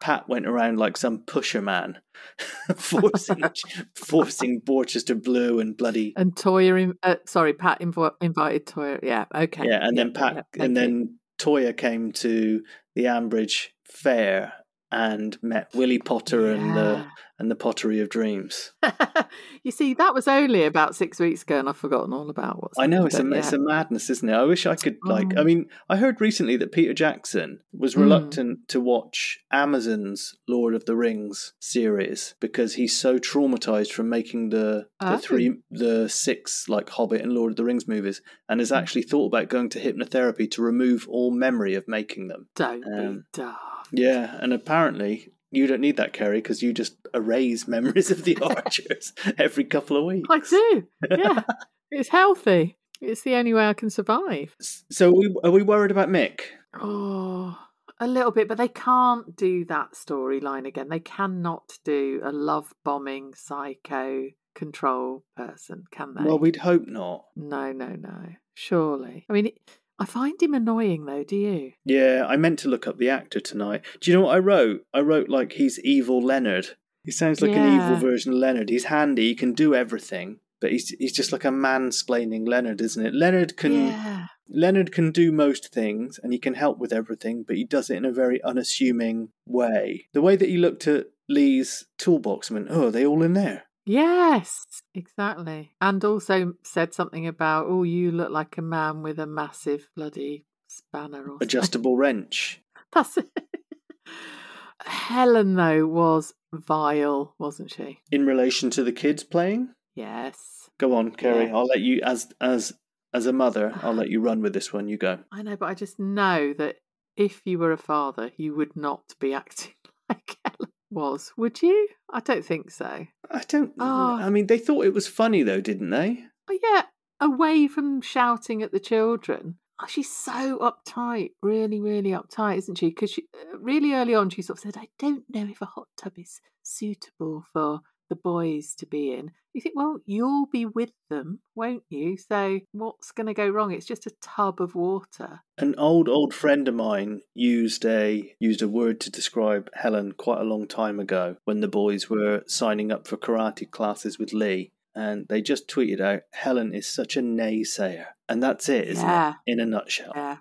Pat 0.00 0.28
went 0.28 0.46
around 0.46 0.78
like 0.78 0.96
some 0.96 1.22
pusher 1.26 1.62
man, 1.62 1.98
forcing 2.76 3.42
forcing 3.94 4.60
Borchester 4.60 5.20
Blue 5.22 5.58
and 5.60 5.76
bloody 5.76 6.12
And 6.16 6.34
Toyah, 6.34 6.82
in, 6.82 6.94
uh, 7.02 7.16
sorry, 7.26 7.54
Pat 7.54 7.80
invo- 7.80 8.12
invited 8.20 8.66
Toyah. 8.66 9.00
Yeah, 9.02 9.24
okay. 9.34 9.64
yeah, 9.66 9.78
and 9.80 9.96
then 9.96 10.12
Pat 10.12 10.46
yeah, 10.54 10.64
and 10.64 10.76
you. 10.76 10.80
then 10.82 11.18
Toyah 11.40 11.76
came 11.76 12.12
to 12.12 12.62
the 12.94 13.04
Ambridge 13.04 13.68
Fair 13.84 14.52
and 14.90 15.36
met 15.42 15.68
Willie 15.74 15.98
Potter 15.98 16.50
and 16.52 16.76
the 16.76 16.80
Yeah. 17.04 17.06
And 17.38 17.50
the 17.50 17.54
Pottery 17.56 18.00
of 18.00 18.08
Dreams. 18.08 18.72
you 19.62 19.70
see, 19.70 19.94
that 19.94 20.14
was 20.14 20.26
only 20.26 20.64
about 20.64 20.96
six 20.96 21.18
weeks 21.20 21.42
ago, 21.42 21.58
and 21.58 21.68
I've 21.68 21.76
forgotten 21.76 22.12
all 22.12 22.30
about 22.30 22.62
what's. 22.62 22.78
I 22.78 22.86
know 22.86 23.06
it's 23.06 23.18
a 23.18 23.24
but 23.24 23.38
it's 23.38 23.52
a 23.52 23.58
madness, 23.58 24.08
isn't 24.10 24.28
it? 24.28 24.32
I 24.34 24.44
wish 24.44 24.66
I 24.66 24.74
could 24.76 24.96
like. 25.04 25.36
I 25.36 25.40
Oh. 25.40 25.44
mean, 25.44 25.66
I 25.88 25.96
heard 25.96 26.20
recently 26.20 26.56
that 26.56 26.72
Peter 26.72 26.94
Jackson 26.94 27.60
was 27.72 27.94
Hmm. 27.94 28.02
reluctant 28.02 28.68
to 28.68 28.80
watch 28.80 29.40
Amazon's 29.52 30.36
Lord 30.48 30.74
of 30.74 30.84
the 30.86 30.96
Rings 30.96 31.52
series 31.60 32.34
because 32.40 32.74
he's 32.74 32.96
so 32.96 33.18
traumatized 33.18 33.92
from 33.92 34.08
making 34.08 34.50
the 34.50 34.86
the 35.00 35.14
Oh. 35.14 35.18
three 35.18 35.56
the 35.70 36.08
six 36.08 36.68
like 36.68 36.88
Hobbit 36.90 37.20
and 37.20 37.32
Lord 37.32 37.52
of 37.52 37.56
the 37.56 37.64
Rings 37.64 37.86
movies, 37.86 38.22
and 38.48 38.60
has 38.60 38.72
actually 38.72 39.02
thought 39.02 39.26
about 39.26 39.48
going 39.50 39.68
to 39.70 39.80
hypnotherapy 39.80 40.50
to 40.52 40.62
remove 40.62 41.06
all 41.08 41.30
memory 41.30 41.74
of 41.74 41.86
making 41.86 42.28
them. 42.28 42.48
Don't 42.54 42.84
um, 42.86 43.16
be 43.18 43.22
daft. 43.34 43.60
Yeah, 43.92 44.36
and 44.40 44.52
apparently. 44.52 45.32
You 45.56 45.66
don't 45.66 45.80
need 45.80 45.96
that, 45.96 46.12
Keri, 46.12 46.38
because 46.38 46.62
you 46.62 46.74
just 46.74 46.96
erase 47.14 47.66
memories 47.68 48.10
of 48.10 48.24
the 48.24 48.36
Archers 48.42 49.14
every 49.38 49.64
couple 49.64 49.96
of 49.96 50.04
weeks. 50.04 50.28
I 50.30 50.38
do. 50.40 50.86
Yeah, 51.10 51.42
it's 51.90 52.10
healthy. 52.10 52.76
It's 53.00 53.22
the 53.22 53.34
only 53.34 53.54
way 53.54 53.66
I 53.66 53.74
can 53.74 53.90
survive. 53.90 54.54
So, 54.60 55.08
are 55.08 55.14
we, 55.14 55.34
are 55.44 55.50
we 55.50 55.62
worried 55.62 55.90
about 55.90 56.08
Mick? 56.08 56.40
Oh, 56.78 57.58
a 57.98 58.06
little 58.06 58.32
bit, 58.32 58.48
but 58.48 58.58
they 58.58 58.68
can't 58.68 59.34
do 59.34 59.64
that 59.66 59.92
storyline 59.92 60.66
again. 60.66 60.88
They 60.88 61.00
cannot 61.00 61.78
do 61.84 62.20
a 62.22 62.32
love 62.32 62.72
bombing 62.84 63.32
psycho 63.34 64.28
control 64.54 65.24
person, 65.36 65.84
can 65.90 66.14
they? 66.14 66.24
Well, 66.24 66.38
we'd 66.38 66.56
hope 66.56 66.86
not. 66.86 67.24
No, 67.34 67.72
no, 67.72 67.88
no. 67.88 68.34
Surely. 68.54 69.26
I 69.28 69.32
mean, 69.32 69.50
I 69.98 70.04
find 70.04 70.40
him 70.40 70.54
annoying, 70.54 71.06
though. 71.06 71.24
Do 71.24 71.36
you? 71.36 71.72
Yeah, 71.84 72.24
I 72.28 72.36
meant 72.36 72.58
to 72.60 72.68
look 72.68 72.86
up 72.86 72.98
the 72.98 73.10
actor 73.10 73.40
tonight. 73.40 73.82
Do 74.00 74.10
you 74.10 74.16
know 74.16 74.26
what 74.26 74.34
I 74.34 74.38
wrote? 74.38 74.82
I 74.92 75.00
wrote 75.00 75.28
like 75.28 75.52
he's 75.52 75.80
evil 75.80 76.22
Leonard. 76.22 76.76
He 77.02 77.12
sounds 77.12 77.40
like 77.40 77.52
an 77.52 77.74
evil 77.76 77.96
version 77.96 78.32
of 78.32 78.38
Leonard. 78.38 78.68
He's 78.68 78.84
handy, 78.84 79.28
he 79.28 79.34
can 79.36 79.52
do 79.52 79.76
everything, 79.76 80.40
but 80.60 80.72
he's 80.72 80.88
he's 80.88 81.12
just 81.12 81.30
like 81.30 81.44
a 81.44 81.50
mansplaining 81.50 82.48
Leonard, 82.48 82.80
isn't 82.80 83.06
it? 83.06 83.14
Leonard 83.14 83.56
can 83.56 83.86
yeah. 83.86 84.26
Leonard 84.48 84.90
can 84.90 85.12
do 85.12 85.30
most 85.30 85.72
things 85.72 86.18
and 86.20 86.32
he 86.32 86.38
can 86.40 86.54
help 86.54 86.78
with 86.78 86.92
everything, 86.92 87.44
but 87.46 87.56
he 87.56 87.64
does 87.64 87.90
it 87.90 87.96
in 87.96 88.04
a 88.04 88.12
very 88.12 88.42
unassuming 88.42 89.28
way. 89.46 90.08
The 90.14 90.20
way 90.20 90.34
that 90.34 90.48
he 90.48 90.56
looked 90.56 90.88
at 90.88 91.06
Lee's 91.28 91.86
toolbox 91.96 92.50
went, 92.50 92.68
"Oh, 92.70 92.88
are 92.88 92.90
they 92.90 93.06
all 93.06 93.22
in 93.22 93.34
there?" 93.34 93.66
Yes, 93.86 94.66
exactly. 94.94 95.70
And 95.80 96.04
also 96.04 96.54
said 96.64 96.92
something 96.92 97.26
about, 97.26 97.66
oh, 97.68 97.84
you 97.84 98.10
look 98.10 98.30
like 98.30 98.58
a 98.58 98.62
man 98.62 99.02
with 99.02 99.18
a 99.20 99.26
massive 99.26 99.88
bloody 99.94 100.44
spanner 100.68 101.22
or 101.22 101.26
something. 101.28 101.46
Adjustable 101.46 101.96
wrench. 101.96 102.60
That's 102.92 103.16
it. 103.16 103.30
Helen, 104.84 105.54
though, 105.54 105.86
was 105.86 106.34
vile, 106.52 107.34
wasn't 107.38 107.70
she? 107.72 108.00
In 108.10 108.26
relation 108.26 108.70
to 108.70 108.82
the 108.84 108.92
kids 108.92 109.22
playing, 109.24 109.70
Yes. 109.94 110.68
go 110.78 110.94
on, 110.94 111.12
Keri. 111.12 111.48
I'll 111.50 111.64
let 111.66 111.80
you 111.80 112.00
as 112.02 112.28
as 112.40 112.72
as 113.14 113.26
a 113.26 113.32
mother. 113.32 113.72
I'll 113.82 113.94
let 113.94 114.10
you 114.10 114.20
run 114.20 114.42
with 114.42 114.52
this 114.52 114.72
one. 114.72 114.88
You 114.88 114.98
go. 114.98 115.20
I 115.32 115.42
know, 115.42 115.56
but 115.56 115.66
I 115.70 115.74
just 115.74 115.98
know 115.98 116.52
that 116.54 116.76
if 117.16 117.40
you 117.46 117.58
were 117.58 117.72
a 117.72 117.78
father, 117.78 118.30
you 118.36 118.54
would 118.54 118.76
not 118.76 119.14
be 119.18 119.32
acting 119.32 119.72
like 120.08 120.36
Helen 120.44 120.72
was, 120.96 121.32
would 121.36 121.62
you? 121.62 121.88
I 122.10 122.20
don't 122.20 122.44
think 122.44 122.72
so. 122.72 123.06
I 123.30 123.42
don't. 123.46 123.72
Oh. 123.78 124.16
I 124.16 124.30
mean, 124.30 124.48
they 124.48 124.58
thought 124.58 124.86
it 124.86 124.94
was 124.94 125.06
funny 125.06 125.44
though, 125.44 125.60
didn't 125.60 125.90
they? 125.90 126.24
Oh, 126.50 126.58
yeah, 126.62 126.82
away 127.20 127.68
from 127.68 128.00
shouting 128.00 128.62
at 128.62 128.72
the 128.72 128.80
children. 128.80 129.58
Oh, 129.80 129.86
she's 129.86 130.10
so 130.10 130.58
uptight, 130.58 131.32
really, 131.42 131.80
really 131.80 132.10
uptight, 132.10 132.58
isn't 132.58 132.78
she? 132.78 132.88
Because 132.88 133.10
she, 133.10 133.26
uh, 133.34 133.58
really 133.58 133.92
early 133.92 134.14
on, 134.14 134.30
she 134.30 134.40
sort 134.40 134.58
of 134.58 134.62
said, 134.62 134.80
I 134.80 134.88
don't 134.98 135.24
know 135.28 135.46
if 135.50 135.60
a 135.60 135.66
hot 135.66 135.88
tub 135.98 136.14
is 136.16 136.40
suitable 136.62 137.44
for 137.52 137.80
the 138.08 138.16
boys 138.16 138.74
to 138.76 138.86
be 138.86 139.12
in. 139.12 139.32
You 139.52 139.60
think, 139.60 139.74
well, 139.76 139.98
you'll 140.04 140.46
be 140.52 140.66
with 140.66 140.90
them, 141.08 141.40
won't 141.54 141.82
you? 141.88 142.16
So 142.18 142.60
what's 142.72 143.10
going 143.12 143.26
to 143.26 143.34
go 143.34 143.48
wrong? 143.48 143.72
It's 143.72 143.86
just 143.86 144.06
a 144.06 144.14
tub 144.20 144.60
of 144.60 144.74
water. 144.74 145.40
An 145.56 145.74
old 145.78 146.08
old 146.08 146.34
friend 146.34 146.68
of 146.68 146.74
mine 146.74 147.22
used 147.34 147.84
a 147.86 148.34
used 148.38 148.60
a 148.62 148.68
word 148.68 149.00
to 149.00 149.10
describe 149.10 149.70
Helen 149.74 150.12
quite 150.12 150.40
a 150.40 150.44
long 150.44 150.66
time 150.68 151.00
ago 151.00 151.36
when 151.44 151.60
the 151.60 151.68
boys 151.68 152.10
were 152.10 152.42
signing 152.46 152.92
up 152.92 153.06
for 153.08 153.16
karate 153.16 153.70
classes 153.70 154.18
with 154.18 154.32
Lee, 154.34 154.72
and 154.94 155.26
they 155.28 155.40
just 155.40 155.68
tweeted 155.68 156.00
out, 156.00 156.22
"Helen 156.32 156.74
is 156.74 156.86
such 156.86 157.16
a 157.16 157.22
naysayer," 157.22 158.08
and 158.28 158.42
that's 158.42 158.68
it, 158.68 158.88
isn't 158.88 159.06
Yeah. 159.08 159.34
it? 159.46 159.52
In 159.52 159.60
a 159.60 159.66
nutshell. 159.66 160.12
Yeah. 160.14 160.36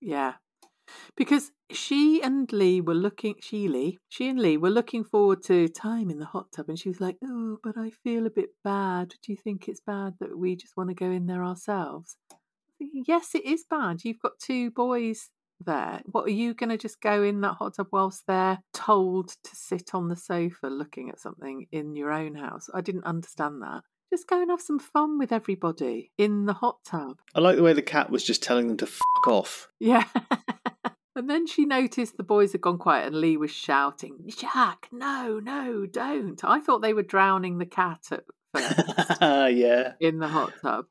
Yeah. 0.00 0.32
Because 1.16 1.50
she 1.70 2.22
and 2.22 2.50
Lee 2.52 2.80
were 2.80 2.94
looking, 2.94 3.34
she, 3.40 3.68
Lee, 3.68 3.98
she 4.08 4.28
and 4.28 4.38
Lee 4.38 4.56
were 4.56 4.70
looking 4.70 5.04
forward 5.04 5.42
to 5.44 5.68
time 5.68 6.10
in 6.10 6.18
the 6.18 6.26
hot 6.26 6.52
tub. 6.52 6.68
And 6.68 6.78
she 6.78 6.88
was 6.88 7.00
like, 7.00 7.16
Oh, 7.24 7.58
but 7.62 7.76
I 7.76 7.90
feel 7.90 8.26
a 8.26 8.30
bit 8.30 8.50
bad. 8.64 9.14
Do 9.22 9.32
you 9.32 9.36
think 9.36 9.68
it's 9.68 9.80
bad 9.80 10.14
that 10.20 10.38
we 10.38 10.56
just 10.56 10.76
want 10.76 10.90
to 10.90 10.94
go 10.94 11.10
in 11.10 11.26
there 11.26 11.44
ourselves? 11.44 12.16
Thinking, 12.78 13.04
yes, 13.06 13.34
it 13.34 13.44
is 13.44 13.64
bad. 13.68 14.04
You've 14.04 14.20
got 14.20 14.38
two 14.38 14.70
boys 14.70 15.30
there. 15.64 16.00
What 16.06 16.26
are 16.26 16.30
you 16.30 16.54
going 16.54 16.70
to 16.70 16.78
just 16.78 17.00
go 17.00 17.22
in 17.22 17.40
that 17.40 17.54
hot 17.54 17.74
tub 17.74 17.88
whilst 17.92 18.24
they're 18.26 18.60
told 18.72 19.28
to 19.28 19.50
sit 19.56 19.94
on 19.94 20.08
the 20.08 20.16
sofa 20.16 20.68
looking 20.68 21.10
at 21.10 21.20
something 21.20 21.66
in 21.72 21.96
your 21.96 22.12
own 22.12 22.34
house? 22.34 22.68
I 22.72 22.80
didn't 22.80 23.04
understand 23.04 23.62
that. 23.62 23.82
Just 24.10 24.26
go 24.26 24.40
and 24.40 24.50
have 24.50 24.62
some 24.62 24.78
fun 24.78 25.18
with 25.18 25.32
everybody 25.32 26.12
in 26.16 26.46
the 26.46 26.54
hot 26.54 26.78
tub. 26.84 27.18
I 27.34 27.40
like 27.40 27.56
the 27.56 27.62
way 27.62 27.74
the 27.74 27.82
cat 27.82 28.10
was 28.10 28.24
just 28.24 28.42
telling 28.42 28.68
them 28.68 28.78
to 28.78 28.86
fuck 28.86 29.28
off. 29.28 29.68
Yeah. 29.78 30.04
and 31.18 31.28
then 31.28 31.48
she 31.48 31.64
noticed 31.64 32.16
the 32.16 32.22
boys 32.22 32.52
had 32.52 32.60
gone 32.60 32.78
quiet 32.78 33.08
and 33.08 33.20
Lee 33.20 33.36
was 33.36 33.50
shouting, 33.50 34.20
Jack, 34.28 34.88
no, 34.92 35.40
no, 35.40 35.84
don't. 35.84 36.42
I 36.44 36.60
thought 36.60 36.80
they 36.80 36.94
were 36.94 37.02
drowning 37.02 37.58
the 37.58 37.66
cat 37.66 38.06
at 38.12 38.24
first 38.54 39.20
yeah. 39.20 39.94
in 39.98 40.20
the 40.20 40.28
hot 40.28 40.52
tub. 40.62 40.86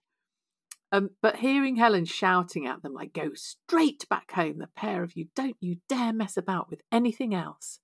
Um, 0.92 1.12
but 1.22 1.38
hearing 1.38 1.78
Helen 1.78 2.04
shouting 2.04 2.68
at 2.68 2.82
them, 2.82 2.94
like, 2.94 3.14
go 3.14 3.32
straight 3.36 4.08
back 4.10 4.34
home, 4.34 4.58
the 4.58 4.68
pair 4.68 5.02
of 5.02 5.16
you, 5.16 5.28
don't 5.34 5.56
you 5.62 5.78
dare 5.88 6.12
mess 6.12 6.36
about 6.36 6.70
with 6.70 6.82
anything 6.92 7.34
else. 7.34 7.80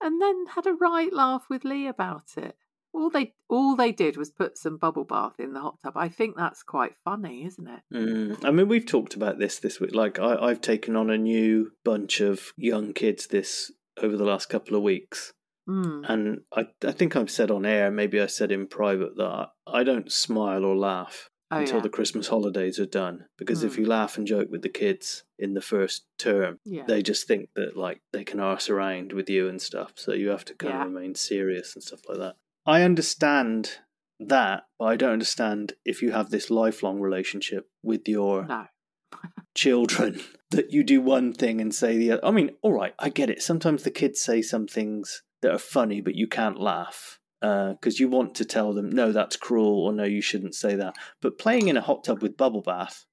And 0.00 0.20
then 0.20 0.46
had 0.56 0.66
a 0.66 0.72
right 0.72 1.12
laugh 1.12 1.46
with 1.48 1.64
Lee 1.64 1.86
about 1.86 2.30
it. 2.36 2.56
All 2.92 3.10
they 3.10 3.34
all 3.48 3.76
they 3.76 3.92
did 3.92 4.16
was 4.16 4.30
put 4.30 4.56
some 4.58 4.76
bubble 4.76 5.04
bath 5.04 5.34
in 5.38 5.52
the 5.52 5.60
hot 5.60 5.78
tub. 5.82 5.96
I 5.96 6.08
think 6.08 6.36
that's 6.36 6.62
quite 6.62 6.92
funny, 7.04 7.44
isn't 7.46 7.68
it? 7.68 7.80
Mm. 7.92 8.44
I 8.44 8.50
mean, 8.50 8.68
we've 8.68 8.86
talked 8.86 9.14
about 9.14 9.38
this 9.38 9.58
this 9.58 9.78
week. 9.80 9.94
Like, 9.94 10.18
I, 10.18 10.36
I've 10.36 10.60
taken 10.60 10.96
on 10.96 11.10
a 11.10 11.18
new 11.18 11.72
bunch 11.84 12.20
of 12.20 12.52
young 12.56 12.92
kids 12.92 13.26
this 13.26 13.70
over 14.02 14.16
the 14.16 14.24
last 14.24 14.48
couple 14.48 14.76
of 14.76 14.82
weeks, 14.82 15.32
Mm. 15.68 16.08
and 16.08 16.40
I, 16.56 16.66
I 16.82 16.92
think 16.92 17.14
I've 17.14 17.30
said 17.30 17.50
on 17.50 17.66
air, 17.66 17.90
maybe 17.90 18.18
I 18.22 18.26
said 18.26 18.50
in 18.50 18.66
private 18.68 19.16
that 19.18 19.48
I, 19.66 19.80
I 19.80 19.84
don't 19.84 20.10
smile 20.10 20.64
or 20.64 20.74
laugh 20.74 21.28
Oh, 21.50 21.58
until 21.58 21.76
yeah. 21.76 21.82
the 21.82 21.88
Christmas 21.90 22.28
holidays 22.28 22.78
are 22.78 22.86
done. 22.86 23.24
Because 23.38 23.62
if 23.64 23.74
Mm. 23.74 23.78
you 23.78 23.86
laugh 23.86 24.16
and 24.18 24.26
joke 24.26 24.48
with 24.50 24.62
the 24.62 24.68
kids 24.70 25.24
in 25.38 25.52
the 25.54 25.60
first 25.62 26.04
term, 26.18 26.58
Yeah. 26.64 26.84
they 26.86 27.02
just 27.02 27.26
think 27.26 27.50
that 27.54 27.76
like 27.76 28.00
they 28.12 28.24
can 28.24 28.38
arse 28.40 28.68
around 28.70 29.12
with 29.12 29.28
you 29.30 29.46
and 29.48 29.60
stuff. 29.60 29.92
So 29.96 30.12
you 30.14 30.28
have 30.28 30.44
to 30.46 30.54
kind 30.54 30.72
Yeah. 30.74 30.84
of 30.86 30.92
remain 30.92 31.14
serious 31.14 31.74
and 31.74 31.82
stuff 31.82 32.00
like 32.08 32.18
that. 32.18 32.36
I 32.68 32.82
understand 32.82 33.78
that, 34.20 34.64
but 34.78 34.84
I 34.84 34.96
don't 34.96 35.12
understand 35.12 35.72
if 35.86 36.02
you 36.02 36.12
have 36.12 36.28
this 36.28 36.50
lifelong 36.50 37.00
relationship 37.00 37.70
with 37.82 38.06
your 38.06 38.44
No. 38.44 38.66
children 39.54 40.20
that 40.50 40.70
you 40.70 40.84
do 40.84 41.00
one 41.00 41.32
thing 41.32 41.62
and 41.62 41.74
say 41.74 41.96
the 41.96 42.12
other. 42.12 42.26
I 42.26 42.30
mean, 42.30 42.50
all 42.60 42.74
right, 42.74 42.92
I 42.98 43.08
get 43.08 43.30
it. 43.30 43.40
Sometimes 43.40 43.84
the 43.84 43.90
kids 43.90 44.20
say 44.20 44.42
some 44.42 44.66
things 44.66 45.22
that 45.40 45.50
are 45.50 45.58
funny, 45.58 46.02
but 46.02 46.14
you 46.14 46.26
can't 46.26 46.60
laugh 46.60 47.18
uh, 47.40 47.70
because 47.70 47.98
you 47.98 48.08
want 48.08 48.34
to 48.34 48.44
tell 48.44 48.74
them, 48.74 48.90
no, 48.90 49.12
that's 49.12 49.36
cruel, 49.36 49.86
or 49.86 49.94
no, 49.94 50.04
you 50.04 50.20
shouldn't 50.20 50.54
say 50.54 50.74
that. 50.74 50.94
But 51.22 51.38
playing 51.38 51.68
in 51.68 51.78
a 51.78 51.82
hot 51.82 52.04
tub 52.04 52.20
with 52.20 52.36
bubble 52.36 52.62
bath, 52.62 53.06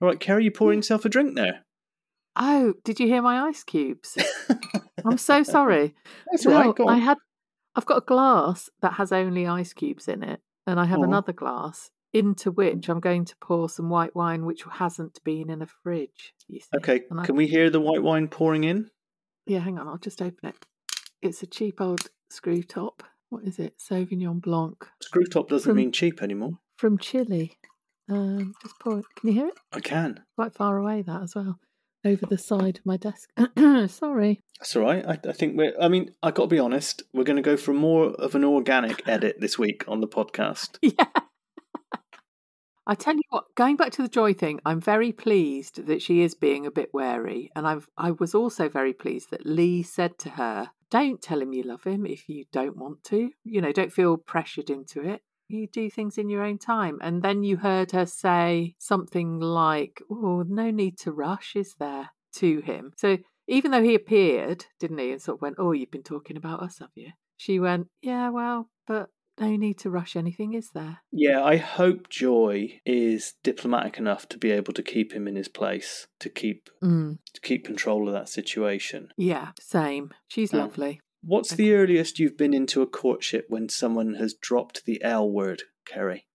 all 0.00 0.06
right, 0.06 0.20
Keri, 0.20 0.44
you 0.44 0.52
pouring 0.52 0.78
mm. 0.78 0.82
yourself 0.82 1.04
a 1.04 1.08
drink 1.08 1.34
there. 1.34 1.64
Oh, 2.36 2.74
did 2.84 3.00
you 3.00 3.08
hear 3.08 3.20
my 3.20 3.48
ice 3.48 3.64
cubes? 3.64 4.16
I'm 5.04 5.18
so 5.18 5.42
sorry. 5.42 5.92
That's 6.30 6.46
all 6.46 6.52
right. 6.52 6.74
I 6.88 6.98
had 6.98 7.18
I've 7.74 7.86
got 7.86 7.98
a 7.98 8.06
glass 8.06 8.68
that 8.80 8.94
has 8.94 9.12
only 9.12 9.46
ice 9.46 9.72
cubes 9.72 10.08
in 10.08 10.22
it, 10.22 10.40
and 10.66 10.78
I 10.78 10.84
have 10.84 10.98
Oh. 11.00 11.04
another 11.04 11.32
glass 11.32 11.90
into 12.12 12.50
which 12.50 12.88
I'm 12.90 13.00
going 13.00 13.24
to 13.24 13.36
pour 13.40 13.68
some 13.70 13.88
white 13.88 14.14
wine 14.14 14.44
which 14.44 14.64
hasn't 14.70 15.18
been 15.24 15.48
in 15.48 15.62
a 15.62 15.66
fridge. 15.66 16.34
Okay, 16.76 17.04
I- 17.10 17.24
can 17.24 17.36
we 17.36 17.46
hear 17.46 17.70
the 17.70 17.80
white 17.80 18.02
wine 18.02 18.28
pouring 18.28 18.64
in? 18.64 18.90
Yeah, 19.46 19.60
hang 19.60 19.78
on, 19.78 19.88
I'll 19.88 19.96
just 19.98 20.20
open 20.20 20.50
it. 20.50 20.66
It's 21.22 21.42
a 21.42 21.46
cheap 21.46 21.80
old 21.80 22.08
screw 22.30 22.62
top. 22.62 23.02
What 23.30 23.44
is 23.44 23.58
it? 23.58 23.78
Sauvignon 23.78 24.42
Blanc 24.42 24.86
Screw 25.00 25.24
top 25.24 25.48
doesn't 25.48 25.70
From- 25.70 25.76
mean 25.76 25.92
cheap 25.92 26.22
anymore. 26.22 26.58
from 26.76 26.98
Chile. 26.98 27.56
Um, 28.10 28.52
just 28.60 28.78
pour 28.78 28.98
it. 28.98 29.06
Can 29.16 29.28
you 29.30 29.34
hear 29.34 29.46
it? 29.46 29.54
I 29.72 29.80
can. 29.80 30.22
Quite 30.36 30.52
far 30.52 30.76
away, 30.76 31.00
that 31.02 31.22
as 31.22 31.34
well. 31.34 31.58
Over 32.04 32.26
the 32.26 32.38
side 32.38 32.78
of 32.78 32.86
my 32.86 32.96
desk. 32.96 33.30
Sorry. 33.88 34.40
That's 34.58 34.76
all 34.76 34.82
right. 34.82 35.04
I, 35.06 35.18
I 35.28 35.32
think 35.32 35.56
we're. 35.56 35.74
I 35.80 35.88
mean, 35.88 36.10
I 36.22 36.30
got 36.30 36.44
to 36.44 36.48
be 36.48 36.58
honest. 36.58 37.02
We're 37.12 37.24
going 37.24 37.36
to 37.36 37.42
go 37.42 37.56
for 37.56 37.72
more 37.72 38.08
of 38.08 38.34
an 38.34 38.44
organic 38.44 39.06
edit 39.06 39.36
this 39.40 39.58
week 39.58 39.84
on 39.88 40.00
the 40.00 40.08
podcast. 40.08 40.78
Yeah. 40.82 41.06
I 42.86 42.96
tell 42.96 43.14
you 43.14 43.22
what, 43.30 43.44
going 43.54 43.76
back 43.76 43.92
to 43.92 44.02
the 44.02 44.08
joy 44.08 44.34
thing, 44.34 44.58
I'm 44.64 44.80
very 44.80 45.12
pleased 45.12 45.86
that 45.86 46.02
she 46.02 46.22
is 46.22 46.34
being 46.34 46.66
a 46.66 46.70
bit 46.70 46.92
wary. 46.92 47.48
And 47.54 47.64
I've 47.66 47.88
I 47.96 48.10
was 48.10 48.34
also 48.34 48.68
very 48.68 48.92
pleased 48.92 49.30
that 49.30 49.46
Lee 49.46 49.84
said 49.84 50.18
to 50.18 50.30
her, 50.30 50.70
Don't 50.90 51.22
tell 51.22 51.40
him 51.40 51.52
you 51.52 51.62
love 51.62 51.84
him 51.84 52.04
if 52.04 52.28
you 52.28 52.46
don't 52.52 52.76
want 52.76 53.04
to. 53.04 53.30
You 53.44 53.60
know, 53.60 53.70
don't 53.70 53.92
feel 53.92 54.16
pressured 54.16 54.68
into 54.68 55.00
it. 55.08 55.22
You 55.52 55.66
do 55.66 55.90
things 55.90 56.16
in 56.16 56.30
your 56.30 56.42
own 56.42 56.56
time. 56.58 56.98
And 57.02 57.22
then 57.22 57.42
you 57.42 57.58
heard 57.58 57.92
her 57.92 58.06
say 58.06 58.74
something 58.78 59.38
like, 59.38 60.00
Oh, 60.10 60.44
no 60.48 60.70
need 60.70 60.98
to 61.00 61.12
rush, 61.12 61.54
is 61.54 61.74
there? 61.78 62.10
to 62.36 62.60
him. 62.62 62.92
So 62.96 63.18
even 63.46 63.72
though 63.72 63.82
he 63.82 63.94
appeared, 63.94 64.64
didn't 64.80 64.96
he, 64.96 65.12
and 65.12 65.20
sort 65.20 65.36
of 65.36 65.42
went, 65.42 65.56
Oh, 65.58 65.72
you've 65.72 65.90
been 65.90 66.02
talking 66.02 66.38
about 66.38 66.62
us, 66.62 66.78
have 66.78 66.88
you? 66.94 67.10
She 67.36 67.60
went, 67.60 67.88
Yeah, 68.00 68.30
well, 68.30 68.70
but 68.86 69.10
no 69.38 69.54
need 69.56 69.78
to 69.80 69.90
rush 69.90 70.16
anything, 70.16 70.54
is 70.54 70.70
there? 70.72 71.00
Yeah, 71.10 71.44
I 71.44 71.56
hope 71.58 72.08
Joy 72.08 72.80
is 72.86 73.34
diplomatic 73.44 73.98
enough 73.98 74.26
to 74.30 74.38
be 74.38 74.50
able 74.50 74.72
to 74.72 74.82
keep 74.82 75.12
him 75.12 75.28
in 75.28 75.36
his 75.36 75.48
place, 75.48 76.06
to 76.20 76.30
keep 76.30 76.70
Mm. 76.82 77.18
to 77.34 77.40
keep 77.42 77.66
control 77.66 78.08
of 78.08 78.14
that 78.14 78.30
situation. 78.30 79.08
Yeah, 79.18 79.50
same. 79.60 80.12
She's 80.28 80.54
Oh. 80.54 80.58
lovely. 80.58 81.00
What's 81.22 81.50
the 81.50 81.74
earliest 81.74 82.18
you've 82.18 82.36
been 82.36 82.52
into 82.52 82.82
a 82.82 82.86
courtship 82.86 83.46
when 83.48 83.68
someone 83.68 84.14
has 84.14 84.34
dropped 84.34 84.84
the 84.84 85.02
L 85.02 85.30
word, 85.30 85.62
Keri? 85.86 86.26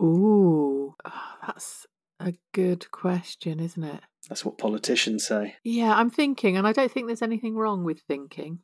Ooh, 0.00 0.94
oh, 1.04 1.34
that's 1.44 1.86
a 2.20 2.34
good 2.52 2.90
question, 2.90 3.58
isn't 3.58 3.82
it? 3.82 4.00
That's 4.28 4.44
what 4.44 4.58
politicians 4.58 5.26
say. 5.26 5.56
Yeah, 5.64 5.94
I'm 5.94 6.10
thinking, 6.10 6.56
and 6.56 6.66
I 6.66 6.72
don't 6.72 6.90
think 6.90 7.06
there's 7.06 7.22
anything 7.22 7.56
wrong 7.56 7.82
with 7.82 8.00
thinking. 8.00 8.60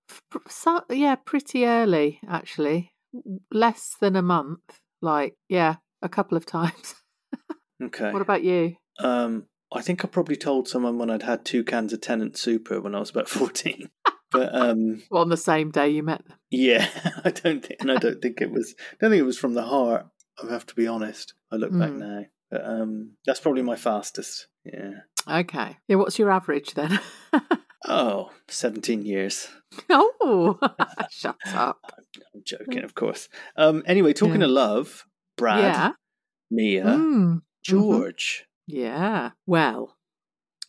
So, 0.49 0.83
yeah, 0.91 1.17
pretty 1.17 1.67
early, 1.67 2.21
actually. 2.29 2.93
Less 3.51 3.97
than 4.01 4.15
a 4.15 4.23
month. 4.23 4.81
Like, 5.01 5.37
yeah, 5.49 5.77
a 6.03 6.09
couple 6.09 6.37
of 6.37 6.47
times. 6.47 6.95
Okay. 7.83 8.13
What 8.13 8.23
about 8.23 8.45
you? 8.45 8.77
Um, 9.01 9.47
I 9.73 9.83
think 9.83 10.05
I 10.05 10.09
probably 10.09 10.37
told 10.37 10.69
someone 10.69 10.97
when 10.97 11.11
I'd 11.11 11.25
had 11.25 11.45
two 11.45 11.65
cans 11.65 11.93
of 11.93 12.01
Tennent's 12.01 12.41
Super 12.41 12.81
when 12.81 12.95
I 12.95 13.01
was 13.01 13.11
about 13.11 13.29
fourteen. 13.39 13.91
But 14.35 14.55
um, 14.55 15.03
Well, 15.11 15.23
on 15.23 15.31
the 15.31 15.37
same 15.39 15.71
day 15.71 15.89
you 15.89 16.03
met 16.03 16.27
them. 16.29 16.37
yeah, 16.51 16.87
I 17.25 17.31
don't 17.31 17.65
think, 17.65 17.81
and 17.81 17.91
I 17.91 17.97
don't 17.97 18.21
think 18.21 18.41
it 18.43 18.51
was. 18.51 18.75
I 18.93 18.97
don't 19.01 19.11
think 19.11 19.21
it 19.21 19.27
was 19.27 19.39
from 19.39 19.55
the 19.55 19.63
heart. 19.63 20.07
I 20.43 20.51
have 20.53 20.67
to 20.67 20.75
be 20.75 20.87
honest. 20.87 21.33
I 21.51 21.57
look 21.57 21.71
back 21.73 21.91
Mm. 21.91 21.99
now, 21.99 22.25
but 22.51 22.65
um, 22.67 23.13
that's 23.25 23.41
probably 23.41 23.63
my 23.63 23.77
fastest. 23.77 24.49
Yeah. 24.65 24.91
Okay. 25.31 25.77
Yeah, 25.89 25.97
what's 25.97 26.19
your 26.19 26.31
average 26.31 26.75
then? 26.75 26.99
Oh, 27.87 28.31
17 28.49 29.05
years. 29.05 29.49
oh, 29.91 30.59
shut 31.11 31.37
up. 31.49 31.81
I'm 32.35 32.41
joking, 32.43 32.83
of 32.83 32.95
course. 32.95 33.29
Um, 33.59 33.83
anyway, 33.85 34.15
talking 34.15 34.41
Yeah. 34.41 34.47
of 34.47 34.53
love, 34.53 35.05
Brad, 35.37 35.59
Yeah. 35.65 35.91
Mia, 36.51 36.85
Mm. 36.85 37.43
George. 37.63 38.47
Yeah. 38.67 39.33
Well, 39.47 39.99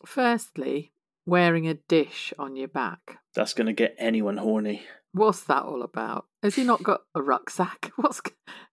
firstly, 0.04 0.92
wearing 1.26 1.66
a 1.68 1.74
dish 1.74 2.32
on 2.38 2.56
your 2.56 2.68
back. 2.68 3.18
That's 3.34 3.52
going 3.52 3.66
to 3.66 3.72
get 3.72 3.94
anyone 3.98 4.38
horny. 4.38 4.82
What's 5.12 5.42
that 5.44 5.64
all 5.64 5.82
about? 5.82 6.26
Has 6.42 6.54
he 6.54 6.64
not 6.64 6.82
got 6.82 7.02
a 7.14 7.22
rucksack? 7.22 7.92
What's 7.96 8.20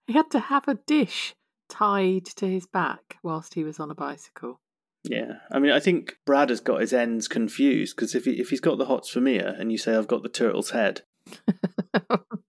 he 0.07 0.13
had 0.13 0.29
to 0.31 0.39
have 0.39 0.67
a 0.67 0.75
dish 0.75 1.33
tied 1.69 2.25
to 2.25 2.47
his 2.47 2.67
back 2.67 3.17
whilst 3.23 3.53
he 3.53 3.63
was 3.63 3.79
on 3.79 3.89
a 3.89 3.95
bicycle? 3.95 4.59
Yeah, 5.03 5.39
I 5.51 5.59
mean, 5.59 5.71
I 5.71 5.79
think 5.79 6.17
Brad 6.25 6.49
has 6.49 6.61
got 6.61 6.81
his 6.81 6.93
ends 6.93 7.27
confused 7.27 7.95
because 7.95 8.15
if 8.15 8.25
he, 8.25 8.39
if 8.39 8.49
he's 8.49 8.61
got 8.61 8.77
the 8.77 8.85
hots 8.85 9.09
for 9.09 9.19
Mia 9.19 9.55
and 9.59 9.71
you 9.71 9.77
say 9.77 9.95
I've 9.95 10.07
got 10.07 10.23
the 10.23 10.29
turtle's 10.29 10.69
head, 10.71 11.01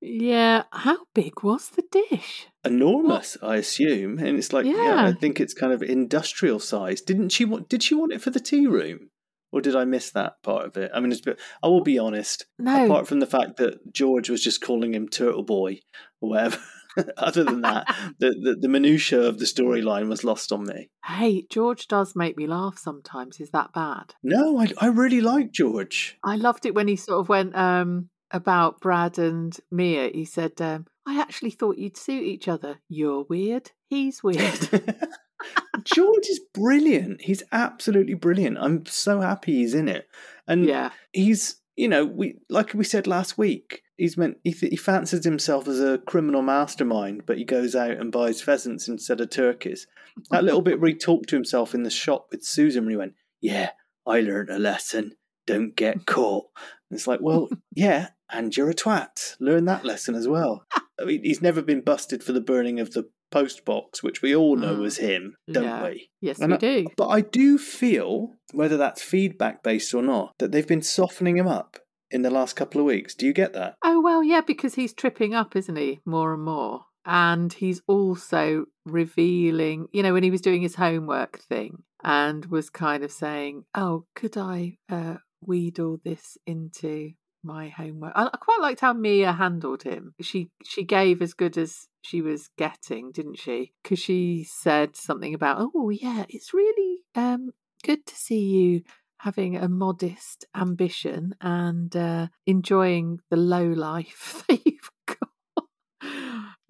yeah. 0.00 0.64
How 0.72 0.98
big 1.14 1.42
was 1.42 1.70
the 1.70 1.84
dish? 1.90 2.46
enormous, 2.68 3.36
I 3.42 3.56
assume, 3.56 4.18
and 4.18 4.38
it's 4.38 4.52
like 4.52 4.66
yeah. 4.66 4.74
Yeah. 4.74 5.06
I 5.06 5.12
think 5.12 5.40
it's 5.40 5.54
kind 5.54 5.72
of 5.72 5.82
industrial 5.82 6.60
size. 6.60 7.00
Didn't 7.00 7.30
she 7.30 7.44
want? 7.44 7.68
Did 7.68 7.82
she 7.82 7.94
want 7.94 8.12
it 8.12 8.20
for 8.20 8.30
the 8.30 8.40
tea 8.40 8.66
room, 8.66 9.10
or 9.52 9.60
did 9.60 9.74
I 9.74 9.84
miss 9.84 10.10
that 10.12 10.42
part 10.42 10.66
of 10.66 10.76
it? 10.76 10.90
I 10.94 11.00
mean, 11.00 11.12
bit- 11.24 11.40
I 11.62 11.68
will 11.68 11.82
be 11.82 11.98
honest. 11.98 12.46
No. 12.58 12.84
Apart 12.84 13.08
from 13.08 13.20
the 13.20 13.26
fact 13.26 13.56
that 13.56 13.92
George 13.92 14.30
was 14.30 14.42
just 14.42 14.60
calling 14.60 14.94
him 14.94 15.08
Turtle 15.08 15.44
Boy 15.44 15.80
or 16.20 16.30
whatever. 16.30 16.58
Other 17.16 17.44
than 17.44 17.60
that, 17.60 17.86
the, 18.18 18.30
the 18.30 18.56
the 18.60 18.68
minutia 18.68 19.20
of 19.20 19.38
the 19.38 19.44
storyline 19.44 20.08
was 20.08 20.24
lost 20.24 20.50
on 20.50 20.64
me. 20.64 20.90
Hey, 21.04 21.44
George 21.48 21.86
does 21.86 22.16
make 22.16 22.36
me 22.36 22.46
laugh 22.46 22.76
sometimes. 22.76 23.40
Is 23.40 23.50
that 23.50 23.72
bad? 23.72 24.14
No, 24.22 24.58
I 24.58 24.68
I 24.80 24.86
really 24.88 25.20
like 25.20 25.52
George. 25.52 26.18
I 26.24 26.36
loved 26.36 26.66
it 26.66 26.74
when 26.74 26.88
he 26.88 26.96
sort 26.96 27.20
of 27.20 27.28
went 27.28 27.54
um, 27.54 28.08
about 28.30 28.80
Brad 28.80 29.18
and 29.18 29.56
Mia. 29.70 30.10
He 30.12 30.24
said, 30.24 30.60
um, 30.60 30.86
I 31.06 31.20
actually 31.20 31.50
thought 31.50 31.78
you'd 31.78 31.96
suit 31.96 32.22
each 32.22 32.48
other. 32.48 32.80
You're 32.88 33.24
weird. 33.28 33.70
He's 33.88 34.22
weird. 34.22 34.58
George 35.84 36.26
is 36.28 36.40
brilliant. 36.52 37.22
He's 37.22 37.42
absolutely 37.52 38.14
brilliant. 38.14 38.58
I'm 38.58 38.84
so 38.86 39.20
happy 39.20 39.54
he's 39.54 39.74
in 39.74 39.88
it. 39.88 40.08
And 40.46 40.66
yeah. 40.66 40.90
he's, 41.12 41.60
you 41.76 41.88
know, 41.88 42.04
we 42.04 42.38
like 42.50 42.74
we 42.74 42.84
said 42.84 43.06
last 43.06 43.38
week, 43.38 43.82
he's 43.96 44.16
meant 44.16 44.38
he, 44.44 44.52
th- 44.52 44.70
he 44.70 44.76
fancies 44.76 45.24
himself 45.24 45.68
as 45.68 45.80
a 45.80 45.98
criminal 45.98 46.42
mastermind, 46.42 47.24
but 47.26 47.38
he 47.38 47.44
goes 47.44 47.74
out 47.74 47.92
and 47.92 48.12
buys 48.12 48.42
pheasants 48.42 48.88
instead 48.88 49.20
of 49.20 49.30
turkeys. 49.30 49.86
That 50.30 50.44
little 50.44 50.62
bit 50.62 50.80
where 50.80 50.90
he 50.90 50.96
talked 50.96 51.28
to 51.28 51.36
himself 51.36 51.74
in 51.74 51.84
the 51.84 51.90
shop 51.90 52.28
with 52.30 52.44
Susan, 52.44 52.84
where 52.84 52.90
he 52.90 52.96
went, 52.96 53.14
"Yeah, 53.40 53.70
I 54.06 54.20
learned 54.20 54.50
a 54.50 54.58
lesson. 54.58 55.12
Don't 55.46 55.76
get 55.76 56.06
caught." 56.06 56.46
And 56.90 56.98
it's 56.98 57.06
like, 57.06 57.20
well, 57.20 57.48
yeah, 57.74 58.08
and 58.30 58.56
you're 58.56 58.70
a 58.70 58.74
twat. 58.74 59.36
Learn 59.40 59.64
that 59.66 59.84
lesson 59.84 60.14
as 60.14 60.28
well. 60.28 60.64
I 61.00 61.04
mean, 61.04 61.22
he's 61.22 61.42
never 61.42 61.62
been 61.62 61.80
busted 61.80 62.22
for 62.24 62.32
the 62.32 62.40
burning 62.40 62.80
of 62.80 62.92
the 62.92 63.08
post 63.30 63.64
box, 63.64 64.02
which 64.02 64.22
we 64.22 64.34
all 64.34 64.56
know 64.56 64.76
Mm. 64.76 64.80
was 64.80 64.96
him, 64.96 65.36
don't 65.50 65.64
Yeah. 65.64 65.82
we? 65.84 66.08
Yes, 66.20 66.38
And 66.40 66.50
we 66.52 66.56
I- 66.56 66.58
do. 66.58 66.86
But 66.96 67.08
I 67.08 67.20
do 67.20 67.58
feel, 67.58 68.34
whether 68.52 68.76
that's 68.76 69.02
feedback 69.02 69.62
based 69.62 69.94
or 69.94 70.02
not, 70.02 70.32
that 70.38 70.50
they've 70.50 70.66
been 70.66 70.82
softening 70.82 71.36
him 71.36 71.46
up 71.46 71.76
in 72.10 72.22
the 72.22 72.30
last 72.30 72.56
couple 72.56 72.80
of 72.80 72.86
weeks. 72.86 73.14
Do 73.14 73.26
you 73.26 73.32
get 73.34 73.52
that? 73.52 73.76
Oh, 73.84 74.00
well, 74.00 74.22
yeah, 74.24 74.40
because 74.40 74.74
he's 74.76 74.94
tripping 74.94 75.34
up, 75.34 75.54
isn't 75.54 75.76
he? 75.76 76.00
More 76.06 76.32
and 76.32 76.42
more. 76.42 76.86
And 77.04 77.52
he's 77.52 77.80
also 77.86 78.64
revealing, 78.86 79.88
you 79.92 80.02
know, 80.02 80.12
when 80.12 80.22
he 80.22 80.30
was 80.30 80.40
doing 80.40 80.62
his 80.62 80.74
homework 80.76 81.38
thing 81.38 81.82
and 82.04 82.46
was 82.46 82.70
kind 82.70 83.02
of 83.02 83.10
saying, 83.12 83.64
Oh, 83.74 84.04
could 84.14 84.36
I 84.36 84.76
uh, 84.90 85.16
wheedle 85.40 85.98
this 86.04 86.36
into 86.46 87.12
my 87.42 87.68
homework? 87.68 88.12
I, 88.14 88.28
quite 88.40 88.60
liked 88.60 88.80
how 88.80 88.92
Mia 88.92 89.32
handled 89.32 89.82
him. 89.82 90.14
She 90.20 90.50
she 90.64 90.84
gave 90.84 91.22
as 91.22 91.34
good 91.34 91.56
as 91.58 91.88
she 92.02 92.20
was 92.20 92.48
getting, 92.56 93.12
didn't 93.12 93.38
she? 93.38 93.72
Because 93.82 93.98
she 93.98 94.46
said 94.48 94.96
something 94.96 95.34
about, 95.34 95.70
Oh, 95.74 95.90
yeah, 95.90 96.24
it's 96.28 96.54
really 96.54 96.98
um, 97.14 97.50
good 97.84 98.06
to 98.06 98.14
see 98.14 98.40
you 98.40 98.82
having 99.18 99.56
a 99.56 99.68
modest 99.68 100.46
ambition 100.56 101.34
and 101.40 101.94
uh, 101.96 102.28
enjoying 102.46 103.18
the 103.30 103.36
low 103.36 103.66
life 103.66 104.44
that 104.48 104.60
you've 104.64 104.90
got. 105.06 105.30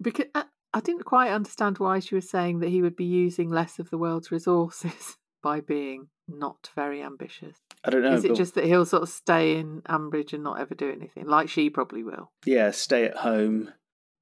because 0.01 0.25
I, 0.33 0.45
I 0.73 0.79
didn't 0.81 1.05
quite 1.05 1.31
understand 1.31 1.77
why 1.77 1.99
she 1.99 2.15
was 2.15 2.29
saying 2.29 2.59
that 2.59 2.69
he 2.69 2.81
would 2.81 2.95
be 2.95 3.05
using 3.05 3.49
less 3.49 3.79
of 3.79 3.89
the 3.89 3.97
world's 3.97 4.31
resources 4.31 5.17
by 5.43 5.61
being 5.61 6.07
not 6.27 6.69
very 6.75 7.01
ambitious. 7.01 7.57
I 7.83 7.89
don't 7.91 8.03
know. 8.03 8.13
Is 8.13 8.25
it 8.25 8.35
just 8.35 8.55
that 8.55 8.65
he'll 8.65 8.85
sort 8.85 9.03
of 9.03 9.09
stay 9.09 9.57
in 9.57 9.81
Ambridge 9.83 10.33
and 10.33 10.43
not 10.43 10.59
ever 10.59 10.75
do 10.75 10.91
anything, 10.91 11.25
like 11.27 11.47
she 11.49 11.69
probably 11.69 12.03
will? 12.03 12.31
yeah, 12.45 12.71
stay 12.71 13.05
at 13.05 13.17
home, 13.17 13.71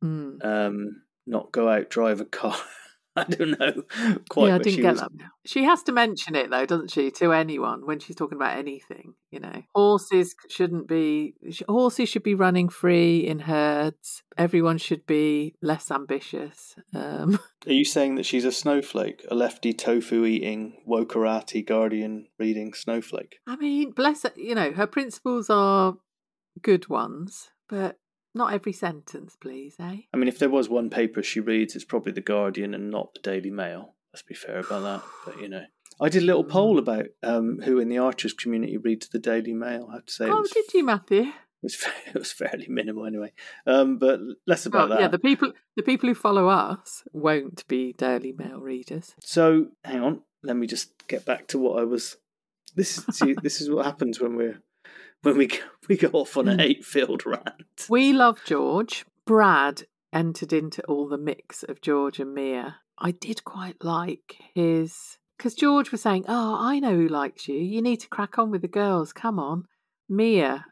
Mm. 0.03 0.45
um, 0.45 1.01
not 1.25 1.51
go 1.51 1.67
out, 1.67 1.89
drive 1.89 2.21
a 2.21 2.25
car. 2.25 2.55
I 3.21 3.23
don't 3.23 3.59
know 3.59 3.83
quite. 4.29 4.47
yeah, 4.47 4.55
I 4.55 4.57
didn't 4.59 4.75
she 4.75 4.81
get 4.81 4.91
was- 4.93 5.01
that. 5.01 5.11
She 5.45 5.63
has 5.63 5.81
to 5.83 5.91
mention 5.93 6.35
it 6.35 6.49
though, 6.49 6.65
doesn't 6.65 6.91
she, 6.91 7.09
to 7.11 7.31
anyone 7.31 7.85
when 7.85 7.99
she's 7.99 8.15
talking 8.17 8.37
about 8.37 8.57
anything? 8.57 9.13
You 9.31 9.39
know, 9.39 9.63
horses 9.73 10.35
shouldn't 10.49 10.87
be. 10.87 11.35
Horses 11.67 12.09
should 12.09 12.23
be 12.23 12.35
running 12.35 12.69
free 12.69 13.19
in 13.25 13.39
herds. 13.39 14.23
Everyone 14.37 14.77
should 14.77 15.05
be 15.05 15.55
less 15.61 15.89
ambitious. 15.89 16.75
Um, 16.93 17.39
Are 17.67 17.71
you 17.71 17.85
saying 17.85 18.15
that 18.15 18.25
she's 18.25 18.45
a 18.45 18.51
snowflake, 18.51 19.25
a 19.31 19.35
lefty 19.35 19.73
tofu 19.73 20.25
eating, 20.25 20.81
wokarati 20.87 21.65
guardian 21.65 22.27
reading 22.37 22.73
snowflake? 22.73 23.39
I 23.47 23.55
mean, 23.55 23.91
bless 23.91 24.23
her. 24.23 24.31
You 24.35 24.53
know, 24.55 24.71
her 24.73 24.87
principles 24.87 25.49
are 25.49 25.95
good 26.61 26.89
ones, 26.89 27.49
but 27.69 27.97
not 28.37 28.53
every 28.53 28.73
sentence, 28.73 29.35
please, 29.39 29.75
eh? 29.79 29.97
I 30.13 30.17
mean, 30.17 30.27
if 30.27 30.39
there 30.39 30.49
was 30.49 30.69
one 30.69 30.89
paper 30.89 31.21
she 31.23 31.39
reads, 31.39 31.75
it's 31.75 31.85
probably 31.85 32.11
the 32.13 32.21
Guardian 32.21 32.73
and 32.73 32.89
not 32.89 33.13
the 33.13 33.19
Daily 33.19 33.51
Mail. 33.51 33.95
Let's 34.13 34.23
be 34.23 34.35
fair 34.35 34.59
about 34.59 34.81
that. 34.83 35.03
But 35.25 35.41
you 35.41 35.49
know, 35.49 35.65
I 36.01 36.09
did 36.09 36.23
a 36.23 36.25
little 36.25 36.43
poll 36.43 36.77
about 36.79 37.07
um, 37.23 37.59
who 37.63 37.79
in 37.79 37.89
the 37.89 37.97
Archers 37.97 38.33
community 38.33 38.77
reads 38.77 39.09
the 39.09 39.19
Daily 39.19 39.53
Mail. 39.53 39.87
I 39.91 39.95
have 39.95 40.05
to 40.05 40.13
say, 40.13 40.25
Oh, 40.29 40.41
was, 40.41 40.51
did 40.51 40.73
you, 40.73 40.85
Matthew? 40.85 41.25
It 41.63 41.63
was, 41.63 41.85
it 42.13 42.19
was 42.19 42.31
fairly 42.31 42.67
minimal 42.69 43.07
anyway. 43.07 43.33
Um, 43.65 43.97
but 43.97 44.19
less 44.45 44.67
about 44.67 44.89
that. 44.89 44.99
yeah, 44.99 45.07
the 45.07 45.17
people 45.17 45.53
the 45.75 45.81
people 45.81 46.07
who 46.07 46.13
follow 46.13 46.47
us 46.49 47.03
won't 47.11 47.67
be 47.67 47.93
Daily 47.93 48.31
Mail 48.31 48.59
readers. 48.59 49.15
So 49.23 49.69
hang 49.83 50.01
on, 50.01 50.21
let 50.43 50.55
me 50.55 50.67
just 50.67 50.91
get 51.07 51.25
back 51.25 51.47
to 51.47 51.57
what 51.57 51.79
I 51.81 51.83
was. 51.83 52.17
This 52.75 53.03
see, 53.11 53.33
this 53.41 53.59
is 53.59 53.71
what 53.71 53.85
happens 53.85 54.19
when 54.21 54.35
we're 54.35 54.61
when 55.23 55.37
we 55.37 55.47
go- 55.47 55.57
we 55.89 55.97
go 55.97 56.09
off 56.13 56.37
on 56.37 56.47
an 56.47 56.59
Mm. 56.59 56.63
eight 56.63 56.85
field 56.85 57.25
rant. 57.25 57.87
We 57.89 58.13
love 58.13 58.39
George. 58.45 59.05
Brad 59.25 59.83
entered 60.13 60.53
into 60.53 60.83
all 60.85 61.07
the 61.07 61.17
mix 61.17 61.63
of 61.63 61.81
George 61.81 62.19
and 62.19 62.33
Mia. 62.33 62.79
I 62.97 63.11
did 63.11 63.43
quite 63.43 63.83
like 63.83 64.37
his 64.55 65.17
because 65.37 65.53
George 65.53 65.91
was 65.91 66.01
saying, 66.01 66.25
"Oh, 66.27 66.55
I 66.59 66.79
know 66.79 66.95
who 66.95 67.07
likes 67.07 67.47
you. 67.47 67.55
You 67.59 67.81
need 67.81 67.97
to 68.01 68.07
crack 68.09 68.39
on 68.39 68.49
with 68.49 68.61
the 68.61 68.67
girls. 68.67 69.13
Come 69.13 69.37
on, 69.39 69.67
Mia. 70.09 70.65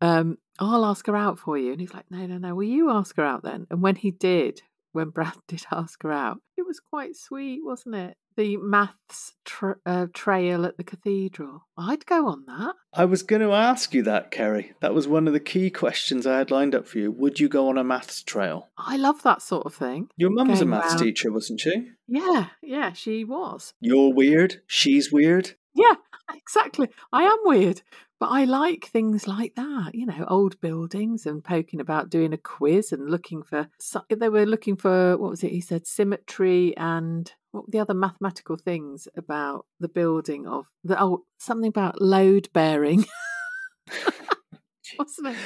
Um, 0.00 0.38
I'll 0.58 0.84
ask 0.84 1.06
her 1.06 1.16
out 1.16 1.38
for 1.38 1.56
you." 1.56 1.72
And 1.72 1.80
he's 1.80 1.94
like, 1.94 2.10
"No, 2.10 2.26
no, 2.26 2.36
no. 2.38 2.54
Will 2.54 2.64
you 2.64 2.90
ask 2.90 3.16
her 3.16 3.24
out 3.24 3.42
then?" 3.42 3.66
And 3.70 3.80
when 3.82 3.96
he 3.96 4.10
did, 4.10 4.60
when 4.92 5.10
Brad 5.10 5.36
did 5.48 5.64
ask 5.70 6.02
her 6.02 6.12
out, 6.12 6.40
it 6.56 6.66
was 6.66 6.80
quite 6.80 7.16
sweet, 7.16 7.60
wasn't 7.64 7.94
it? 7.94 8.16
The 8.36 8.56
maths 8.56 9.34
tra- 9.44 9.76
uh, 9.86 10.06
trail 10.12 10.64
at 10.66 10.76
the 10.76 10.82
cathedral. 10.84 11.66
I'd 11.78 12.04
go 12.06 12.26
on 12.26 12.44
that. 12.46 12.74
I 12.92 13.04
was 13.04 13.22
going 13.22 13.42
to 13.42 13.52
ask 13.52 13.94
you 13.94 14.02
that, 14.02 14.30
Keri. 14.32 14.72
That 14.80 14.92
was 14.94 15.06
one 15.06 15.26
of 15.28 15.32
the 15.32 15.40
key 15.40 15.70
questions 15.70 16.26
I 16.26 16.38
had 16.38 16.50
lined 16.50 16.74
up 16.74 16.86
for 16.88 16.98
you. 16.98 17.12
Would 17.12 17.38
you 17.38 17.48
go 17.48 17.68
on 17.68 17.78
a 17.78 17.84
maths 17.84 18.22
trail? 18.22 18.70
I 18.76 18.96
love 18.96 19.22
that 19.22 19.40
sort 19.42 19.66
of 19.66 19.74
thing. 19.74 20.08
Your 20.16 20.30
mum 20.30 20.48
was 20.48 20.60
a 20.60 20.66
maths 20.66 20.94
round- 20.94 20.98
teacher, 21.04 21.30
wasn't 21.32 21.60
she? 21.60 21.90
Yeah, 22.08 22.48
yeah, 22.62 22.92
she 22.92 23.24
was. 23.24 23.72
You're 23.80 24.12
weird. 24.12 24.62
She's 24.66 25.12
weird. 25.12 25.52
Yeah, 25.74 25.94
exactly. 26.34 26.88
I 27.12 27.22
am 27.22 27.38
weird, 27.44 27.82
but 28.24 28.30
I 28.30 28.44
like 28.44 28.86
things 28.86 29.28
like 29.28 29.54
that. 29.56 29.90
You 29.94 30.06
know, 30.06 30.24
old 30.28 30.58
buildings 30.62 31.26
and 31.26 31.44
poking 31.44 31.78
about 31.78 32.08
doing 32.08 32.32
a 32.32 32.38
quiz 32.38 32.90
and 32.90 33.10
looking 33.10 33.42
for. 33.42 33.68
They 34.08 34.30
were 34.30 34.46
looking 34.46 34.76
for 34.76 35.18
what 35.18 35.28
was 35.28 35.44
it? 35.44 35.50
He 35.50 35.60
said 35.60 35.86
symmetry 35.86 36.74
and 36.78 37.30
what 37.50 37.70
the 37.70 37.80
other 37.80 37.92
mathematical 37.92 38.56
things 38.56 39.08
about 39.14 39.66
the 39.78 39.90
building 39.90 40.46
of 40.46 40.64
the 40.82 40.98
oh 40.98 41.26
something 41.36 41.68
about 41.68 42.00
load 42.00 42.48
bearing, 42.54 43.04
wasn't 44.98 45.28
it? 45.28 45.36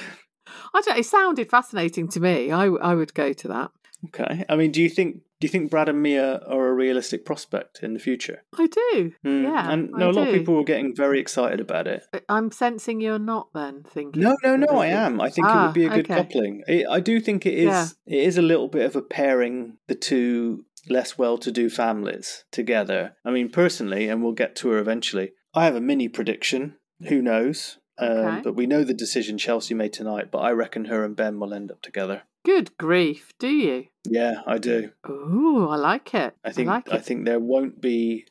I 0.72 0.80
don't. 0.80 0.98
It 0.98 1.06
sounded 1.06 1.50
fascinating 1.50 2.06
to 2.10 2.20
me. 2.20 2.52
I 2.52 2.66
I 2.66 2.94
would 2.94 3.12
go 3.12 3.32
to 3.32 3.48
that. 3.48 3.72
Okay. 4.06 4.44
I 4.48 4.54
mean, 4.54 4.70
do 4.70 4.80
you 4.80 4.88
think 4.88 5.22
Do 5.40 5.46
you 5.46 5.48
think 5.50 5.70
Brad 5.70 5.88
and 5.88 6.02
Mia 6.02 6.38
are 6.48 6.66
a 6.66 6.72
realistic 6.74 7.24
prospect 7.24 7.80
in 7.82 7.94
the 7.94 8.00
future? 8.00 8.42
I 8.58 8.66
do. 8.66 9.12
Hmm, 9.22 9.44
Yeah. 9.44 9.70
and 9.70 9.90
no, 9.92 10.10
a 10.10 10.12
lot 10.12 10.26
of 10.28 10.34
people 10.34 10.54
were 10.54 10.64
getting 10.64 10.94
very 10.96 11.20
excited 11.20 11.60
about 11.60 11.86
it. 11.86 12.02
I'm 12.28 12.50
sensing 12.50 13.00
you're 13.00 13.20
not 13.20 13.48
then 13.54 13.84
thinking. 13.84 14.20
No, 14.22 14.36
no, 14.42 14.56
no. 14.56 14.66
I 14.78 14.86
am. 14.86 15.20
I 15.20 15.30
think 15.30 15.46
it 15.46 15.50
Ah, 15.54 15.66
would 15.66 15.74
be 15.74 15.86
a 15.86 15.90
good 15.90 16.10
okay. 16.10 16.14
coupling. 16.16 16.62
I 16.68 16.84
I 16.90 17.00
do 17.00 17.20
think 17.20 17.46
it 17.46 17.54
is. 17.54 17.66
Yeah. 17.66 17.86
It 18.06 18.24
is 18.24 18.36
a 18.36 18.42
little 18.42 18.66
bit 18.68 18.84
of 18.84 18.96
a 18.96 19.02
pairing 19.02 19.76
the 19.86 19.94
two 19.94 20.64
less 20.88 21.16
well-to-do 21.18 21.68
families 21.70 22.44
together. 22.50 23.14
I 23.24 23.30
mean, 23.30 23.50
personally, 23.50 24.08
and 24.08 24.22
we'll 24.22 24.32
get 24.32 24.56
to 24.56 24.70
her 24.70 24.78
eventually. 24.78 25.32
I 25.54 25.64
have 25.66 25.76
a 25.76 25.80
mini 25.80 26.08
prediction. 26.08 26.76
Who 27.08 27.22
knows? 27.22 27.78
Um, 27.98 28.08
Okay. 28.10 28.40
but 28.44 28.54
we 28.54 28.66
know 28.66 28.84
the 28.84 28.94
decision 28.94 29.38
Chelsea 29.38 29.74
made 29.74 29.92
tonight. 29.92 30.30
But 30.30 30.38
I 30.38 30.50
reckon 30.52 30.86
her 30.86 31.04
and 31.04 31.14
Ben 31.16 31.38
will 31.38 31.52
end 31.54 31.70
up 31.70 31.82
together. 31.82 32.22
Good 32.48 32.78
grief, 32.78 33.34
do 33.38 33.48
you? 33.48 33.88
Yeah, 34.08 34.40
I 34.46 34.56
do. 34.56 34.92
Ooh, 35.06 35.68
I 35.68 35.76
like 35.76 36.14
it. 36.14 36.34
I 36.42 36.50
think. 36.50 36.66
like 36.66 36.90
I, 36.90 36.96
think 36.96 37.26
there 37.26 37.38
won't 37.38 37.78
be. 37.78 38.26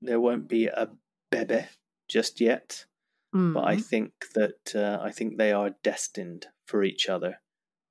There 0.00 0.18
won't 0.18 0.48
be 0.48 0.64
a 0.64 0.88
bebe 1.30 1.66
just 2.08 2.40
yet. 2.40 2.86
but 3.34 3.62
I 3.62 3.76
Mm. 3.76 3.84
think 3.84 4.12
that 4.34 4.74
uh, 4.74 4.98
I 5.02 5.10
think 5.10 5.36
they 5.36 5.52
are 5.52 5.76
destined 5.82 6.46
for 6.66 6.82
each 6.82 7.10
other. 7.10 7.42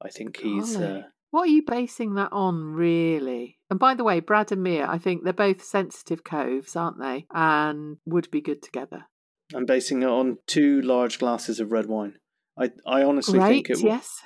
I 0.01 0.09
think 0.09 0.37
he's 0.37 0.75
uh, 0.75 1.03
What 1.29 1.43
are 1.43 1.51
you 1.51 1.61
basing 1.61 2.15
that 2.15 2.31
on, 2.31 2.73
really? 2.73 3.59
And 3.69 3.77
by 3.79 3.93
the 3.93 4.03
way, 4.03 4.21
Brad 4.21 4.51
and 4.51 4.63
Mia, 4.63 4.87
I 4.89 4.97
think 4.97 5.23
they're 5.23 5.33
both 5.33 5.63
sensitive 5.63 6.23
coves, 6.23 6.75
aren't 6.75 6.99
they? 6.99 7.27
And 7.31 7.97
would 8.07 8.31
be 8.31 8.41
good 8.41 8.63
together. 8.63 9.05
I'm 9.53 9.67
basing 9.67 10.01
it 10.01 10.09
on 10.09 10.39
two 10.47 10.81
large 10.81 11.19
glasses 11.19 11.59
of 11.59 11.71
red 11.71 11.85
wine. 11.85 12.17
I 12.57 12.71
I 12.87 13.03
honestly 13.03 13.37
Great, 13.37 13.67
think 13.67 13.69
it 13.69 13.83
yes. 13.83 14.23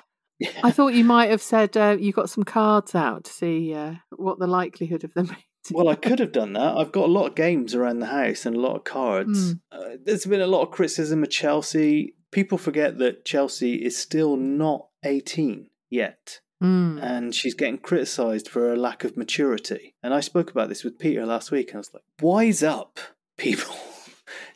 I 0.63 0.72
thought 0.76 0.93
you 0.93 1.04
might 1.04 1.30
have 1.30 1.41
said 1.41 1.76
uh, 1.78 1.98
you 2.00 2.12
got 2.12 2.30
some 2.30 2.43
cards 2.43 2.96
out 2.96 3.26
to 3.26 3.32
see 3.32 3.74
uh, 3.74 3.96
what 4.15 4.39
the 4.39 4.48
likelihood 4.48 5.04
of 5.04 5.13
them 5.13 5.36
well, 5.72 5.88
I 5.88 5.96
could 5.96 6.19
have 6.19 6.34
done 6.34 6.54
that. 6.54 6.76
I've 6.78 6.91
got 6.91 7.06
a 7.06 7.12
lot 7.12 7.28
of 7.28 7.36
games 7.36 7.74
around 7.74 8.00
the 8.00 8.08
house 8.08 8.46
and 8.46 8.56
a 8.56 8.60
lot 8.60 8.76
of 8.76 8.84
cards. 8.84 9.54
Mm. 9.54 9.60
Uh, 9.72 9.98
there's 10.04 10.26
been 10.26 10.41
a 10.41 10.48
lot 10.48 10.62
of 10.63 10.72
criticism 10.72 11.24
of 11.24 11.30
Chelsea. 11.30 12.15
People 12.32 12.58
forget 12.58 12.98
that 12.98 13.24
Chelsea 13.24 13.76
is 13.76 13.96
still 13.98 14.36
not 14.36 14.88
18 15.04 15.69
yet. 15.89 16.39
Mm. 16.62 17.04
and 17.04 17.36
she's 17.36 17.56
getting 17.56 17.78
criticised 17.78 18.48
for 18.48 18.62
her 18.69 18.78
lack 18.78 19.04
of 19.04 19.17
maturity. 19.17 19.96
And 20.02 20.13
I 20.13 20.22
spoke 20.22 20.50
about 20.50 20.69
this 20.69 20.86
with 20.86 20.98
Peter 20.98 21.26
last 21.26 21.52
week, 21.52 21.69
and 21.69 21.76
I 21.76 21.80
was 21.80 21.93
like, 21.93 22.04
"Wise 22.22 22.63
up, 22.63 23.00
people." 23.38 23.76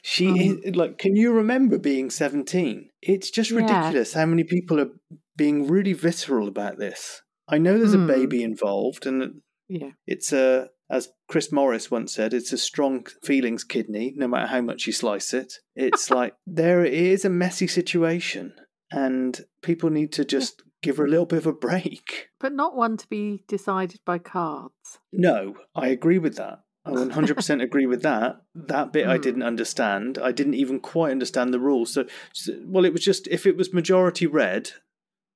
She 0.02 0.30
Um, 0.30 0.62
is 0.64 0.76
like, 0.78 0.98
can 0.98 1.18
you 1.18 1.34
remember 1.34 1.78
being 1.78 2.10
seventeen? 2.10 2.92
It's 3.02 3.30
just 3.30 3.52
Yeah. 3.52 3.58
ridiculous 3.58 4.14
how 4.14 4.26
many 4.26 4.46
people 4.46 4.80
are 4.80 4.92
being 5.38 5.68
really 5.68 5.94
visceral 5.94 6.48
about 6.48 6.78
this. 6.80 7.22
I 7.48 7.58
know 7.58 7.78
there's 7.78 7.96
Mm. 7.96 8.04
a 8.04 8.08
baby 8.08 8.44
involved, 8.44 9.06
and 9.06 9.42
Yeah. 9.70 9.92
it's 10.06 10.34
a, 10.34 10.70
as 10.90 11.10
Chris 11.30 11.52
Morris 11.52 11.90
once 11.92 12.14
said, 12.14 12.34
it's 12.34 12.52
a 12.52 12.58
strong 12.58 13.06
feelings 13.24 13.64
kidney, 13.64 14.14
no 14.18 14.28
matter 14.28 14.48
how 14.48 14.62
much 14.62 14.88
you 14.88 14.94
slice 14.94 15.34
it. 15.34 15.54
It's 15.76 16.10
like 16.12 16.34
there 16.46 16.84
is 16.84 17.24
a 17.24 17.30
messy 17.30 17.68
situation, 17.68 18.54
and 18.92 19.40
people 19.62 19.90
need 19.90 20.12
to 20.14 20.26
just 20.26 20.64
give 20.82 20.98
her 20.98 21.06
a 21.06 21.10
little 21.10 21.26
bit 21.26 21.40
of 21.40 21.48
a 21.48 21.54
break. 21.54 22.30
But 22.40 22.54
not 22.54 22.76
one 22.76 22.98
to 22.98 23.08
be 23.08 23.44
decided 23.48 24.00
by 24.06 24.18
cards. 24.20 25.00
No, 25.14 25.56
I 25.76 25.88
agree 25.88 26.20
with 26.20 26.36
that. 26.36 26.60
I 26.86 26.92
100% 26.92 27.62
agree 27.62 27.86
with 27.86 28.02
that. 28.04 28.38
That 28.56 28.94
bit 28.94 29.08
I 29.08 29.16
Hmm. 29.18 29.22
didn't 29.22 29.44
understand. 29.44 30.18
I 30.18 30.32
didn't 30.32 30.54
even 30.54 30.80
quite 30.80 31.12
understand 31.12 31.54
the 31.54 31.60
rules. 31.60 31.94
So- 31.94 32.06
well, 32.66 32.86
it 32.86 32.94
was 32.94 33.04
just 33.04 33.28
if 33.30 33.46
it 33.46 33.58
was 33.58 33.74
majority 33.74 34.26
red, 34.28 34.72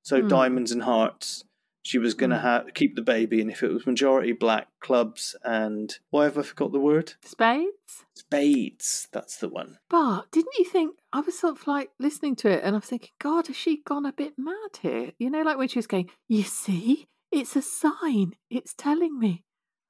so 0.03 0.21
Hmm. 0.21 0.27
diamonds 0.27 0.71
and 0.71 0.83
hearts, 0.83 1.43
she 1.83 1.97
was 1.97 2.13
going 2.13 2.29
to 2.29 2.37
Hmm. 2.37 2.41
ha- 2.45 2.63
keep 2.75 2.95
the 2.95 3.01
baby. 3.01 3.41
And 3.41 3.49
if 3.49 3.63
it 3.63 3.71
was 3.71 3.85
majority 3.87 4.31
black, 4.33 4.67
clubs 4.79 5.35
and 5.43 5.97
why 6.09 6.23
have 6.25 6.37
I 6.37 6.41
forgot 6.43 6.71
the 6.71 6.79
word? 6.79 7.13
Spades? 7.23 8.05
Spades. 8.15 9.07
That's 9.11 9.37
the 9.37 9.49
one. 9.49 9.77
But 9.89 10.31
didn't 10.31 10.57
you 10.57 10.65
think 10.65 10.97
I 11.13 11.19
was 11.21 11.37
sort 11.37 11.59
of 11.59 11.67
like 11.67 11.91
listening 11.99 12.35
to 12.37 12.49
it 12.49 12.63
and 12.63 12.75
I 12.75 12.79
was 12.79 12.85
thinking, 12.87 13.09
God, 13.19 13.47
has 13.47 13.55
she 13.55 13.81
gone 13.83 14.05
a 14.05 14.13
bit 14.13 14.33
mad 14.37 14.77
here? 14.81 15.11
You 15.17 15.29
know, 15.29 15.41
like 15.41 15.57
when 15.57 15.67
she 15.67 15.79
was 15.79 15.87
going, 15.87 16.09
You 16.27 16.43
see, 16.43 17.07
it's 17.31 17.55
a 17.55 17.61
sign. 17.61 18.33
It's 18.49 18.73
telling 18.73 19.17
me. 19.19 19.43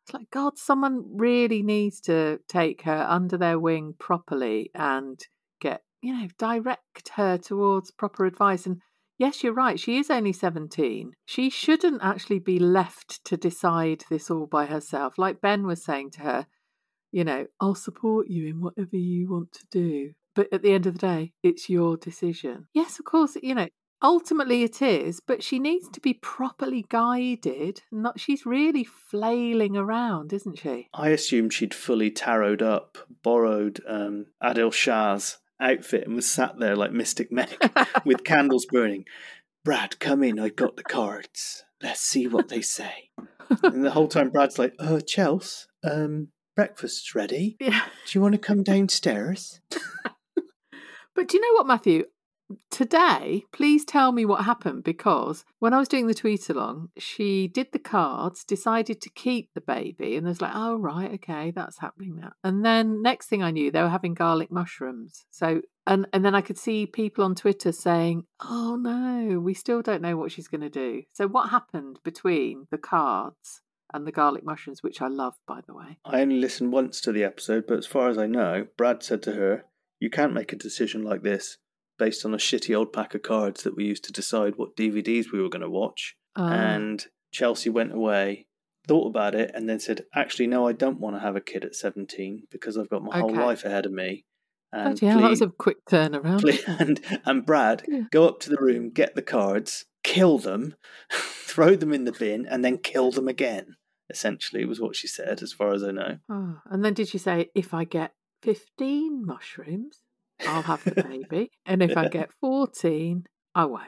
It's 0.06 0.14
like, 0.14 0.30
God, 0.32 0.58
someone 0.58 1.04
really 1.18 1.62
needs 1.62 2.02
to 2.02 2.40
take 2.48 2.82
her 2.84 3.06
under 3.08 3.38
their 3.38 3.60
wing 3.60 3.94
properly 4.00 4.72
and 4.74 5.20
get, 5.60 5.84
you 6.02 6.14
know, 6.14 6.28
direct 6.38 7.10
her 7.16 7.38
towards 7.38 7.92
proper 7.92 8.26
advice. 8.26 8.66
And 8.66 8.82
yes, 9.22 9.44
you're 9.44 9.54
right. 9.54 9.80
She 9.80 10.00
is 10.00 10.10
only 10.10 10.34
17. 10.34 11.14
She 11.28 11.52
shouldn't 11.52 12.02
actually 12.02 12.40
be 12.40 12.58
left 12.58 13.24
to 13.26 13.38
decide 13.38 14.04
this 14.10 14.32
all 14.32 14.48
by 14.48 14.66
herself. 14.66 15.14
Like 15.20 15.42
Ben 15.42 15.68
was 15.68 15.84
saying 15.84 16.10
to 16.12 16.22
her, 16.22 16.48
you 17.12 17.24
know, 17.24 17.46
I'll 17.60 17.76
support 17.76 18.28
you 18.30 18.48
in 18.48 18.62
whatever 18.62 18.96
you 18.96 19.30
want 19.30 19.52
to 19.52 19.66
do. 19.70 20.14
But 20.34 20.48
at 20.52 20.64
the 20.64 20.74
end 20.74 20.88
of 20.88 20.94
the 20.94 21.08
day, 21.08 21.34
it's 21.44 21.70
your 21.70 21.98
decision. 21.98 22.66
Yes, 22.74 22.98
of 22.98 23.06
course, 23.06 23.38
you 23.44 23.54
know, 23.54 23.68
ultimately 24.02 24.64
it 24.64 24.82
is, 24.82 25.20
but 25.20 25.44
she 25.44 25.60
needs 25.60 25.88
to 25.90 26.00
be 26.00 26.16
properly 26.16 26.88
guided. 26.90 27.84
Not 27.92 28.20
she's 28.20 28.44
really 28.44 28.84
flailing 28.84 29.78
around, 29.78 30.34
isn't 30.34 30.58
she? 30.58 30.90
I 30.96 31.10
assumed 31.10 31.54
she'd 31.54 31.76
fully 31.76 32.10
tarot 32.10 32.66
up, 32.66 32.98
borrowed 33.22 33.82
um, 33.88 34.28
Adil 34.42 34.74
Shah's 34.74 35.38
outfit, 35.62 36.06
and 36.06 36.16
was 36.16 36.28
sat 36.30 36.60
there 36.60 36.76
like 36.76 36.92
Mystic 36.92 37.32
Meg 37.32 37.58
with 38.06 38.24
candles 38.24 38.66
burning. 38.66 39.06
Brad, 39.64 40.00
come 40.00 40.24
in. 40.24 40.40
I 40.40 40.50
got 40.50 40.76
the 40.76 40.84
cards. 40.84 41.64
Let's 41.82 42.02
see 42.02 42.28
what 42.28 42.50
they 42.50 42.62
say. 42.62 43.10
and 43.64 43.84
the 43.86 43.92
whole 43.92 44.08
time, 44.08 44.30
Brad's 44.30 44.60
like, 44.60 44.74
"Oh, 44.80 44.98
Chels, 44.98 45.66
um, 45.84 46.30
breakfast's 46.56 47.14
ready. 47.16 47.58
Yeah. 47.60 47.86
Do 48.06 48.18
you 48.18 48.22
want 48.22 48.34
to 48.34 48.40
come 48.40 48.64
downstairs?" 48.64 49.62
But 51.14 51.28
do 51.28 51.38
you 51.38 51.42
know 51.42 51.56
what, 51.58 51.68
Matthew? 51.68 52.06
Today, 52.70 53.44
please 53.52 53.86
tell 53.86 54.12
me 54.12 54.26
what 54.26 54.46
happened 54.46 54.84
because 54.84 55.46
when 55.60 55.74
I 55.74 55.80
was 55.80 55.88
doing 55.88 56.08
the 56.08 56.14
tweet 56.14 56.50
along, 56.50 56.90
she 56.98 57.48
did 57.48 57.68
the 57.72 57.80
cards, 57.80 58.44
decided 58.44 59.02
to 59.02 59.10
keep 59.10 59.50
the 59.54 59.62
baby, 59.62 60.16
and 60.16 60.26
there's 60.26 60.42
like, 60.42 60.54
oh, 60.56 60.76
right, 60.76 61.12
okay, 61.16 61.52
that's 61.52 61.80
happening 61.80 62.16
now. 62.16 62.32
And 62.44 62.66
then 62.66 63.02
next 63.02 63.28
thing 63.28 63.44
I 63.44 63.52
knew, 63.52 63.72
they 63.72 63.82
were 63.82 63.90
having 63.90 64.14
garlic 64.14 64.52
mushrooms. 64.52 65.26
So, 65.30 65.62
and, 65.86 66.08
and 66.14 66.24
then 66.24 66.36
I 66.36 66.42
could 66.42 66.58
see 66.58 66.86
people 66.86 67.24
on 67.24 67.36
Twitter 67.36 67.72
saying, 67.72 68.26
oh 68.44 68.76
no, 68.76 69.40
we 69.40 69.54
still 69.54 69.82
don't 69.82 70.02
know 70.02 70.18
what 70.18 70.32
she's 70.32 70.48
going 70.48 70.62
to 70.62 70.70
do. 70.70 71.04
So, 71.14 71.28
what 71.28 71.50
happened 71.50 72.00
between 72.04 72.68
the 72.72 72.78
cards 72.78 73.62
and 73.94 74.08
the 74.08 74.12
garlic 74.12 74.44
mushrooms, 74.44 74.84
which 74.84 75.02
I 75.02 75.08
love, 75.08 75.36
by 75.48 75.62
the 75.66 75.74
way? 75.74 75.98
I 76.06 76.22
only 76.22 76.40
listened 76.40 76.72
once 76.72 77.02
to 77.02 77.12
the 77.12 77.24
episode, 77.24 77.66
but 77.68 77.78
as 77.78 77.88
far 77.88 78.10
as 78.10 78.18
I 78.18 78.28
know, 78.28 78.68
Brad 78.78 79.04
said 79.04 79.22
to 79.24 79.34
her, 79.34 79.66
"You 80.00 80.10
can't 80.10 80.34
make 80.34 80.54
a 80.54 80.56
decision 80.56 81.04
like 81.04 81.24
this." 81.24 81.58
Based 82.02 82.26
on 82.26 82.34
a 82.34 82.38
shitty 82.38 82.76
old 82.76 82.92
pack 82.92 83.14
of 83.14 83.22
cards 83.22 83.62
that 83.62 83.76
we 83.76 83.86
used 83.86 84.04
to 84.06 84.12
decide 84.12 84.56
what 84.56 84.76
DVDs 84.76 85.32
we 85.32 85.40
were 85.40 85.50
going 85.50 85.62
to 85.62 85.70
watch. 85.70 86.16
Uh, 86.36 86.44
and 86.52 87.06
Chelsea 87.32 87.70
went 87.70 87.94
away, 87.94 88.48
thought 88.88 89.08
about 89.08 89.36
it, 89.36 89.52
and 89.54 89.70
then 89.70 89.80
said, 89.80 90.06
"Actually, 90.16 90.48
no, 90.48 90.68
I 90.68 90.72
don't 90.74 91.00
want 91.00 91.16
to 91.16 91.20
have 91.20 91.36
a 91.36 91.42
kid 91.42 91.64
at 91.64 91.76
seventeen 91.76 92.48
because 92.50 92.76
I've 92.78 92.90
got 92.90 93.04
my 93.04 93.20
whole 93.20 93.36
life 93.36 93.64
ahead 93.66 93.86
of 93.86 93.92
me." 93.92 94.26
And 94.74 95.00
bloody 95.00 95.06
hell, 95.06 95.22
that 95.22 95.30
was 95.30 95.42
a 95.42 95.50
quick 95.50 95.78
turnaround. 95.86 96.42
please- 96.42 96.64
and 96.68 97.00
and 97.26 97.46
Brad, 97.46 97.84
Yeah. 97.88 98.04
go 98.10 98.28
up 98.28 98.40
to 98.42 98.50
the 98.50 98.58
room, 98.60 98.90
get 98.90 99.14
the 99.14 99.22
cards, 99.22 99.86
kill 100.04 100.40
them, 100.40 100.74
throw 101.12 101.76
them 101.76 101.94
in 101.94 102.06
the 102.06 102.12
bin, 102.14 102.48
and 102.48 102.66
then 102.66 102.78
kill 102.80 103.12
them 103.12 103.28
again. 103.28 103.76
Essentially, 104.10 104.66
was 104.66 104.82
what 104.82 104.96
she 104.96 105.08
said, 105.08 105.42
as 105.44 105.54
far 105.54 105.72
as 105.74 105.84
I 105.84 105.92
know. 105.92 106.18
Oh, 106.30 106.62
and 106.66 106.84
then 106.84 106.94
did 106.96 107.08
she 107.10 107.18
say, 107.20 107.50
if 107.54 107.74
I 107.74 107.84
get 107.84 108.14
15 108.42 109.24
mushrooms, 109.26 110.01
I'll 110.48 110.62
have 110.64 110.84
the 110.84 111.04
baby. 111.30 111.52
and 111.66 111.82
if 111.82 111.96
I 111.98 112.08
get 112.08 112.32
14, 112.42 113.26
I 113.56 113.66
won't. 113.66 113.86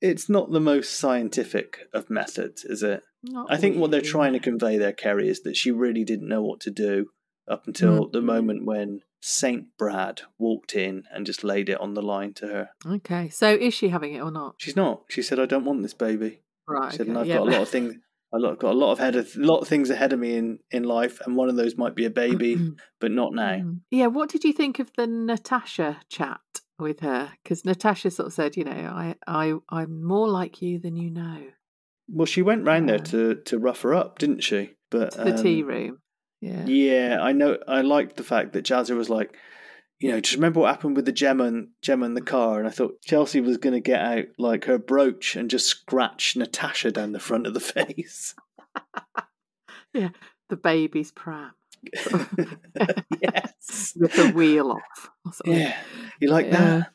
It's 0.00 0.28
not 0.28 0.50
the 0.52 0.60
most 0.60 0.98
scientific 0.98 1.78
of 1.94 2.10
methods, 2.10 2.64
is 2.64 2.82
it? 2.82 3.02
Not 3.22 3.46
I 3.50 3.56
think 3.56 3.76
what 3.78 3.90
they're 3.90 4.00
trying 4.02 4.34
to 4.34 4.38
convey 4.38 4.76
there, 4.78 4.92
Keri, 4.92 5.28
is 5.28 5.40
that 5.42 5.56
she 5.56 5.70
really 5.70 6.04
didn't 6.04 6.28
know 6.28 6.42
what 6.42 6.60
to 6.60 6.70
do 6.70 7.06
up 7.48 7.66
until 7.66 8.08
the 8.08 8.20
Mm. 8.20 8.24
moment 8.24 8.66
when 8.66 9.00
Saint 9.22 9.68
Brad 9.78 10.22
walked 10.38 10.74
in 10.74 11.04
and 11.12 11.24
just 11.26 11.42
laid 11.42 11.68
it 11.68 11.80
on 11.80 11.94
the 11.94 12.02
line 12.02 12.34
to 12.34 12.46
her. 12.46 12.68
Okay, 12.86 13.28
so 13.30 13.48
is 13.54 13.72
she 13.74 13.88
having 13.88 14.12
it 14.14 14.20
or 14.20 14.30
not? 14.30 14.54
She's 14.58 14.76
not. 14.76 15.04
She 15.08 15.22
said, 15.22 15.40
"I 15.40 15.46
don't 15.46 15.64
want 15.64 15.82
this 15.82 15.94
baby." 15.94 16.42
Right. 16.68 16.90
She 16.92 16.98
said, 16.98 17.02
okay, 17.08 17.10
"And 17.10 17.18
I've 17.18 17.26
yeah. 17.26 17.38
got 17.38 17.48
a 17.48 17.50
lot 17.50 17.62
of 17.62 17.68
things. 17.68 17.94
I 18.34 18.38
got 18.40 18.64
a 18.64 18.72
lot 18.72 18.92
of 18.92 18.98
head 18.98 19.16
of, 19.16 19.34
lot 19.36 19.58
of 19.58 19.68
things 19.68 19.88
ahead 19.88 20.12
of 20.12 20.18
me 20.18 20.36
in 20.36 20.58
in 20.70 20.82
life, 20.84 21.20
and 21.24 21.36
one 21.36 21.48
of 21.48 21.56
those 21.56 21.76
might 21.76 21.94
be 21.94 22.04
a 22.04 22.10
baby, 22.10 22.72
but 23.00 23.10
not 23.10 23.32
now." 23.32 23.56
Mm. 23.56 23.80
Yeah, 23.90 24.08
what 24.08 24.28
did 24.28 24.44
you 24.44 24.52
think 24.52 24.78
of 24.78 24.90
the 24.96 25.06
Natasha 25.06 26.00
chat 26.08 26.40
with 26.78 27.00
her? 27.00 27.32
Because 27.42 27.64
Natasha 27.64 28.10
sort 28.10 28.28
of 28.28 28.32
said, 28.32 28.56
you 28.56 28.64
know, 28.64 28.72
I, 28.72 29.14
I, 29.26 29.54
I'm 29.68 30.04
more 30.04 30.28
like 30.28 30.60
you 30.60 30.78
than 30.78 30.96
you 30.96 31.10
know. 31.10 31.42
Well, 32.08 32.26
she 32.26 32.42
went 32.42 32.64
round 32.64 32.88
there 32.88 32.98
to 32.98 33.34
to 33.34 33.58
rough 33.58 33.82
her 33.82 33.94
up, 33.94 34.18
didn't 34.18 34.42
she? 34.42 34.74
But 34.90 35.12
To 35.12 35.24
the 35.24 35.42
tea 35.42 35.62
um, 35.62 35.68
room. 35.68 35.98
Yeah. 36.40 36.64
Yeah, 36.66 37.18
I 37.20 37.32
know. 37.32 37.58
I 37.66 37.80
liked 37.80 38.16
the 38.16 38.24
fact 38.24 38.52
that 38.52 38.64
Jazzer 38.64 38.96
was 38.96 39.10
like, 39.10 39.36
you 39.98 40.10
know, 40.10 40.20
just 40.20 40.34
remember 40.36 40.60
what 40.60 40.70
happened 40.74 40.96
with 40.96 41.06
the 41.06 41.12
Gemma 41.12 41.44
and 41.44 41.68
Gemma 41.82 42.06
in 42.06 42.14
the 42.14 42.20
car, 42.20 42.58
and 42.58 42.68
I 42.68 42.70
thought 42.70 43.00
Chelsea 43.02 43.40
was 43.40 43.56
going 43.56 43.72
to 43.74 43.80
get 43.80 44.00
out 44.00 44.24
like 44.38 44.64
her 44.66 44.78
brooch 44.78 45.36
and 45.36 45.48
just 45.50 45.66
scratch 45.66 46.36
Natasha 46.36 46.90
down 46.92 47.12
the 47.12 47.18
front 47.20 47.46
of 47.46 47.54
the 47.54 47.60
face. 47.60 48.34
Yeah, 49.94 50.10
the 50.50 50.56
baby's 50.56 51.12
pram 51.12 51.52
yes. 53.22 53.92
with 53.96 54.12
the 54.14 54.32
wheel 54.34 54.72
off. 54.72 55.10
Yeah. 55.44 55.76
You 56.20 56.30
like 56.30 56.46
Yeah. 56.46 56.50
that? 56.58 56.90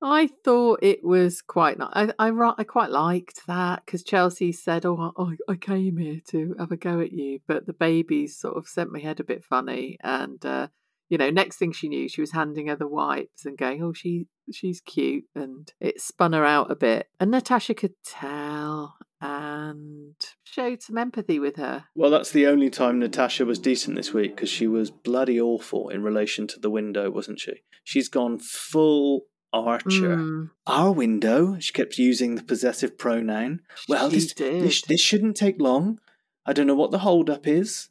I 0.00 0.28
thought 0.44 0.80
it 0.82 1.02
was 1.02 1.42
quite 1.42 1.78
nice. 1.78 1.90
I, 1.92 2.28
I, 2.28 2.52
I 2.58 2.64
quite 2.64 2.90
liked 2.90 3.46
that 3.46 3.84
because 3.84 4.04
Chelsea 4.04 4.52
said, 4.52 4.86
Oh, 4.86 5.12
I, 5.18 5.52
I 5.52 5.56
came 5.56 5.96
here 5.96 6.20
to 6.28 6.54
have 6.58 6.70
a 6.70 6.76
go 6.76 7.00
at 7.00 7.12
you. 7.12 7.40
But 7.46 7.66
the 7.66 7.72
babies 7.72 8.38
sort 8.38 8.56
of 8.56 8.68
sent 8.68 8.92
my 8.92 9.00
head 9.00 9.18
a 9.20 9.24
bit 9.24 9.44
funny. 9.44 9.98
And, 10.02 10.44
uh, 10.44 10.68
you 11.08 11.18
know, 11.18 11.30
next 11.30 11.56
thing 11.56 11.72
she 11.72 11.88
knew, 11.88 12.08
she 12.08 12.20
was 12.20 12.32
handing 12.32 12.68
her 12.68 12.76
the 12.76 12.86
wipes 12.86 13.44
and 13.44 13.58
going, 13.58 13.82
Oh, 13.82 13.92
she 13.92 14.28
she's 14.52 14.80
cute. 14.80 15.24
And 15.34 15.72
it 15.80 16.00
spun 16.00 16.32
her 16.32 16.44
out 16.44 16.70
a 16.70 16.76
bit. 16.76 17.08
And 17.18 17.32
Natasha 17.32 17.74
could 17.74 17.94
tell 18.04 18.96
and 19.20 20.14
showed 20.44 20.80
some 20.80 20.96
empathy 20.96 21.40
with 21.40 21.56
her. 21.56 21.86
Well, 21.96 22.10
that's 22.10 22.30
the 22.30 22.46
only 22.46 22.70
time 22.70 23.00
Natasha 23.00 23.44
was 23.44 23.58
decent 23.58 23.96
this 23.96 24.14
week 24.14 24.36
because 24.36 24.48
she 24.48 24.68
was 24.68 24.92
bloody 24.92 25.40
awful 25.40 25.88
in 25.88 26.04
relation 26.04 26.46
to 26.48 26.60
the 26.60 26.70
window, 26.70 27.10
wasn't 27.10 27.40
she? 27.40 27.62
She's 27.82 28.08
gone 28.08 28.38
full 28.38 29.22
archer. 29.52 30.16
Mm, 30.16 30.50
Our 30.66 30.92
window, 30.92 31.58
she 31.58 31.72
kept 31.72 31.98
using 31.98 32.34
the 32.34 32.42
possessive 32.42 32.98
pronoun. 32.98 33.60
Well, 33.88 34.08
this, 34.08 34.32
this 34.34 34.82
this 34.82 35.00
shouldn't 35.00 35.36
take 35.36 35.60
long. 35.60 36.00
I 36.46 36.52
don't 36.52 36.66
know 36.66 36.74
what 36.74 36.90
the 36.90 36.98
hold 37.00 37.28
up 37.30 37.46
is. 37.46 37.88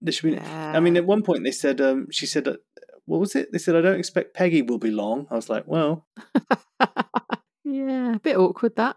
This 0.00 0.16
should 0.16 0.32
be. 0.36 0.38
I 0.40 0.80
mean, 0.80 0.96
at 0.96 1.06
one 1.06 1.22
point 1.22 1.44
they 1.44 1.50
said, 1.50 1.80
um, 1.80 2.08
she 2.10 2.26
said, 2.26 2.46
uh, 2.48 2.56
what 3.06 3.20
was 3.20 3.34
it? 3.34 3.52
They 3.52 3.58
said, 3.58 3.76
I 3.76 3.80
don't 3.80 3.98
expect 3.98 4.34
Peggy 4.34 4.62
will 4.62 4.78
be 4.78 4.90
long. 4.90 5.26
I 5.30 5.34
was 5.34 5.48
like, 5.50 5.64
well, 5.66 6.06
yeah, 7.64 8.14
a 8.14 8.18
bit 8.18 8.36
awkward 8.36 8.76
that. 8.76 8.96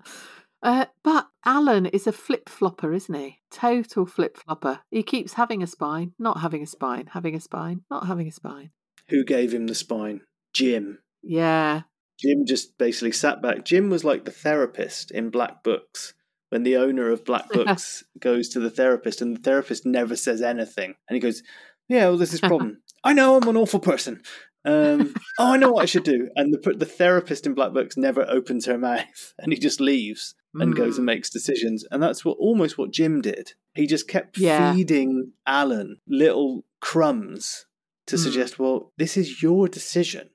Uh, 0.63 0.85
but 1.03 1.27
Alan 1.45 1.85
is 1.85 2.07
a 2.07 2.11
flip 2.11 2.49
flopper, 2.49 2.91
isn't 2.93 3.13
he? 3.13 3.39
Total 3.51 4.05
flip 4.05 4.37
flopper. 4.37 4.79
He 4.89 5.03
keeps 5.03 5.33
having 5.33 5.61
a 5.61 5.67
spine, 5.67 6.13
not 6.17 6.39
having 6.41 6.63
a 6.63 6.67
spine, 6.67 7.07
having 7.13 7.35
a 7.35 7.39
spine, 7.39 7.81
not 7.91 8.07
having 8.07 8.27
a 8.27 8.31
spine. 8.31 8.71
who 9.09 9.23
gave 9.23 9.53
him 9.53 9.67
the 9.67 9.75
spine? 9.75 10.21
Jim. 10.53 10.99
Yeah, 11.21 11.83
Jim 12.19 12.45
just 12.45 12.77
basically 12.77 13.11
sat 13.11 13.41
back. 13.41 13.63
Jim 13.65 13.89
was 13.89 14.03
like 14.03 14.25
the 14.25 14.31
therapist 14.31 15.11
in 15.11 15.29
Black 15.29 15.63
Books. 15.63 16.13
When 16.49 16.63
the 16.63 16.77
owner 16.77 17.11
of 17.11 17.25
Black 17.25 17.49
Books 17.53 18.03
goes 18.19 18.47
to 18.49 18.59
the 18.59 18.69
therapist 18.69 19.21
and 19.21 19.35
the 19.35 19.41
therapist 19.41 19.85
never 19.85 20.15
says 20.15 20.41
anything. 20.41 20.95
And 21.09 21.15
he 21.15 21.19
goes, 21.19 21.43
Yeah, 21.89 22.07
well, 22.07 22.17
there's 22.17 22.31
this 22.31 22.39
problem. 22.39 22.81
I 23.03 23.13
know 23.13 23.35
I'm 23.35 23.47
an 23.49 23.57
awful 23.57 23.79
person. 23.81 24.21
Um, 24.65 25.13
oh, 25.39 25.53
I 25.53 25.57
know 25.57 25.71
what 25.71 25.83
I 25.83 25.85
should 25.87 26.03
do. 26.05 26.29
And 26.35 26.53
the, 26.53 26.73
the 26.73 26.85
therapist 26.85 27.45
in 27.45 27.53
Black 27.53 27.73
Books 27.73 27.97
never 27.97 28.25
opens 28.29 28.65
her 28.65 28.77
mouth 28.77 29.33
and 29.37 29.51
he 29.51 29.59
just 29.59 29.79
leaves 29.81 30.35
and 30.53 30.75
goes 30.75 30.97
and 30.97 31.03
Mm. 31.03 31.13
makes 31.13 31.29
decisions. 31.29 31.85
And 31.91 32.01
that's 32.01 32.25
what 32.25 32.37
almost 32.39 32.77
what 32.79 32.91
Jim 32.91 33.21
did. 33.21 33.53
He 33.75 33.85
just 33.85 34.07
kept 34.07 34.37
Yeah. 34.39 34.73
feeding 34.73 35.33
Alan 35.45 35.97
little 36.07 36.65
crumbs 36.79 37.65
to 38.07 38.15
Mm. 38.15 38.19
suggest, 38.23 38.57
Well, 38.57 38.91
this 38.97 39.17
is 39.17 39.43
your 39.43 39.67
decision. 39.67 40.29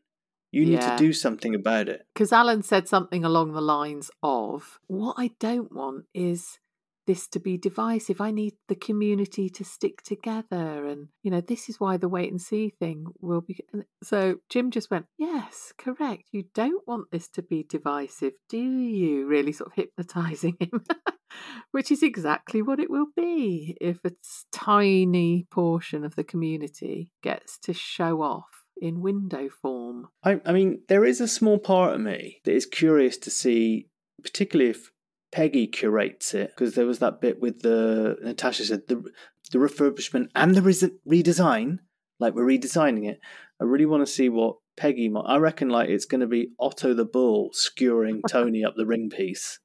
You 0.52 0.64
need 0.66 0.74
Yeah. 0.74 0.96
to 0.96 1.04
do 1.04 1.12
something 1.12 1.54
about 1.54 1.88
it. 1.88 2.06
because 2.14 2.32
Alan 2.32 2.62
said 2.62 2.86
something 2.86 3.24
along 3.24 3.52
the 3.52 3.60
lines 3.62 4.10
of, 4.22 4.78
What 4.86 5.14
I 5.18 5.30
don't 5.40 5.72
want 5.72 6.04
is 6.14 6.58
this 7.04 7.26
to 7.26 7.40
be 7.40 7.58
divisive. 7.58 8.20
I 8.20 8.30
need 8.30 8.54
the 8.68 8.76
community 8.76 9.48
to 9.50 9.64
stick 9.64 10.02
together. 10.02 10.86
And, 10.86 11.08
you 11.24 11.32
know, 11.32 11.40
this 11.40 11.68
is 11.68 11.80
why 11.80 11.96
the 11.96 12.08
wait 12.08 12.30
and 12.30 12.40
see 12.40 12.68
thing 12.78 13.06
will 13.20 13.40
be. 13.40 13.58
So 14.04 14.36
Jim 14.48 14.70
just 14.70 14.88
went, 14.90 15.06
Yes, 15.18 15.72
correct. 15.76 16.24
You 16.30 16.44
don't 16.54 16.86
want 16.86 17.10
this 17.10 17.28
to 17.30 17.42
be 17.42 17.64
divisive, 17.68 18.34
do 18.48 18.58
you? 18.58 19.26
Really 19.26 19.50
sort 19.52 19.70
of 19.70 19.74
hypnotizing 19.74 20.56
him. 20.60 20.84
Which 21.72 21.90
is 21.90 22.02
exactly 22.02 22.60
what 22.62 22.78
it 22.78 22.90
will 22.90 23.06
be 23.16 23.76
if 23.80 24.04
a 24.04 24.12
tiny 24.52 25.46
portion 25.50 26.04
of 26.04 26.14
the 26.14 26.24
community 26.24 27.10
gets 27.22 27.58
to 27.60 27.72
show 27.72 28.20
off 28.22 28.61
in 28.82 29.00
window 29.00 29.48
form. 29.48 30.08
I, 30.24 30.40
I 30.44 30.52
mean, 30.52 30.82
there 30.88 31.04
is 31.04 31.20
a 31.20 31.28
small 31.28 31.58
part 31.58 31.94
of 31.94 32.00
me 32.00 32.40
that 32.44 32.52
is 32.52 32.66
curious 32.66 33.16
to 33.18 33.30
see, 33.30 33.88
particularly 34.22 34.70
if 34.70 34.90
Peggy 35.30 35.68
curates 35.68 36.34
it, 36.34 36.50
because 36.50 36.74
there 36.74 36.84
was 36.84 36.98
that 36.98 37.20
bit 37.20 37.40
with 37.40 37.62
the 37.62 38.16
Natasha 38.22 38.64
said 38.64 38.88
the 38.88 39.04
the 39.52 39.58
refurbishment 39.58 40.28
and 40.34 40.54
the 40.54 40.62
res- 40.62 40.90
redesign, 41.08 41.78
like 42.18 42.34
we're 42.34 42.44
redesigning 42.44 43.08
it. 43.08 43.20
I 43.60 43.64
really 43.64 43.86
want 43.86 44.04
to 44.04 44.12
see 44.12 44.28
what 44.28 44.56
Peggy 44.76 45.08
might. 45.08 45.26
I 45.26 45.36
reckon 45.36 45.68
like 45.68 45.88
it's 45.88 46.04
going 46.04 46.20
to 46.20 46.26
be 46.26 46.50
Otto 46.58 46.92
the 46.92 47.04
bull 47.04 47.50
skewering 47.52 48.22
Tony 48.28 48.64
up 48.64 48.74
the 48.76 48.86
ring 48.86 49.10
piece. 49.10 49.60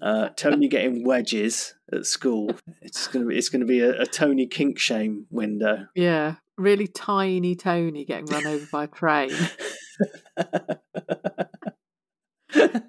Uh, 0.00 0.28
Tony 0.36 0.68
getting 0.68 1.04
wedges 1.04 1.74
at 1.92 2.06
school. 2.06 2.50
It's 2.82 3.08
gonna 3.08 3.26
be 3.26 3.36
it's 3.36 3.48
gonna 3.48 3.66
be 3.66 3.80
a, 3.80 4.00
a 4.00 4.06
Tony 4.06 4.46
kink 4.46 4.78
shame 4.78 5.26
window. 5.30 5.86
Yeah, 5.94 6.36
really 6.56 6.86
tiny 6.86 7.54
Tony 7.54 8.04
getting 8.04 8.26
run 8.26 8.46
over 8.46 8.66
by 8.70 8.84
a 8.84 8.88
train. 8.88 9.30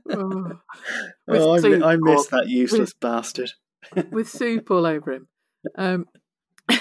Oh, 0.09 0.51
oh, 1.28 1.55
I, 1.55 1.59
mi- 1.59 1.84
I 1.84 1.95
miss 1.97 2.28
that 2.28 2.47
useless 2.47 2.93
bastard. 2.93 3.51
with 4.11 4.30
soup 4.30 4.72
all 4.72 4.86
over 4.86 5.11
him. 5.13 5.28
Um, 5.76 6.05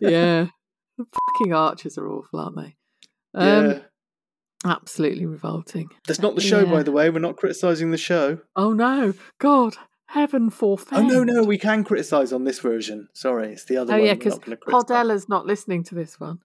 yeah, 0.00 0.46
fucking 0.96 1.52
archers 1.52 1.98
are 1.98 2.08
awful, 2.08 2.40
aren't 2.40 2.56
they? 2.56 2.76
Um, 3.34 3.70
yeah. 3.70 3.78
Absolutely 4.64 5.26
revolting. 5.26 5.90
That's 6.06 6.20
not 6.20 6.34
the 6.34 6.40
show, 6.40 6.60
yeah. 6.60 6.70
by 6.70 6.82
the 6.82 6.90
way. 6.90 7.10
We're 7.10 7.20
not 7.20 7.36
criticising 7.36 7.90
the 7.90 7.98
show. 7.98 8.38
Oh 8.56 8.72
no, 8.72 9.14
God, 9.38 9.76
heaven 10.08 10.50
forfend. 10.50 11.10
Oh, 11.10 11.22
no, 11.22 11.24
no, 11.24 11.42
we 11.44 11.58
can 11.58 11.84
criticise 11.84 12.32
on 12.32 12.44
this 12.44 12.58
version. 12.60 13.08
Sorry, 13.14 13.52
it's 13.52 13.64
the 13.64 13.76
other 13.78 13.94
Oh 13.94 13.98
one. 13.98 14.06
yeah, 14.06 14.14
because 14.14 14.38
not. 14.46 14.60
Cordella's 14.60 15.28
not 15.28 15.46
listening 15.46 15.84
to 15.84 15.94
this 15.94 16.18
one. 16.20 16.40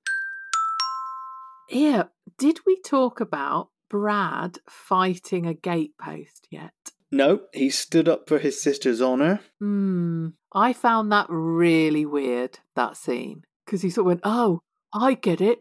Yeah, 1.70 2.03
did 2.38 2.59
we 2.66 2.80
talk 2.82 3.20
about 3.20 3.70
Brad 3.89 4.59
fighting 4.70 5.45
a 5.45 5.53
gatepost 5.53 6.47
yet? 6.51 6.74
No, 7.11 7.41
he 7.53 7.70
stood 7.70 8.09
up 8.09 8.28
for 8.28 8.39
his 8.39 8.61
sister's 8.61 9.01
honour. 9.01 9.39
Hmm. 9.59 10.30
I 10.53 10.74
found 10.74 11.11
that 11.11 11.28
really 11.30 12.05
weird, 12.05 12.59
that 12.76 12.97
scene. 12.97 13.43
Because 13.66 13.82
he 13.82 13.89
sort 13.89 14.03
of 14.03 14.07
went, 14.07 14.22
Oh, 14.24 14.59
I 14.93 15.14
get 15.14 15.39
it. 15.41 15.59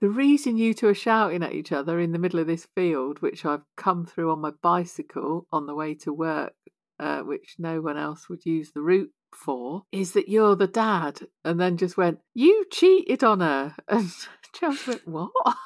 The 0.00 0.08
reason 0.10 0.56
you 0.58 0.74
two 0.74 0.88
are 0.88 0.94
shouting 0.94 1.42
at 1.42 1.52
each 1.54 1.72
other 1.72 1.98
in 2.00 2.12
the 2.12 2.18
middle 2.18 2.40
of 2.40 2.46
this 2.46 2.66
field, 2.74 3.22
which 3.22 3.44
I've 3.44 3.62
come 3.76 4.04
through 4.04 4.32
on 4.32 4.40
my 4.40 4.50
bicycle 4.62 5.46
on 5.52 5.66
the 5.66 5.74
way 5.74 5.94
to 5.96 6.12
work, 6.12 6.52
uh, 6.98 7.20
which 7.20 7.56
no 7.58 7.80
one 7.80 7.96
else 7.96 8.28
would 8.28 8.44
use 8.44 8.72
the 8.72 8.80
route 8.80 9.10
for, 9.34 9.82
is 9.92 10.12
that 10.12 10.28
you're 10.28 10.56
the 10.56 10.66
dad. 10.66 11.20
And 11.44 11.60
then 11.60 11.76
just 11.76 11.96
went, 11.96 12.18
You 12.34 12.64
cheated 12.70 13.24
on 13.24 13.40
her. 13.40 13.74
And 13.88 14.10
Chelsea 14.52 14.92
went, 14.92 15.08
What? 15.08 15.56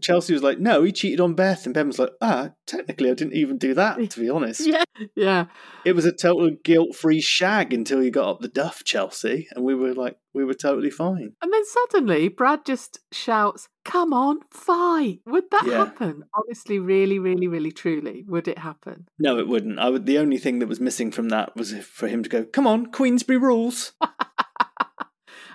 Chelsea 0.00 0.32
was 0.32 0.42
like, 0.42 0.58
no, 0.58 0.82
he 0.82 0.92
cheated 0.92 1.20
on 1.20 1.34
Beth. 1.34 1.64
And 1.66 1.74
Ben 1.74 1.86
was 1.88 1.98
like, 1.98 2.10
ah, 2.20 2.50
technically, 2.66 3.10
I 3.10 3.14
didn't 3.14 3.34
even 3.34 3.58
do 3.58 3.74
that, 3.74 4.10
to 4.10 4.20
be 4.20 4.30
honest. 4.30 4.60
yeah. 4.66 4.84
Yeah. 5.14 5.46
It 5.84 5.94
was 5.94 6.04
a 6.04 6.12
total 6.12 6.50
guilt 6.64 6.94
free 6.94 7.20
shag 7.20 7.72
until 7.72 8.02
you 8.02 8.10
got 8.10 8.28
up 8.28 8.40
the 8.40 8.48
duff, 8.48 8.84
Chelsea. 8.84 9.48
And 9.52 9.64
we 9.64 9.74
were 9.74 9.94
like, 9.94 10.16
we 10.34 10.44
were 10.44 10.54
totally 10.54 10.90
fine. 10.90 11.32
And 11.42 11.52
then 11.52 11.62
suddenly 11.64 12.28
Brad 12.28 12.64
just 12.64 13.00
shouts, 13.12 13.68
Come 13.84 14.12
on, 14.12 14.38
fight. 14.50 15.20
Would 15.26 15.50
that 15.50 15.64
Yeah. 15.66 15.78
happen? 15.78 16.22
Honestly, 16.34 16.78
really, 16.78 17.18
really, 17.18 17.48
really, 17.48 17.72
truly, 17.72 18.24
would 18.28 18.46
it 18.46 18.58
happen? 18.58 19.08
No, 19.18 19.38
it 19.38 19.48
wouldn't. 19.48 19.80
I 19.80 19.88
would. 19.90 20.06
The 20.06 20.18
only 20.18 20.38
thing 20.38 20.60
that 20.60 20.68
was 20.68 20.78
missing 20.78 21.10
from 21.10 21.30
that 21.30 21.56
was 21.56 21.72
if, 21.72 21.86
for 21.86 22.06
him 22.06 22.22
to 22.22 22.28
go, 22.28 22.44
come 22.44 22.66
on, 22.66 22.86
Queensberry 22.86 23.38
rules. 23.38 23.92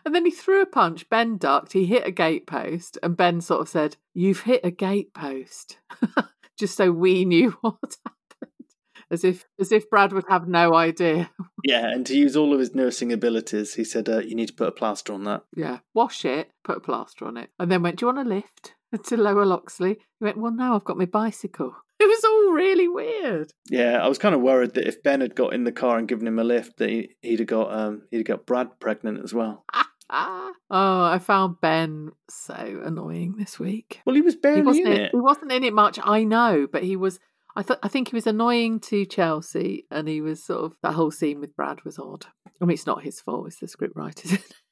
And 0.07 0.15
then 0.15 0.23
he 0.23 0.31
threw 0.31 0.61
a 0.61 0.65
punch. 0.65 1.09
Ben 1.09 1.35
ducked. 1.35 1.73
He 1.73 1.85
hit 1.85 2.07
a 2.07 2.13
gatepost, 2.13 2.97
and 3.03 3.17
Ben 3.17 3.41
sort 3.41 3.59
of 3.59 3.67
said, 3.67 3.97
"You've 4.13 4.43
hit 4.43 4.61
a 4.63 4.71
gatepost," 4.71 5.75
just 6.57 6.77
so 6.77 6.93
we 6.93 7.25
knew 7.25 7.51
what 7.59 7.97
happened, 8.05 8.69
as 9.11 9.25
if 9.25 9.43
as 9.59 9.73
if 9.73 9.89
Brad 9.89 10.13
would 10.13 10.23
have 10.29 10.47
no 10.47 10.75
idea. 10.75 11.29
Yeah, 11.61 11.89
and 11.89 12.05
to 12.05 12.17
use 12.17 12.37
all 12.37 12.53
of 12.53 12.61
his 12.61 12.73
nursing 12.73 13.11
abilities, 13.11 13.73
he 13.73 13.83
said, 13.83 14.07
uh, 14.07 14.19
you 14.19 14.33
need 14.33 14.47
to 14.47 14.53
put 14.53 14.69
a 14.69 14.71
plaster 14.71 15.11
on 15.11 15.25
that. 15.25 15.43
Yeah, 15.53 15.79
wash 15.93 16.23
it, 16.23 16.51
put 16.63 16.77
a 16.77 16.79
plaster 16.79 17.25
on 17.25 17.35
it, 17.35 17.49
and 17.59 17.69
then 17.69 17.83
went, 17.83 17.97
"Do 17.97 18.05
you 18.05 18.13
want 18.13 18.25
a 18.25 18.29
lift 18.29 18.75
to 19.07 19.17
Lower 19.17 19.45
Loxley?" 19.45 19.95
He 20.21 20.23
went, 20.23 20.37
"Well, 20.37 20.53
now 20.53 20.77
I've 20.77 20.85
got 20.85 20.97
my 20.97 21.03
bicycle." 21.03 21.75
It 21.99 22.07
was 22.07 22.23
all 22.23 22.53
really 22.53 22.87
weird. 22.87 23.51
Yeah, 23.69 23.97
I 24.01 24.07
was 24.07 24.19
kind 24.19 24.35
of 24.35 24.41
worried 24.41 24.75
that 24.75 24.87
if 24.87 25.03
Ben 25.03 25.19
had 25.19 25.35
got 25.35 25.53
in 25.53 25.63
the 25.63 25.71
car 25.71 25.97
and 25.97 26.07
given 26.07 26.27
him 26.27 26.39
a 26.39 26.43
lift, 26.43 26.77
that 26.77 26.89
he, 26.89 27.09
he'd 27.21 27.39
have 27.39 27.47
got 27.47 27.73
um, 27.73 28.03
he'd 28.11 28.17
have 28.17 28.25
got 28.27 28.45
Brad 28.45 28.79
pregnant 28.79 29.21
as 29.23 29.33
well. 29.33 29.65
Ah. 30.09 30.51
Oh, 30.69 31.03
I 31.03 31.19
found 31.19 31.59
Ben 31.61 32.11
so 32.29 32.81
annoying 32.83 33.35
this 33.37 33.59
week. 33.59 34.01
Well, 34.05 34.15
he 34.15 34.21
was 34.21 34.35
He 34.41 34.61
wasn't 34.61 34.87
in 34.87 34.93
in, 34.93 35.01
it. 35.01 35.11
he 35.11 35.17
wasn't 35.19 35.51
in 35.51 35.63
it 35.63 35.73
much, 35.73 35.99
I 36.03 36.23
know, 36.23 36.67
but 36.71 36.83
he 36.83 36.95
was 36.95 37.19
I 37.55 37.63
thought 37.63 37.79
I 37.81 37.87
think 37.87 38.09
he 38.09 38.15
was 38.15 38.27
annoying 38.27 38.79
to 38.81 39.05
Chelsea 39.05 39.85
and 39.89 40.07
he 40.07 40.21
was 40.21 40.43
sort 40.43 40.63
of 40.65 40.73
that 40.83 40.93
whole 40.93 41.11
scene 41.11 41.39
with 41.39 41.55
Brad 41.55 41.83
was 41.83 41.97
odd. 41.99 42.25
I 42.61 42.65
mean 42.65 42.75
it's 42.75 42.85
not 42.85 43.03
his 43.03 43.19
fault, 43.19 43.47
it's 43.47 43.59
the 43.59 43.67
script 43.67 43.95
writers. 43.95 44.37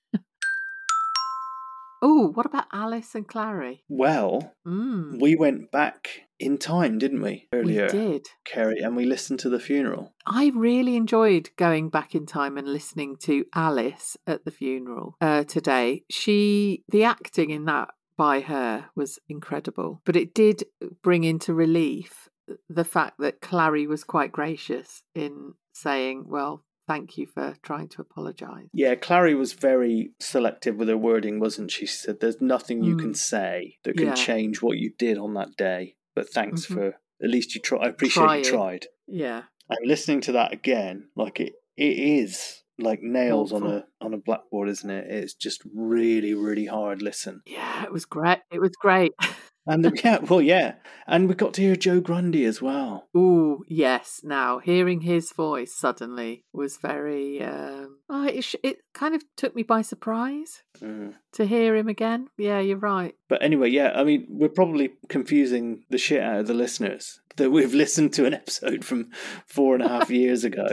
Oh, 2.01 2.31
what 2.33 2.45
about 2.45 2.65
Alice 2.73 3.15
and 3.15 3.27
Clarrie? 3.27 3.81
Well, 3.89 4.53
Mm, 4.67 5.21
we 5.21 5.35
went 5.35 5.71
back 5.71 6.09
in 6.39 6.57
time, 6.57 6.97
didn't 6.97 7.21
we? 7.21 7.47
Earlier, 7.53 7.83
we 7.83 7.89
did. 7.89 8.27
Keri, 8.45 8.79
and 8.79 8.95
we 8.95 9.05
listened 9.05 9.39
to 9.39 9.49
the 9.49 9.59
funeral. 9.59 10.13
I 10.25 10.51
really 10.53 10.95
enjoyed 10.95 11.49
going 11.57 11.89
back 11.89 12.13
in 12.13 12.25
time 12.25 12.57
and 12.57 12.67
listening 12.67 13.15
to 13.23 13.45
Alice 13.55 14.17
at 14.27 14.43
the 14.43 14.51
funeral 14.51 15.15
uh, 15.21 15.43
today. 15.45 16.03
She, 16.09 16.83
the 16.89 17.03
acting 17.05 17.51
in 17.51 17.65
that 17.65 17.89
by 18.17 18.41
her 18.41 18.89
was 18.95 19.19
incredible, 19.29 20.01
but 20.05 20.15
it 20.15 20.33
did 20.33 20.63
bring 21.03 21.23
into 21.23 21.53
relief 21.53 22.27
the 22.69 22.83
fact 22.85 23.15
that 23.19 23.41
Clarrie 23.41 23.87
was 23.87 24.03
quite 24.03 24.31
gracious 24.31 25.03
in 25.13 25.53
saying, 25.73 26.25
"Well, 26.27 26.63
thank 26.87 27.17
you 27.17 27.25
for 27.27 27.55
trying 27.63 27.87
to 27.89 28.01
apologise. 28.01 28.67
Yeah, 28.73 28.95
Clarrie 28.95 29.37
was 29.37 29.53
very 29.53 30.11
selective 30.19 30.75
with 30.77 30.87
her 30.89 30.97
wording, 30.97 31.39
wasn't 31.39 31.71
she? 31.71 31.85
She 31.85 31.95
said, 31.97 32.19
"There's 32.19 32.41
nothing 32.41 32.83
you 32.83 32.95
can 32.97 33.11
Mm. 33.11 33.17
say 33.17 33.77
that 33.83 33.97
can 33.97 34.07
Yeah. 34.07 34.13
change 34.13 34.61
what 34.61 34.77
you 34.77 34.91
did 34.97 35.17
on 35.17 35.33
that 35.35 35.55
day, 35.57 35.95
but 36.15 36.29
thanks 36.29 36.65
Mhm. 36.65 36.73
for 36.73 36.87
at 37.23 37.29
least 37.29 37.55
you 37.55 37.61
try. 37.61 37.79
I 37.79 37.87
appreciate 37.89 38.37
you 38.37 38.43
tried." 38.43 38.87
Yeah, 39.07 39.43
And 39.69 39.79
listening 39.87 40.21
to 40.21 40.31
that 40.33 40.51
again, 40.53 41.09
like 41.15 41.39
it, 41.39 41.53
it 41.77 41.97
is 41.97 42.63
like 42.77 43.01
nails 43.01 43.51
on 43.53 43.65
a 43.65 43.87
on 44.01 44.13
a 44.13 44.17
blackboard, 44.17 44.67
isn't 44.69 44.89
it? 44.89 45.09
It's 45.09 45.33
just 45.33 45.61
really, 45.73 46.33
really 46.33 46.65
hard 46.65 47.01
listen. 47.01 47.41
yeah, 47.45 47.83
it 47.83 47.91
was 47.91 48.05
great. 48.05 48.39
It 48.51 48.59
was 48.59 48.75
great. 48.79 49.13
And 49.67 49.83
the, 49.83 49.99
yeah, 50.03 50.19
well, 50.19 50.41
yeah, 50.41 50.75
and 51.07 51.27
we 51.27 51.33
got 51.35 51.53
to 51.55 51.61
hear 51.61 51.75
Joe 51.75 51.99
Grundy 51.99 52.45
as 52.45 52.61
well. 52.61 53.07
Ooh, 53.17 53.63
yes. 53.67 54.21
Now 54.23 54.59
hearing 54.59 55.01
his 55.01 55.31
voice 55.31 55.73
suddenly 55.75 56.43
was 56.53 56.77
very. 56.77 57.41
Um, 57.41 57.97
oh, 58.09 58.27
it, 58.27 58.43
sh- 58.43 58.55
it 58.63 58.77
kind 58.93 59.15
of 59.15 59.23
took 59.35 59.55
me 59.55 59.63
by 59.63 59.81
surprise 59.81 60.61
Mm. 60.81 61.13
to 61.33 61.45
hear 61.45 61.75
him 61.75 61.87
again. 61.87 62.27
Yeah, 62.37 62.59
you're 62.59 62.77
right. 62.77 63.15
But 63.29 63.41
anyway, 63.41 63.69
yeah, 63.69 63.93
I 63.95 64.03
mean, 64.03 64.25
we're 64.29 64.49
probably 64.49 64.89
confusing 65.09 65.83
the 65.89 65.97
shit 65.97 66.21
out 66.21 66.41
of 66.41 66.47
the 66.47 66.53
listeners 66.53 67.21
that 67.37 67.49
we've 67.49 67.73
listened 67.83 68.13
to 68.13 68.25
an 68.25 68.33
episode 68.33 68.83
from 68.85 69.09
four 69.47 69.73
and 69.75 69.83
a 69.83 69.87
half 69.87 70.09
years 70.21 70.43
ago. 70.43 70.67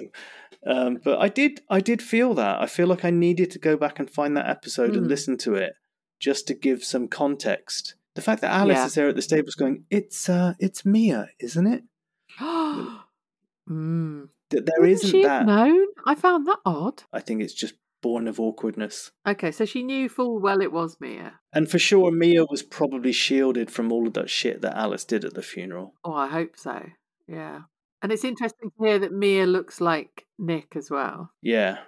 Um, 0.67 0.99
but 1.03 1.19
I 1.21 1.29
did, 1.29 1.61
I 1.71 1.81
did 1.81 2.03
feel 2.03 2.35
that. 2.35 2.61
I 2.61 2.67
feel 2.67 2.87
like 2.89 3.05
I 3.05 3.11
needed 3.11 3.51
to 3.53 3.59
go 3.59 3.77
back 3.77 3.99
and 3.99 4.11
find 4.11 4.37
that 4.37 4.49
episode 4.51 4.91
and 4.95 5.05
Hmm. 5.05 5.09
listen 5.09 5.37
to 5.39 5.55
it 5.55 5.75
just 6.21 6.47
to 6.49 6.55
give 6.55 6.85
some 6.85 7.09
context. 7.09 7.95
The 8.15 8.23
fact 8.23 8.41
that 8.43 8.53
Alice 8.53 8.77
Yeah. 8.77 8.87
is 8.87 8.95
there 8.95 9.09
at 9.09 9.17
the 9.17 9.23
stables 9.23 9.55
going, 9.55 9.85
"It's, 9.91 10.29
uh, 10.29 10.55
it's 10.59 10.85
Mia, 10.85 11.29
isn't 11.41 11.67
it?" 11.67 11.85
mm. 12.41 14.29
That 14.51 14.67
there 14.67 14.75
Wouldn't 14.81 14.93
isn't 14.93 15.11
she 15.11 15.23
that. 15.23 15.47
known? 15.47 15.87
I 16.07 16.15
found 16.15 16.47
that 16.47 16.59
odd. 16.67 17.05
I 17.13 17.21
think 17.21 17.41
it's 17.43 17.55
just 17.55 17.75
born 18.03 18.27
of 18.29 18.39
awkwardness. 18.41 19.13
Okay, 19.27 19.51
so 19.51 19.65
she 19.65 19.83
knew 19.83 20.09
full 20.09 20.39
well 20.41 20.61
it 20.61 20.73
was 20.73 20.97
Mia. 21.01 21.41
And 21.53 21.71
for 21.71 21.79
sure, 21.79 22.11
Mia 22.11 22.45
was 22.45 22.63
probably 22.63 23.13
shielded 23.13 23.71
from 23.71 23.91
all 23.93 24.07
of 24.07 24.13
that 24.15 24.29
shit 24.29 24.61
that 24.63 24.77
Alice 24.77 25.05
did 25.05 25.25
at 25.25 25.35
the 25.35 25.43
funeral. 25.43 25.95
Oh, 26.05 26.13
I 26.13 26.27
hope 26.29 26.57
so. 26.59 26.91
Yeah. 27.27 27.63
And 28.03 28.11
it's 28.13 28.25
interesting 28.25 28.71
to 28.71 28.85
hear 28.85 28.99
that 28.99 29.13
Mia 29.13 29.47
looks 29.47 29.81
like 29.81 30.27
Nic 30.39 30.75
as 30.77 30.91
well. 30.91 31.31
Yeah. 31.41 31.79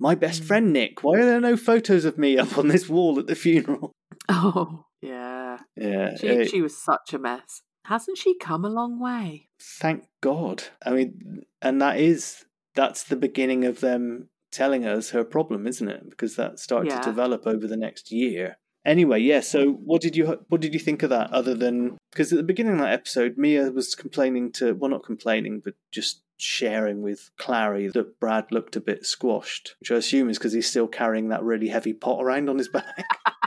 My 0.00 0.16
best 0.16 0.42
Mm. 0.42 0.46
friend 0.46 0.72
Nic. 0.72 1.04
Why 1.04 1.20
are 1.20 1.24
there 1.24 1.40
no 1.40 1.56
photos 1.56 2.04
of 2.04 2.18
me 2.18 2.36
up 2.36 2.58
on 2.58 2.66
this 2.68 2.88
wall 2.88 3.18
at 3.18 3.26
the 3.26 3.34
funeral? 3.36 3.92
Oh, 4.28 4.84
yeah. 5.00 5.31
Yeah. 5.76 6.16
She, 6.16 6.28
eh, 6.28 6.44
she 6.44 6.60
was 6.62 6.76
such 6.76 7.12
a 7.14 7.18
mess. 7.18 7.62
Hasn't 7.86 8.18
she 8.18 8.36
come 8.38 8.64
a 8.64 8.68
long 8.70 9.00
way? 9.00 9.48
thank 9.60 10.04
God. 10.20 10.64
I 10.84 10.90
mean, 10.90 11.42
and 11.60 11.80
that 11.80 11.98
is 11.98 12.44
that's 12.74 13.04
the 13.04 13.16
beginning 13.16 13.64
of 13.64 13.80
them 13.80 14.28
telling 14.50 14.84
us 14.86 15.10
her 15.10 15.24
problem, 15.24 15.66
isn't 15.66 15.88
it? 15.88 16.08
Because 16.10 16.36
that 16.36 16.58
started 16.58 16.90
Yeah. 16.90 17.00
to 17.00 17.08
develop 17.10 17.46
over 17.46 17.66
the 17.66 17.76
next 17.76 18.10
year. 18.12 18.56
Anyway, 18.84 19.20
yeah. 19.20 19.40
So, 19.40 19.70
what 19.72 20.00
did 20.02 20.16
you 20.16 20.44
what 20.48 20.60
did 20.60 20.74
you 20.74 20.80
think 20.80 21.02
of 21.02 21.10
that? 21.10 21.32
Other 21.32 21.54
than 21.54 21.96
because 22.10 22.32
at 22.32 22.36
the 22.36 22.42
beginning 22.42 22.72
of 22.74 22.78
that 22.80 22.92
episode, 22.92 23.36
Mia 23.38 23.70
was 23.70 23.94
complaining 23.94 24.50
to 24.52 24.72
well, 24.74 24.90
not 24.90 25.04
complaining, 25.04 25.60
but 25.64 25.74
just 25.92 26.22
sharing 26.38 27.02
with 27.02 27.30
Clarrie 27.38 27.92
that 27.92 28.18
Brad 28.18 28.50
looked 28.50 28.74
a 28.74 28.80
bit 28.80 29.06
squashed, 29.06 29.76
which 29.78 29.92
I 29.92 29.96
assume 29.96 30.28
is 30.28 30.38
because 30.38 30.52
he's 30.52 30.68
still 30.68 30.88
carrying 30.88 31.28
that 31.28 31.44
really 31.44 31.68
heavy 31.68 31.92
pot 31.92 32.20
around 32.22 32.48
on 32.50 32.58
his 32.58 32.68
back. 32.68 33.04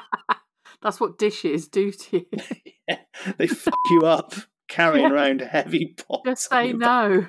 That's 0.86 1.00
what 1.02 1.18
dishes 1.18 1.68
do 1.68 1.92
to 1.92 2.18
you. 2.18 2.26
Yeah, 2.88 3.00
they 3.40 3.48
fuck 3.48 3.74
you 3.90 4.02
up 4.02 4.36
carrying 4.68 5.06
Yeah. 5.08 5.12
around 5.12 5.42
heavy 5.42 5.96
pots. 5.98 6.22
Just 6.24 6.50
say 6.52 6.72
no. 6.72 7.26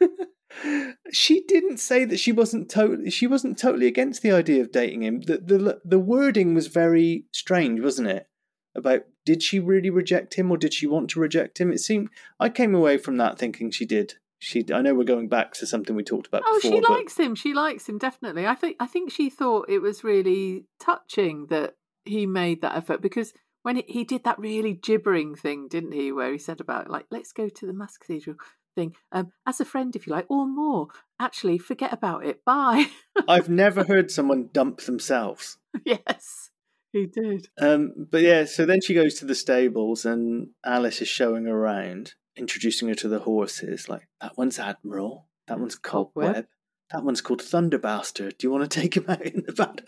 she 1.12 1.44
didn't 1.46 1.78
say 1.78 2.04
that 2.06 2.18
she 2.18 2.32
wasn't 2.32 2.70
totally 2.70 3.10
she 3.10 3.26
wasn't 3.26 3.58
totally 3.58 3.86
against 3.86 4.22
the 4.22 4.32
idea 4.32 4.60
of 4.62 4.72
dating 4.72 5.02
him. 5.02 5.20
The 5.20 5.36
the 5.38 5.80
the 5.84 5.98
wording 5.98 6.54
was 6.54 6.68
very 6.68 7.26
strange, 7.32 7.80
wasn't 7.80 8.08
it? 8.08 8.28
About 8.74 9.02
did 9.26 9.42
she 9.42 9.60
really 9.60 9.90
reject 9.90 10.34
him 10.34 10.50
or 10.50 10.56
did 10.56 10.72
she 10.74 10.86
want 10.86 11.10
to 11.10 11.20
reject 11.20 11.60
him? 11.60 11.70
It 11.72 11.80
seemed 11.80 12.08
I 12.40 12.48
came 12.48 12.74
away 12.74 12.96
from 12.98 13.16
that 13.18 13.38
thinking 13.38 13.70
she 13.70 13.84
did. 13.84 14.14
She 14.38 14.64
I 14.72 14.80
know 14.82 14.94
we're 14.94 15.04
going 15.04 15.28
back 15.28 15.52
to 15.54 15.66
something 15.66 15.94
we 15.94 16.02
talked 16.02 16.26
about 16.28 16.42
Oh, 16.46 16.54
before. 16.56 16.70
she 16.76 16.80
but 16.80 16.90
likes 16.90 17.16
him. 17.18 17.34
She 17.34 17.52
likes 17.52 17.88
him 17.88 17.98
definitely. 17.98 18.46
I 18.46 18.54
think. 18.54 18.76
I 18.80 18.86
think 18.86 19.10
she 19.12 19.28
thought 19.30 19.68
it 19.68 19.80
was 19.80 20.02
really 20.04 20.64
touching 20.80 21.46
that 21.50 21.74
he 22.04 22.26
made 22.26 22.62
that 22.62 22.76
effort 22.76 23.00
because 23.00 23.32
when 23.62 23.76
he, 23.76 23.84
he 23.88 24.04
did 24.04 24.24
that 24.24 24.38
really 24.38 24.74
gibbering 24.74 25.34
thing, 25.34 25.68
didn't 25.68 25.92
he? 25.92 26.12
Where 26.12 26.32
he 26.32 26.38
said 26.38 26.60
about 26.60 26.90
like, 26.90 27.06
let's 27.10 27.32
go 27.32 27.48
to 27.48 27.66
the 27.66 27.72
mass 27.72 27.96
cathedral 27.96 28.36
thing 28.74 28.94
um, 29.12 29.32
as 29.46 29.60
a 29.60 29.64
friend, 29.64 29.94
if 29.96 30.06
you 30.06 30.12
like, 30.12 30.26
or 30.28 30.46
more. 30.46 30.88
Actually, 31.20 31.58
forget 31.58 31.92
about 31.92 32.24
it. 32.26 32.44
Bye. 32.44 32.86
I've 33.28 33.48
never 33.48 33.84
heard 33.84 34.10
someone 34.10 34.50
dump 34.52 34.82
themselves. 34.82 35.58
yes, 35.84 36.50
he 36.92 37.06
did. 37.06 37.48
Um, 37.60 38.06
but 38.10 38.22
yeah, 38.22 38.44
so 38.44 38.66
then 38.66 38.80
she 38.80 38.94
goes 38.94 39.14
to 39.14 39.24
the 39.24 39.34
stables 39.34 40.04
and 40.04 40.48
Alice 40.64 41.00
is 41.00 41.08
showing 41.08 41.46
around, 41.46 42.14
introducing 42.36 42.88
her 42.88 42.94
to 42.96 43.08
the 43.08 43.20
horses. 43.20 43.88
Like, 43.88 44.08
that 44.20 44.36
one's 44.36 44.58
Admiral, 44.58 45.26
that 45.48 45.58
one's 45.58 45.76
Cobweb. 45.76 46.26
Cobweb, 46.26 46.46
that 46.90 47.04
one's 47.04 47.20
called 47.20 47.40
Thunderbastard. 47.40 48.38
Do 48.38 48.46
you 48.46 48.50
want 48.50 48.70
to 48.70 48.80
take 48.80 48.96
him 48.96 49.06
out 49.08 49.22
in 49.22 49.44
Nevada? 49.46 49.84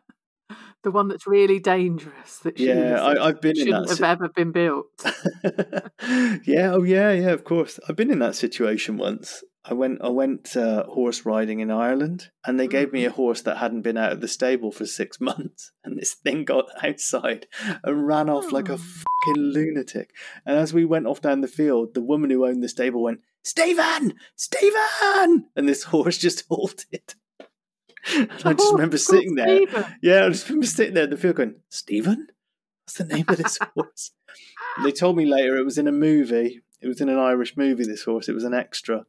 the 0.84 0.90
one 0.90 1.08
that's 1.08 1.26
really 1.26 1.58
dangerous. 1.58 2.38
That 2.38 2.58
she 2.58 2.68
Yeah, 2.68 3.02
I- 3.02 3.28
I've 3.28 3.40
been 3.40 3.56
shouldn't 3.56 3.86
that 3.86 3.88
have 3.90 3.98
si- 3.98 4.04
ever 4.04 4.28
been 4.28 4.52
built. 4.52 4.86
yeah, 6.44 6.72
oh 6.72 6.82
yeah, 6.82 7.12
yeah, 7.12 7.30
of 7.30 7.44
course. 7.44 7.78
I've 7.88 7.96
been 7.96 8.10
in 8.10 8.18
that 8.20 8.34
situation 8.36 8.96
once. 8.96 9.42
I 9.62 9.74
went 9.74 10.00
I 10.02 10.08
went 10.08 10.56
uh, 10.56 10.84
horse 10.84 11.26
riding 11.26 11.60
in 11.60 11.70
Ireland 11.70 12.30
and 12.46 12.58
they 12.58 12.66
gave 12.66 12.94
me 12.94 13.04
a 13.04 13.10
horse 13.10 13.42
that 13.42 13.58
hadn't 13.58 13.82
been 13.82 13.98
out 13.98 14.12
of 14.12 14.22
the 14.22 14.28
stable 14.28 14.72
for 14.72 14.86
6 14.86 15.20
months 15.20 15.72
and 15.84 15.98
this 15.98 16.14
thing 16.14 16.44
got 16.46 16.64
outside 16.82 17.46
and 17.84 18.06
ran 18.06 18.30
off 18.30 18.52
like 18.52 18.70
a 18.70 18.74
Oh. 18.74 18.76
fucking 18.78 19.42
lunatic. 19.42 20.12
And 20.46 20.56
as 20.56 20.72
we 20.72 20.86
went 20.86 21.06
off 21.06 21.20
down 21.20 21.42
the 21.42 21.46
field, 21.48 21.92
the 21.92 22.00
woman 22.00 22.30
who 22.30 22.46
owned 22.46 22.62
the 22.62 22.70
stable 22.70 23.02
went, 23.02 23.20
"Stephen! 23.44 24.14
Stephen!" 24.34 25.46
and 25.54 25.68
this 25.68 25.84
horse 25.84 26.16
just 26.16 26.44
halted. 26.48 27.14
I 28.06 28.52
just 28.54 28.60
Oh, 28.60 28.72
remember 28.72 28.98
sitting 28.98 29.34
there. 29.34 29.46
Stephen. 29.66 29.84
Yeah, 30.02 30.24
I 30.24 30.28
just 30.30 30.48
remember 30.48 30.66
sitting 30.66 30.94
there 30.94 31.04
in 31.04 31.10
the 31.10 31.16
field 31.16 31.36
going, 31.36 31.56
Stephen? 31.68 32.28
What's 32.84 32.98
the 32.98 33.04
name 33.04 33.24
of 33.28 33.36
this 33.36 33.58
horse? 33.74 34.12
they 34.84 34.92
told 34.92 35.16
me 35.16 35.26
later 35.26 35.56
it 35.56 35.64
was 35.64 35.78
in 35.78 35.86
a 35.88 35.92
movie. 35.92 36.60
It 36.80 36.88
was 36.88 37.00
in 37.00 37.08
an 37.08 37.18
Irish 37.18 37.56
movie, 37.56 37.84
this 37.84 38.04
horse. 38.04 38.28
It 38.28 38.34
was 38.34 38.44
an 38.44 38.54
extra. 38.54 39.04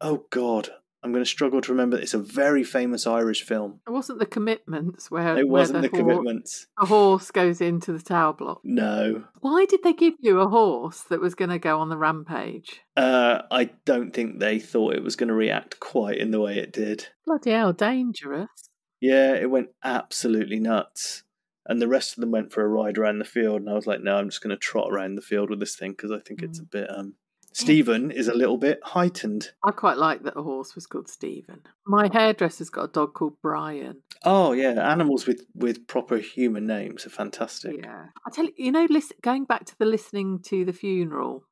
Oh, 0.00 0.24
God. 0.30 0.70
I'm 1.04 1.12
going 1.12 1.22
to 1.22 1.28
struggle 1.30 1.60
to 1.60 1.70
remember. 1.70 1.98
It's 1.98 2.14
a 2.14 2.18
very 2.18 2.64
famous 2.64 3.06
Irish 3.06 3.42
film. 3.42 3.80
It 3.86 3.90
wasn't 3.90 4.20
the 4.20 4.26
commitments 4.26 5.10
where 5.10 5.36
It 5.38 5.46
wasn't 5.46 5.82
the 5.82 5.88
hor- 5.88 5.98
commitments. 5.98 6.66
A 6.78 6.86
horse 6.86 7.30
goes 7.30 7.60
into 7.60 7.92
the 7.92 8.02
tower 8.02 8.32
block. 8.32 8.62
No. 8.64 9.24
Why 9.40 9.66
did 9.68 9.82
they 9.84 9.92
give 9.92 10.14
you 10.20 10.40
a 10.40 10.48
horse 10.48 11.02
that 11.10 11.20
was 11.20 11.34
going 11.34 11.50
to 11.50 11.58
go 11.58 11.78
on 11.78 11.90
the 11.90 11.98
rampage? 11.98 12.80
Uh, 12.96 13.42
I 13.50 13.66
don't 13.84 14.12
think 14.14 14.40
they 14.40 14.58
thought 14.58 14.94
it 14.94 15.04
was 15.04 15.14
going 15.14 15.28
to 15.28 15.34
react 15.34 15.78
quite 15.78 16.16
in 16.16 16.30
the 16.30 16.40
way 16.40 16.56
it 16.56 16.72
did. 16.72 17.08
Bloody 17.26 17.50
hell, 17.50 17.74
dangerous. 17.74 18.70
Yeah, 18.98 19.34
it 19.34 19.50
went 19.50 19.68
absolutely 19.84 20.58
nuts. 20.58 21.22
And 21.66 21.80
the 21.82 21.88
rest 21.88 22.16
of 22.16 22.20
them 22.22 22.30
went 22.30 22.52
for 22.52 22.62
a 22.62 22.68
ride 22.68 22.96
around 22.96 23.18
the 23.18 23.24
field. 23.26 23.60
And 23.60 23.68
I 23.68 23.74
was 23.74 23.86
like, 23.86 24.00
no, 24.02 24.16
I'm 24.16 24.28
just 24.30 24.42
going 24.42 24.54
to 24.54 24.60
trot 24.60 24.88
around 24.90 25.16
the 25.16 25.22
field 25.22 25.50
with 25.50 25.60
this 25.60 25.76
thing 25.76 25.92
because 25.92 26.10
I 26.10 26.18
think 26.18 26.42
it's 26.42 26.58
a 26.60 26.64
bit. 26.64 26.88
um 26.90 27.14
Stephen 27.54 28.10
is 28.10 28.26
a 28.26 28.34
little 28.34 28.58
bit 28.58 28.80
heightened. 28.82 29.50
I 29.62 29.70
quite 29.70 29.96
like 29.96 30.24
that 30.24 30.36
a 30.36 30.42
horse 30.42 30.74
was 30.74 30.86
called 30.86 31.08
Stephen. 31.08 31.60
My 31.86 32.10
hairdresser's 32.12 32.68
got 32.68 32.84
a 32.84 32.92
dog 32.92 33.14
called 33.14 33.36
Brian. 33.40 34.02
Oh 34.24 34.52
yeah, 34.52 34.90
animals 34.90 35.26
with 35.26 35.46
with 35.54 35.86
proper 35.86 36.18
human 36.18 36.66
names 36.66 37.06
are 37.06 37.10
fantastic. 37.10 37.76
Yeah. 37.82 38.06
I 38.26 38.30
tell 38.30 38.46
you, 38.46 38.52
you 38.56 38.72
know, 38.72 38.86
listen, 38.90 39.16
going 39.22 39.44
back 39.44 39.66
to 39.66 39.78
the 39.78 39.84
listening 39.84 40.40
to 40.46 40.64
the 40.64 40.72
funeral 40.72 41.44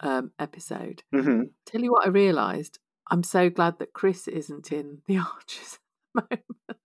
um, 0.00 0.32
episode, 0.40 1.04
mm-hmm. 1.14 1.42
tell 1.66 1.80
you 1.80 1.92
what 1.92 2.04
I 2.04 2.10
realised. 2.10 2.80
I'm 3.10 3.22
so 3.22 3.50
glad 3.50 3.78
that 3.78 3.92
Chris 3.92 4.26
isn't 4.26 4.72
in 4.72 5.02
The 5.06 5.18
Archers 5.18 5.78
at 6.16 6.28
the 6.28 6.36
moment. 6.36 6.83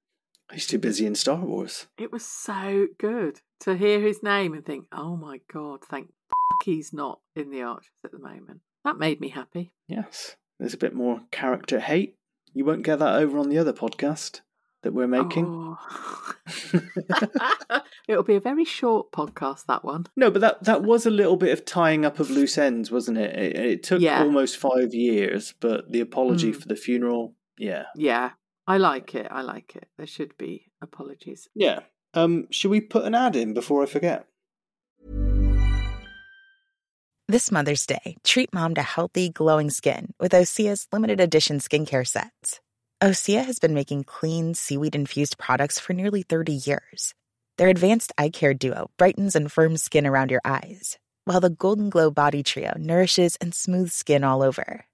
He's 0.52 0.66
too 0.68 0.80
busy 0.80 1.06
in 1.06 1.16
Star 1.16 1.38
Wars. 1.38 1.88
It 1.98 2.12
was 2.12 2.26
so 2.26 2.88
good 2.98 3.42
to 3.62 3.76
hear 3.78 4.00
his 4.02 4.24
name 4.24 4.54
and 4.54 4.66
think, 4.66 4.86
oh 4.92 5.16
my 5.16 5.42
God, 5.52 5.84
thank 5.84 6.08
fuck 6.08 6.64
he's 6.66 6.92
not 6.94 7.20
in 7.36 7.52
The 7.52 7.62
Archers 7.62 7.90
at 8.04 8.12
the 8.12 8.20
moment. 8.20 8.62
That 8.84 8.98
made 8.98 9.20
me 9.22 9.30
happy. 9.30 9.74
Yes, 9.88 10.36
there's 10.60 10.74
a 10.74 10.78
bit 10.78 10.94
more 10.96 11.22
character 11.32 11.80
hate. 11.80 12.16
You 12.54 12.66
won't 12.66 12.84
get 12.84 12.98
that 13.00 13.16
over 13.16 13.38
on 13.38 13.50
the 13.50 13.58
other 13.60 13.74
podcast. 13.74 14.42
that 14.82 14.94
we're 14.94 15.08
making. 15.08 15.46
Oh. 15.46 15.78
It'll 18.08 18.24
be 18.24 18.36
a 18.36 18.40
very 18.40 18.66
short 18.66 19.12
podcast, 19.12 19.66
that 19.68 19.84
one. 19.84 20.06
No, 20.16 20.32
but 20.32 20.40
that 20.42 20.64
that 20.64 20.82
was 20.84 21.06
a 21.06 21.10
little 21.12 21.36
bit 21.38 21.52
of 21.52 21.66
tying 21.66 22.06
up 22.06 22.20
of 22.20 22.30
loose 22.30 22.58
ends, 22.58 22.90
wasn't 22.90 23.18
it? 23.18 23.36
It, 23.38 23.56
it 23.58 23.84
took 23.84 24.02
Yeah. 24.02 24.24
almost 24.24 24.58
five 24.58 24.94
years, 24.94 25.54
but 25.60 25.92
the 25.92 26.00
apology 26.00 26.52
Mm. 26.52 26.56
for 26.56 26.68
the 26.70 26.76
funeral, 26.76 27.36
yeah, 27.58 27.86
Yeah, 27.96 28.32
I 28.70 28.78
like 28.78 29.16
it. 29.16 29.28
I 29.32 29.42
like 29.42 29.76
it. 29.76 29.88
There 29.98 30.06
should 30.06 30.38
be 30.38 30.72
apologies. 30.80 31.50
yeah. 31.56 31.80
Um, 32.14 32.48
should 32.50 32.72
we 32.72 32.82
put 32.82 33.06
an 33.06 33.14
ad 33.14 33.36
in 33.36 33.54
before 33.54 33.84
I 33.84 33.86
forget? 33.86 34.26
This 37.28 37.52
Mother's 37.52 37.86
Day, 37.86 38.16
treat 38.24 38.52
mom 38.54 38.74
to 38.76 38.82
healthy, 38.82 39.30
glowing 39.30 39.70
skin 39.70 40.14
with 40.20 40.32
Osea's 40.32 40.88
limited 40.92 41.20
edition 41.20 41.60
skincare 41.60 42.08
sets. 42.08 42.60
Osea 43.02 43.46
has 43.46 43.60
been 43.60 43.76
making 43.76 44.04
clean, 44.06 44.56
seaweed 44.56 44.96
infused 44.96 45.38
products 45.38 45.80
for 45.80 45.94
nearly 45.94 46.24
30 46.24 46.54
years. 46.54 47.14
Their 47.58 47.70
advanced 47.70 48.12
eye 48.18 48.30
care 48.30 48.54
duo 48.56 48.90
brightens 48.98 49.36
and 49.36 49.52
firms 49.52 49.84
skin 49.84 50.08
around 50.08 50.32
your 50.32 50.42
eyes, 50.44 50.98
while 51.26 51.40
the 51.40 51.52
Golden 51.52 51.90
Glow 51.90 52.10
Body 52.10 52.42
Trio 52.42 52.74
nourishes 52.78 53.36
and 53.40 53.54
smooths 53.54 53.94
skin 53.94 54.24
all 54.24 54.42
over. 54.42 54.86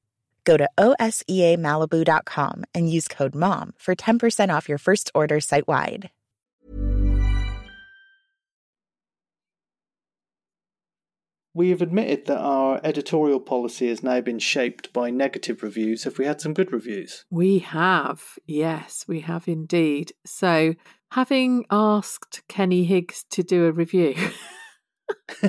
Go 0.45 0.55
to 0.57 0.69
OSEAMalibu.com 0.77 2.63
and 2.73 2.89
use 2.89 3.07
code 3.07 3.35
MOM 3.35 3.73
for 3.77 3.95
10% 3.95 4.55
off 4.55 4.69
your 4.69 4.77
first 4.77 5.11
order 5.13 5.41
site 5.41 5.67
wide. 5.67 6.09
We 11.55 11.69
have 11.69 11.81
admitted 11.81 12.25
that 12.25 12.37
our 12.37 12.81
editorial 12.83 13.39
policy 13.39 13.87
has 13.87 14.03
now 14.03 14.19
been 14.19 14.39
shaped 14.39 14.91
by 14.91 15.09
negative 15.09 15.63
reviews. 15.63 16.03
Have 16.03 16.17
we 16.17 16.25
had 16.25 16.41
some 16.41 16.53
good 16.53 16.73
reviews? 16.73 17.23
We 17.29 17.59
have, 17.59 18.21
yes, 18.45 19.05
we 19.07 19.21
have 19.21 19.47
indeed. 19.47 20.11
So, 20.25 20.75
having 21.11 21.65
asked 21.71 22.43
Kenny 22.49 22.83
Higgs 22.83 23.23
to 23.29 23.41
do 23.41 23.67
a 23.67 23.71
review, 23.71 24.15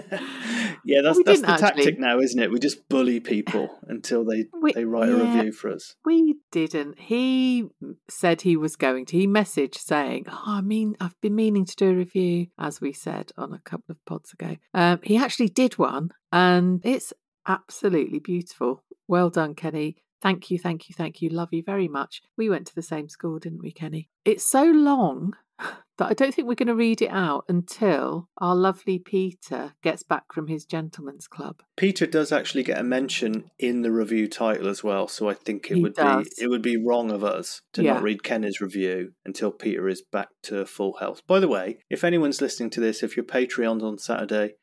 yeah, 0.85 1.01
that's 1.03 1.21
that's 1.25 1.41
the 1.41 1.57
tactic 1.59 1.99
now, 1.99 2.19
isn't 2.19 2.41
it? 2.41 2.51
We 2.51 2.59
just 2.59 2.89
bully 2.89 3.21
people 3.21 3.79
until 3.89 4.25
they 4.25 4.47
We- 4.61 4.73
they 4.73 4.85
write 4.85 5.09
a 5.09 5.17
review 5.17 5.53
for 5.53 5.71
us. 5.73 5.95
we 6.05 6.37
didn't. 6.53 6.99
He 6.99 7.67
said 8.09 8.43
he 8.43 8.57
was 8.57 8.77
going 8.77 9.07
to. 9.07 9.17
He 9.17 9.27
messaged 9.27 9.77
saying, 9.77 10.27
"Oh, 10.29 10.43
I 10.47 10.61
mean, 10.61 10.97
I've 11.01 11.19
been 11.21 11.35
meaning 11.35 11.65
to 11.65 11.77
do 11.77 11.91
a 11.91 11.95
review," 11.95 12.49
as 12.59 12.81
we 12.81 12.93
said 12.93 13.33
on 13.37 13.53
a 13.53 13.61
couple 13.61 13.91
of 13.93 14.05
pods 14.05 14.33
ago. 14.33 14.57
Um, 14.75 15.01
he 15.03 15.17
actually 15.17 15.49
did 15.49 15.79
one, 15.79 16.11
and 16.33 16.81
it's 16.85 17.13
absolutely 17.47 18.19
beautiful. 18.19 18.83
Well 19.09 19.31
done, 19.31 19.55
Kenny. 19.55 19.97
Thank 20.23 20.51
you, 20.51 20.59
thank 20.59 20.89
you, 20.89 20.95
thank 20.97 21.21
you. 21.23 21.29
Love 21.29 21.53
you 21.53 21.63
very 21.63 21.89
much. 21.89 22.23
We 22.37 22.49
went 22.49 22.67
to 22.69 22.75
the 22.75 22.83
same 22.83 23.09
school, 23.09 23.39
didn't 23.39 23.63
we, 23.63 23.71
Kenny? 23.71 24.09
It's 24.25 24.45
so 24.45 24.65
long 24.65 25.35
that 25.99 26.11
I 26.11 26.15
don't 26.15 26.35
think 26.35 26.47
we're 26.47 26.55
going 26.55 26.67
to 26.69 26.75
read 26.75 27.01
it 27.01 27.11
out 27.11 27.45
until 27.49 28.29
our 28.39 28.55
lovely 28.55 28.99
Peter 28.99 29.75
gets 29.83 30.03
back 30.03 30.33
from 30.33 30.47
his 30.49 30.65
gentleman's 30.65 31.27
club. 31.27 31.63
Peter 31.77 32.07
does 32.07 32.33
actually 32.33 32.63
get 32.63 32.79
a 32.79 32.83
mention 32.83 33.51
in 33.59 33.83
the 33.83 33.91
review 33.91 34.29
title 34.29 34.69
as 34.69 34.85
well, 34.85 35.09
so 35.09 35.29
I 35.29 35.35
think 35.35 35.71
it 35.71 35.77
He 35.77 35.83
would 35.83 35.95
does. 35.95 36.29
be 36.37 36.45
it 36.45 36.49
would 36.49 36.63
be 36.63 36.77
wrong 36.77 37.11
of 37.11 37.25
us 37.25 37.63
to 37.73 37.83
Yeah. 37.83 37.95
not 37.95 38.03
read 38.03 38.23
Kenny's 38.23 38.61
review 38.61 39.13
until 39.25 39.51
Peter 39.51 39.89
is 39.89 40.03
back 40.03 40.29
to 40.45 40.67
full 40.67 40.95
health. 40.99 41.23
By 41.27 41.41
the 41.41 41.49
way, 41.49 41.79
if 41.91 42.05
anyone's 42.05 42.41
listening 42.41 42.71
to 42.71 42.81
this, 42.81 43.03
if 43.03 43.17
you're 43.17 43.25
Patreons 43.25 43.83
on 43.83 43.99
Saturday 43.99 44.57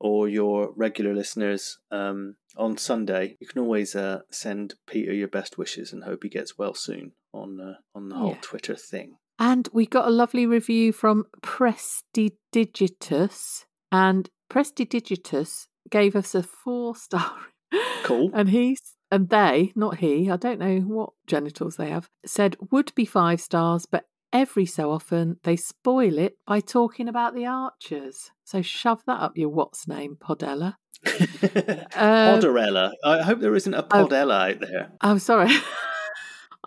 or 0.00 0.28
your 0.28 0.72
regular 0.76 1.12
listeners 1.14 1.78
um, 1.90 2.36
on 2.56 2.78
Sunday, 2.78 3.36
you 3.40 3.46
can 3.46 3.60
always 3.60 3.94
uh, 3.94 4.20
send 4.30 4.74
Peter 4.86 5.12
your 5.12 5.28
best 5.28 5.58
wishes 5.58 5.92
and 5.92 6.04
hope 6.04 6.22
he 6.22 6.28
gets 6.28 6.56
well 6.56 6.72
soon 6.74 7.12
on 7.34 7.60
uh, 7.60 7.74
on 7.94 8.08
the 8.08 8.14
whole 8.16 8.30
Yeah. 8.30 8.38
Twitter 8.40 8.74
thing. 8.76 9.16
And 9.38 9.68
we 9.72 9.86
got 9.86 10.08
a 10.08 10.10
lovely 10.10 10.46
review 10.46 10.92
from 10.92 11.26
Prestidigitus. 11.42 13.66
And 13.92 14.28
Prestidigitus 14.50 15.68
gave 15.90 16.16
us 16.16 16.34
a 16.34 16.42
four 16.42 16.96
star. 16.96 17.36
Cool. 18.04 18.30
And 18.32 18.48
he's 18.48 18.80
and 19.10 19.28
they, 19.28 19.72
not 19.74 19.98
he, 19.98 20.30
I 20.30 20.36
don't 20.36 20.58
know 20.58 20.78
what 20.80 21.10
genitals 21.26 21.76
they 21.76 21.90
have, 21.90 22.08
said 22.24 22.56
would 22.70 22.94
be 22.94 23.04
five 23.04 23.40
stars, 23.40 23.84
but 23.84 24.04
every 24.32 24.66
so 24.66 24.90
often 24.90 25.36
they 25.44 25.56
spoil 25.56 26.18
it 26.18 26.34
by 26.46 26.60
talking 26.60 27.08
about 27.08 27.34
the 27.34 27.46
archers. 27.46 28.30
So 28.44 28.62
shove 28.62 29.02
that 29.06 29.20
up 29.20 29.36
your 29.36 29.48
what's 29.48 29.88
name, 29.88 30.16
Podella. 30.20 30.74
Uh, 31.94 32.38
Podarella. 32.38 32.92
I 33.04 33.22
hope 33.22 33.40
there 33.40 33.54
isn't 33.54 33.74
a 33.74 33.84
oh. 33.84 33.88
Podella 33.88 34.52
out 34.52 34.60
there. 34.60 34.92
I'm 35.00 35.18
sorry. 35.18 35.50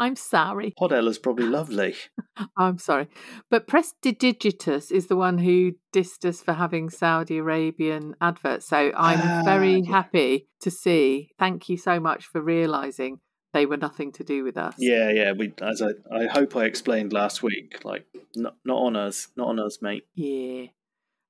I'm 0.01 0.15
sorry. 0.15 0.73
Podella's 0.77 1.19
probably 1.19 1.45
lovely. 1.45 1.93
I'm 2.57 2.79
sorry. 2.79 3.07
But 3.51 3.67
Prestidigitus 3.67 4.91
is 4.91 5.05
the 5.07 5.15
one 5.15 5.37
who 5.37 5.73
dissed 5.93 6.25
us 6.25 6.41
for 6.41 6.53
having 6.53 6.89
Saudi 6.89 7.37
Arabian 7.37 8.15
adverts. 8.19 8.65
So 8.67 8.91
I'm 8.97 9.19
Ah, 9.21 9.41
very 9.45 9.81
yeah. 9.81 9.91
happy 9.91 10.47
to 10.61 10.71
see. 10.71 11.29
Thank 11.37 11.69
you 11.69 11.77
so 11.77 11.99
much 11.99 12.25
for 12.25 12.41
realising 12.41 13.19
they 13.53 13.67
were 13.67 13.77
nothing 13.77 14.11
to 14.13 14.23
do 14.23 14.43
with 14.43 14.57
us. 14.57 14.73
Yeah, 14.79 15.11
yeah. 15.11 15.33
We, 15.33 15.53
as 15.61 15.81
I, 15.83 15.89
I 16.11 16.25
hope 16.25 16.55
I 16.55 16.65
explained 16.65 17.13
last 17.13 17.43
week, 17.43 17.81
like 17.83 18.05
not, 18.35 18.55
not 18.65 18.77
on 18.77 18.95
us, 18.95 19.27
not 19.35 19.49
on 19.49 19.59
us, 19.59 19.81
mate. 19.81 20.05
Yeah. 20.15 20.67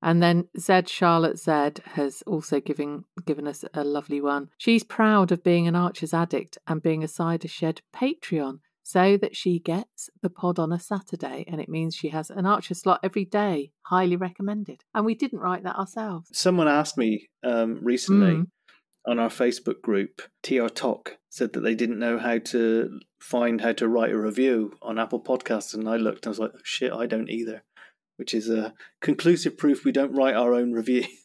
And 0.01 0.21
then 0.21 0.47
Zed 0.57 0.89
Charlotte 0.89 1.37
Zed 1.37 1.81
has 1.93 2.23
also 2.25 2.59
given 2.59 3.05
given 3.25 3.47
us 3.47 3.63
a 3.73 3.83
lovely 3.83 4.19
one. 4.21 4.49
She's 4.57 4.83
proud 4.83 5.31
of 5.31 5.43
being 5.43 5.67
an 5.67 5.75
Archer's 5.75 6.13
addict 6.13 6.57
and 6.67 6.81
being 6.81 7.03
a 7.03 7.07
Cider 7.07 7.47
Shed 7.47 7.81
Patreon 7.95 8.59
so 8.83 9.15
that 9.17 9.35
she 9.35 9.59
gets 9.59 10.09
the 10.23 10.29
pod 10.29 10.57
on 10.57 10.71
a 10.71 10.79
Saturday 10.79 11.45
and 11.47 11.61
it 11.61 11.69
means 11.69 11.95
she 11.95 12.09
has 12.09 12.31
an 12.31 12.45
Archer 12.47 12.73
slot 12.73 12.99
every 13.03 13.25
day. 13.25 13.71
Highly 13.83 14.15
recommended. 14.15 14.83
And 14.95 15.05
we 15.05 15.13
didn't 15.13 15.39
write 15.39 15.63
that 15.63 15.77
ourselves. 15.77 16.29
Someone 16.33 16.67
asked 16.67 16.97
me 16.97 17.29
um, 17.43 17.79
recently 17.83 18.31
Mm. 18.33 18.47
on 19.07 19.19
our 19.19 19.29
Facebook 19.29 19.81
group, 19.81 20.21
TR 20.43 20.67
Talk, 20.67 21.17
said 21.29 21.53
that 21.53 21.61
they 21.61 21.75
didn't 21.75 21.99
know 21.99 22.17
how 22.19 22.37
to 22.39 22.99
find 23.19 23.61
how 23.61 23.73
to 23.73 23.87
write 23.87 24.11
a 24.11 24.17
review 24.17 24.73
on 24.81 24.99
Apple 24.99 25.23
Podcasts, 25.23 25.73
and 25.73 25.87
I 25.87 25.97
looked, 25.97 26.25
and 26.25 26.27
I 26.27 26.29
was 26.31 26.39
like, 26.39 26.51
oh, 26.55 26.59
shit, 26.63 26.91
I 26.91 27.05
don't 27.05 27.29
either. 27.29 27.63
Which 28.21 28.35
is 28.35 28.51
a 28.51 28.75
conclusive 29.01 29.57
proof 29.57 29.83
we 29.83 29.91
don't 29.91 30.13
write 30.13 30.35
our 30.35 30.53
own 30.53 30.73
reviews. 30.73 31.07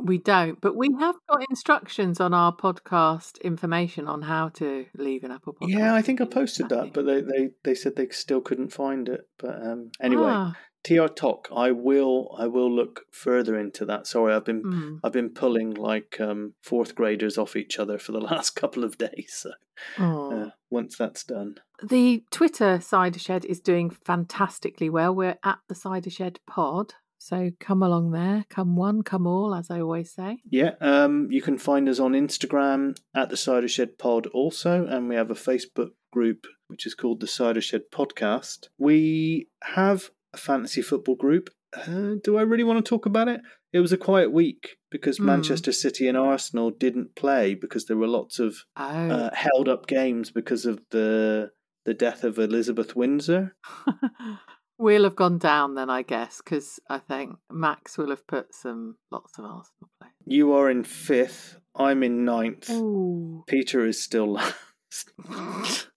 We 0.00 0.18
don't, 0.18 0.60
but 0.60 0.74
we 0.74 0.88
have 0.98 1.14
got 1.28 1.44
instructions 1.48 2.18
on 2.18 2.34
our 2.34 2.52
podcast 2.56 3.40
information 3.42 4.08
on 4.08 4.22
how 4.22 4.48
to 4.54 4.86
leave 4.96 5.22
an 5.22 5.30
Apple 5.30 5.54
podcast. 5.54 5.68
Yeah, 5.68 5.94
I 5.94 6.02
think 6.02 6.20
I 6.20 6.24
posted 6.24 6.70
that, 6.70 6.92
but 6.92 7.06
they, 7.06 7.20
they, 7.20 7.50
they 7.62 7.74
said 7.74 7.94
they 7.94 8.08
still 8.08 8.40
couldn't 8.40 8.72
find 8.72 9.08
it. 9.08 9.28
But 9.38 9.62
um, 9.64 9.92
anyway, 10.02 10.30
Ah, 10.32 10.56
TR 10.82 11.06
Talk, 11.06 11.48
I 11.54 11.70
will 11.72 12.34
I 12.38 12.46
will 12.46 12.70
look 12.74 13.02
further 13.10 13.58
into 13.58 13.84
that. 13.86 14.06
Sorry, 14.06 14.32
I've 14.34 14.44
been 14.44 14.62
mm. 14.62 15.00
I've 15.04 15.12
been 15.12 15.30
pulling 15.30 15.74
like 15.74 16.18
um, 16.20 16.54
fourth 16.62 16.94
graders 16.94 17.36
off 17.38 17.56
each 17.56 17.78
other 17.78 17.98
for 17.98 18.12
the 18.12 18.20
last 18.32 18.50
couple 18.56 18.84
of 18.84 18.98
days. 18.98 19.32
So 19.42 19.50
Oh. 19.98 20.32
uh, 20.42 20.50
once 20.70 20.96
that's 20.98 21.24
done, 21.24 21.56
The 21.82 22.22
Twitter 22.30 22.80
Cider 22.80 23.18
Shed 23.18 23.44
is 23.46 23.60
doing 23.60 23.88
fantastically 23.90 24.90
well. 24.90 25.14
We're 25.14 25.38
at 25.42 25.58
the 25.68 25.74
Cider 25.74 26.10
Shed 26.10 26.38
Pod. 26.46 26.94
So 27.16 27.50
come 27.60 27.82
along 27.82 28.12
there. 28.12 28.44
Come 28.48 28.76
one, 28.76 29.02
come 29.02 29.26
all, 29.26 29.54
as 29.54 29.70
I 29.70 29.80
always 29.80 30.10
say. 30.10 30.38
yeah, 30.50 30.72
um, 30.80 31.28
you 31.30 31.42
can 31.42 31.58
find 31.58 31.86
us 31.88 31.98
on 31.98 32.12
Instagram 32.12 32.96
at 33.14 33.28
the 33.30 33.36
Cider 33.36 33.68
Shed 33.68 33.98
Pod 33.98 34.26
also, 34.28 34.86
and 34.86 35.08
we 35.08 35.14
have 35.16 35.30
a 35.30 35.34
Facebook 35.34 35.90
group 36.12 36.46
which 36.68 36.86
is 36.86 36.94
called 36.94 37.20
the 37.20 37.26
Cider 37.26 37.60
Shed 37.60 37.82
Podcast. 37.92 38.68
We 38.78 39.48
have 39.62 40.10
fantasy 40.36 40.82
football 40.82 41.16
group. 41.16 41.50
Uh, 41.76 42.14
do 42.24 42.36
I 42.36 42.42
really 42.42 42.64
want 42.64 42.84
to 42.84 42.88
talk 42.88 43.06
about 43.06 43.28
it? 43.28 43.40
It 43.72 43.78
was 43.80 43.92
a 43.92 43.96
quiet 43.96 44.32
week 44.32 44.76
because 44.90 45.18
Hmm. 45.18 45.26
Manchester 45.26 45.70
City 45.72 46.08
and 46.08 46.16
Arsenal 46.16 46.70
didn't 46.70 47.14
play 47.14 47.54
because 47.54 47.86
there 47.86 47.96
were 47.96 48.08
lots 48.08 48.38
of 48.40 48.56
Oh. 48.76 48.82
uh, 48.84 49.30
held 49.34 49.68
up 49.68 49.86
games 49.86 50.30
because 50.30 50.66
of 50.66 50.80
the 50.90 51.50
the 51.86 51.94
death 51.94 52.24
of 52.24 52.38
Elizabeth 52.38 52.94
Windsor. 52.94 53.56
we'll 54.78 55.04
have 55.04 55.16
gone 55.16 55.38
down 55.38 55.74
then, 55.76 55.88
I 55.88 56.02
guess, 56.02 56.40
because 56.44 56.78
I 56.90 56.98
think 56.98 57.36
Max 57.50 57.96
will 57.96 58.10
have 58.10 58.26
put 58.26 58.54
some 58.54 58.96
lots 59.10 59.38
of 59.38 59.44
Arsenal 59.44 59.88
players. 60.00 60.12
You 60.26 60.52
are 60.52 60.70
in 60.70 60.84
fifth. 60.84 61.56
I'm 61.74 62.02
in 62.02 62.24
ninth. 62.24 62.68
Ooh. 62.70 63.44
Peter 63.46 63.86
is 63.86 64.02
still 64.02 64.30
last, 64.32 65.88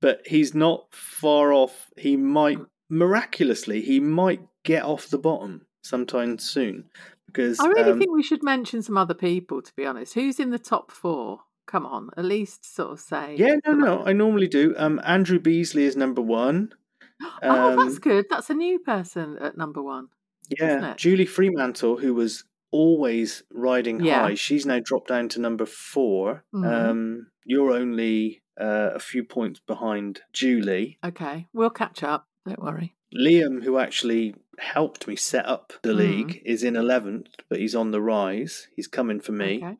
but 0.00 0.22
he's 0.26 0.54
not 0.54 0.86
far 0.92 1.52
off. 1.52 1.90
He 1.96 2.16
might 2.16 2.58
miraculously 2.90 3.80
he 3.82 4.00
might 4.00 4.40
get 4.64 4.82
off 4.82 5.08
the 5.08 5.18
bottom 5.18 5.66
sometime 5.82 6.38
soon 6.38 6.84
because 7.26 7.60
I 7.60 7.66
really 7.68 7.92
um, 7.92 7.98
think 7.98 8.10
we 8.12 8.22
should 8.22 8.42
mention 8.42 8.82
some 8.82 8.96
other 8.96 9.14
people, 9.14 9.60
to 9.62 9.72
be 9.76 9.84
honest. 9.86 10.14
Who's 10.14 10.40
in 10.40 10.50
the 10.50 10.58
top 10.58 10.90
four? 10.90 11.40
Come 11.66 11.84
on, 11.84 12.08
at 12.16 12.24
least 12.24 12.74
sort 12.74 12.92
of 12.92 13.00
say. 13.00 13.36
yeah 13.36 13.56
no 13.66 13.72
no 13.74 14.04
I 14.06 14.12
normally 14.14 14.48
do. 14.48 14.74
Um, 14.78 15.00
Andrew 15.04 15.38
Beasley 15.38 15.84
is 15.84 15.96
number 15.96 16.22
one. 16.22 16.72
oh, 17.42 17.76
that's 17.76 17.96
Um, 17.96 18.00
good. 18.00 18.26
That's 18.30 18.48
a 18.50 18.54
new 18.54 18.78
person 18.78 19.36
at 19.38 19.58
number 19.58 19.82
one. 19.82 20.08
isn't 20.58 20.66
Yeah, 20.82 20.92
it? 20.92 20.96
Julie 20.96 21.26
Fremantle, 21.26 21.98
who 21.98 22.14
was 22.14 22.44
always 22.70 23.42
riding 23.52 24.00
Yeah. 24.02 24.22
high, 24.22 24.34
she's 24.34 24.64
now 24.64 24.78
dropped 24.82 25.08
down 25.08 25.28
to 25.30 25.40
number 25.40 25.66
4 25.66 26.44
Mhm. 26.54 26.64
Um, 26.90 27.26
you're 27.44 27.72
only 27.72 28.42
uh, 28.60 28.90
a 28.94 28.98
few 28.98 29.22
points 29.24 29.60
behind 29.60 30.22
Julie. 30.32 30.98
Okay, 31.04 31.46
we'll 31.52 31.70
catch 31.70 32.02
up. 32.02 32.27
Don't 32.48 32.62
worry. 32.62 32.94
Liam, 33.14 33.62
who 33.64 33.78
actually 33.78 34.34
helped 34.58 35.06
me 35.08 35.16
set 35.16 35.46
up 35.46 35.72
the 35.82 35.90
Mm. 35.92 35.96
league, 35.96 36.42
is 36.44 36.62
in 36.62 36.74
11th, 36.76 37.28
but 37.48 37.58
he's 37.58 37.74
on 37.74 37.90
the 37.90 38.02
rise. 38.02 38.68
He's 38.76 38.86
coming 38.88 39.20
for 39.20 39.32
me. 39.32 39.58
Okay. 39.58 39.76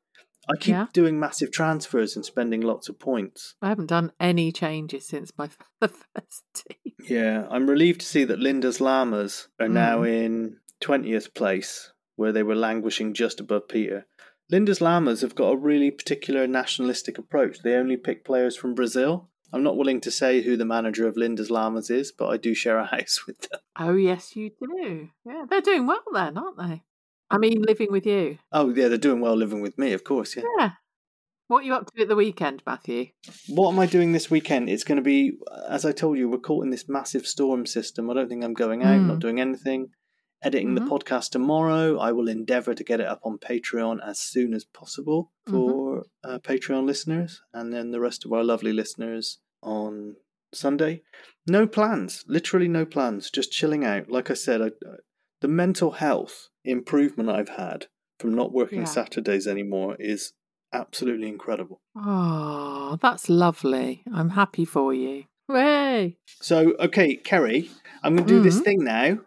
I 0.51 0.57
keep 0.57 0.69
Yeah. 0.73 0.87
doing 0.95 1.21
massive 1.21 1.51
transfers 1.53 2.17
and 2.17 2.25
spending 2.25 2.63
lots 2.63 2.89
of 2.89 2.99
points. 2.99 3.55
I 3.61 3.69
haven't 3.69 3.89
done 3.89 4.13
any 4.19 4.51
changes 4.51 5.07
since 5.07 5.31
my 5.37 5.51
the 5.81 5.89
first 6.15 6.45
team. 6.55 6.95
Yeah, 7.07 7.47
I'm 7.51 7.69
relieved 7.69 8.01
to 8.01 8.07
see 8.07 8.25
that 8.25 8.39
Linda's 8.39 8.81
Llamas 8.81 9.49
are 9.61 9.69
now 9.69 10.03
Mm. 10.03 10.09
in 10.25 10.61
20th 10.81 11.35
place, 11.35 11.93
where 12.17 12.33
they 12.33 12.43
were 12.43 12.55
languishing 12.57 13.13
just 13.13 13.41
above 13.41 13.69
Peter. 13.69 14.07
Linda's 14.51 14.81
Llamas 14.81 15.21
have 15.21 15.35
got 15.35 15.53
a 15.53 15.57
really 15.57 15.91
particular 15.91 16.47
nationalistic 16.47 17.19
approach. 17.19 17.59
They 17.61 17.75
only 17.75 17.99
pick 17.99 18.25
players 18.25 18.57
from 18.57 18.75
Brazil. 18.75 19.28
I'm 19.53 19.63
not 19.63 19.77
willing 19.77 20.01
to 20.03 20.11
say 20.11 20.43
who 20.43 20.57
the 20.57 20.65
manager 20.65 21.07
of 21.07 21.17
Linda's 21.17 21.51
Llamas 21.51 21.91
is, 21.91 22.13
but 22.13 22.29
I 22.29 22.37
do 22.37 22.55
share 22.55 22.79
a 22.79 22.87
house 22.97 23.27
with 23.27 23.41
them. 23.49 23.61
Oh 23.79 23.95
yes, 23.95 24.37
you 24.37 24.51
do. 24.61 25.09
Yeah, 25.25 25.45
they're 25.49 25.61
doing 25.61 25.87
well 25.87 26.03
then, 26.13 26.37
aren't 26.37 26.59
they? 26.59 26.83
I 27.31 27.39
mean, 27.39 27.63
living 27.63 27.93
with 27.93 28.07
you. 28.07 28.39
Oh, 28.53 28.73
yeah, 28.75 28.89
they're 28.89 28.97
doing 28.97 29.21
well 29.21 29.37
living 29.37 29.61
with 29.61 29.77
me, 29.79 29.93
of 29.93 30.03
course, 30.03 30.35
yeah. 30.37 30.45
Yeah. 30.59 30.71
What 31.49 31.59
are 31.61 31.67
you 31.67 31.75
up 31.75 31.91
to 31.95 32.03
at 32.03 32.09
the 32.09 32.17
weekend, 32.17 32.63
Matthew? 32.67 33.09
What 33.49 33.73
am 33.73 33.79
I 33.79 33.87
doing 33.87 34.13
this 34.13 34.31
weekend? 34.31 34.69
It's 34.71 34.85
going 34.85 34.97
to 34.97 35.03
be, 35.03 35.33
as 35.69 35.85
I 35.85 35.93
told 35.93 36.17
you, 36.19 36.29
we're 36.29 36.39
caught 36.39 36.65
in 36.65 36.71
this 36.71 36.89
massive 36.89 37.27
storm 37.27 37.65
system. 37.67 38.11
I 38.11 38.15
don't 38.15 38.29
think 38.29 38.45
I'm 38.45 38.55
going 38.55 38.83
out, 38.83 39.01
not 39.01 39.17
Mm. 39.17 39.21
doing 39.21 39.41
anything. 39.41 39.89
Editing 40.43 40.69
Mhm. 40.69 40.75
the 40.77 40.81
podcast 40.83 41.31
tomorrow. 41.31 41.99
I 41.99 42.13
will 42.13 42.29
endeavour 42.29 42.73
to 42.75 42.85
get 42.85 43.01
it 43.01 43.07
up 43.07 43.21
on 43.25 43.39
Patreon 43.39 43.99
as 44.07 44.19
soon 44.21 44.55
as 44.55 44.65
possible 44.65 45.33
for 45.47 46.05
uh, 46.23 46.39
Patreon 46.39 46.85
listeners, 46.87 47.43
and 47.53 47.73
then 47.73 47.91
the 47.91 48.01
rest 48.01 48.25
of 48.25 48.33
our 48.33 48.45
lovely 48.45 48.73
listeners 48.73 49.39
on 49.63 50.15
Sunday. 50.55 51.03
No 51.47 51.67
plans, 51.67 52.25
literally 52.29 52.69
no 52.69 52.85
plans. 52.87 53.31
Just 53.31 53.51
chilling 53.51 53.85
out. 53.85 54.11
Like 54.11 54.31
I 54.31 54.35
said, 54.35 54.63
I, 54.63 54.71
the 55.41 55.49
mental 55.49 55.93
health 55.93 56.49
improvement 56.65 57.31
I've 57.31 57.49
had 57.51 57.87
from 58.21 58.35
not 58.35 58.53
working 58.53 58.81
Yeah. 58.81 58.85
Saturdays 58.87 59.47
anymore 59.49 59.97
is 59.99 60.35
absolutely 60.73 61.29
incredible. 61.29 61.81
Oh, 61.97 62.99
that's 63.01 63.29
lovely. 63.29 64.03
I'm 64.13 64.31
happy 64.31 64.65
for 64.65 64.93
you. 64.95 65.25
Way. 65.49 66.19
So, 66.43 66.75
okay, 66.79 67.17
Keri, 67.17 67.71
I'm 68.03 68.15
going 68.17 68.29
to 68.29 68.35
do 68.35 68.43
this 68.43 68.61
Mhm. 68.61 68.65
thing 68.65 68.85
now. 68.85 69.19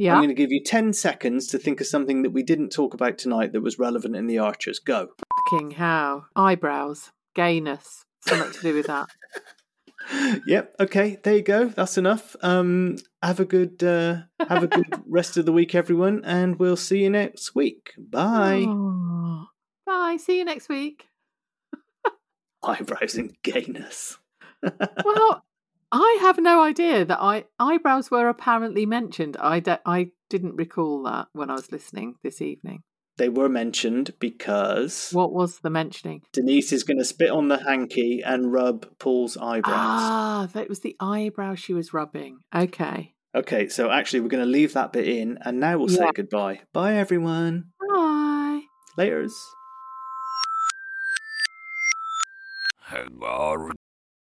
I'm 0.00 0.18
going 0.18 0.28
to 0.28 0.34
give 0.34 0.52
you 0.52 0.62
10 0.62 0.92
seconds 0.92 1.48
to 1.48 1.58
think 1.58 1.80
of 1.80 1.86
something 1.86 2.22
that 2.22 2.30
we 2.30 2.42
didn't 2.42 2.70
talk 2.70 2.94
about 2.94 3.18
tonight 3.18 3.52
that 3.52 3.62
was 3.62 3.78
relevant 3.78 4.14
in 4.14 4.26
the 4.26 4.38
Archers. 4.38 4.78
Go. 4.78 5.08
Fucking 5.50 5.72
how. 5.72 6.26
Eyebrows. 6.36 7.10
Gayness. 7.34 8.04
Something 8.26 8.52
to 8.52 8.60
do 8.60 8.74
with 8.74 8.86
that. 8.86 9.08
yep, 10.46 10.74
okay, 10.80 11.18
there 11.22 11.36
you 11.36 11.42
go. 11.42 11.66
That's 11.68 11.98
enough. 11.98 12.36
Um, 12.42 12.96
have 13.22 13.40
a 13.40 13.44
good 13.44 13.82
uh, 13.82 14.22
have 14.48 14.62
a 14.62 14.66
good 14.66 14.86
rest 15.06 15.36
of 15.36 15.46
the 15.46 15.52
week, 15.52 15.74
everyone, 15.74 16.24
and 16.24 16.58
we'll 16.58 16.76
see 16.76 17.02
you 17.02 17.10
next 17.10 17.54
week. 17.54 17.92
Bye. 17.98 18.64
Oh. 18.66 19.46
Bye. 19.86 20.16
See 20.18 20.38
you 20.38 20.44
next 20.44 20.68
week. 20.68 21.08
Eyebrows 22.62 23.14
and 23.16 23.36
gayness. 23.42 24.18
Well, 25.04 25.44
I 25.90 26.18
have 26.20 26.38
no 26.38 26.62
idea 26.62 27.04
that 27.04 27.20
I 27.20 27.44
eyebrows 27.58 28.10
were 28.10 28.28
apparently 28.28 28.84
mentioned. 28.84 29.36
I, 29.40 29.60
de- 29.60 29.80
I 29.86 30.10
didn't 30.28 30.56
recall 30.56 31.02
that 31.04 31.28
when 31.32 31.50
I 31.50 31.54
was 31.54 31.72
listening 31.72 32.16
this 32.22 32.42
evening. 32.42 32.82
They 33.16 33.28
were 33.28 33.48
mentioned 33.48 34.12
because 34.20 35.10
What 35.10 35.32
was 35.32 35.58
the 35.60 35.70
mentioning? 35.70 36.22
Denise 36.32 36.72
is 36.72 36.84
going 36.84 36.98
to 36.98 37.04
spit 37.04 37.30
on 37.30 37.48
the 37.48 37.58
hanky 37.58 38.22
and 38.24 38.52
rub 38.52 38.86
Paul's 38.98 39.36
eyebrows. 39.36 39.74
Ah, 39.74 40.48
that 40.52 40.68
was 40.68 40.80
the 40.80 40.94
eyebrow 41.00 41.54
she 41.56 41.74
was 41.74 41.92
rubbing. 41.92 42.38
Okay. 42.54 43.14
Okay, 43.34 43.68
so 43.68 43.90
actually, 43.90 44.20
we're 44.20 44.28
going 44.28 44.44
to 44.44 44.50
leave 44.50 44.72
that 44.74 44.92
bit 44.92 45.06
in, 45.06 45.38
and 45.42 45.60
now 45.60 45.76
we'll 45.78 45.88
say 45.88 46.10
goodbye. 46.14 46.60
Bye, 46.72 46.94
everyone. 46.94 47.72
Bye. 47.90 48.62
Laters. 48.96 49.32
Hangar 52.86 53.72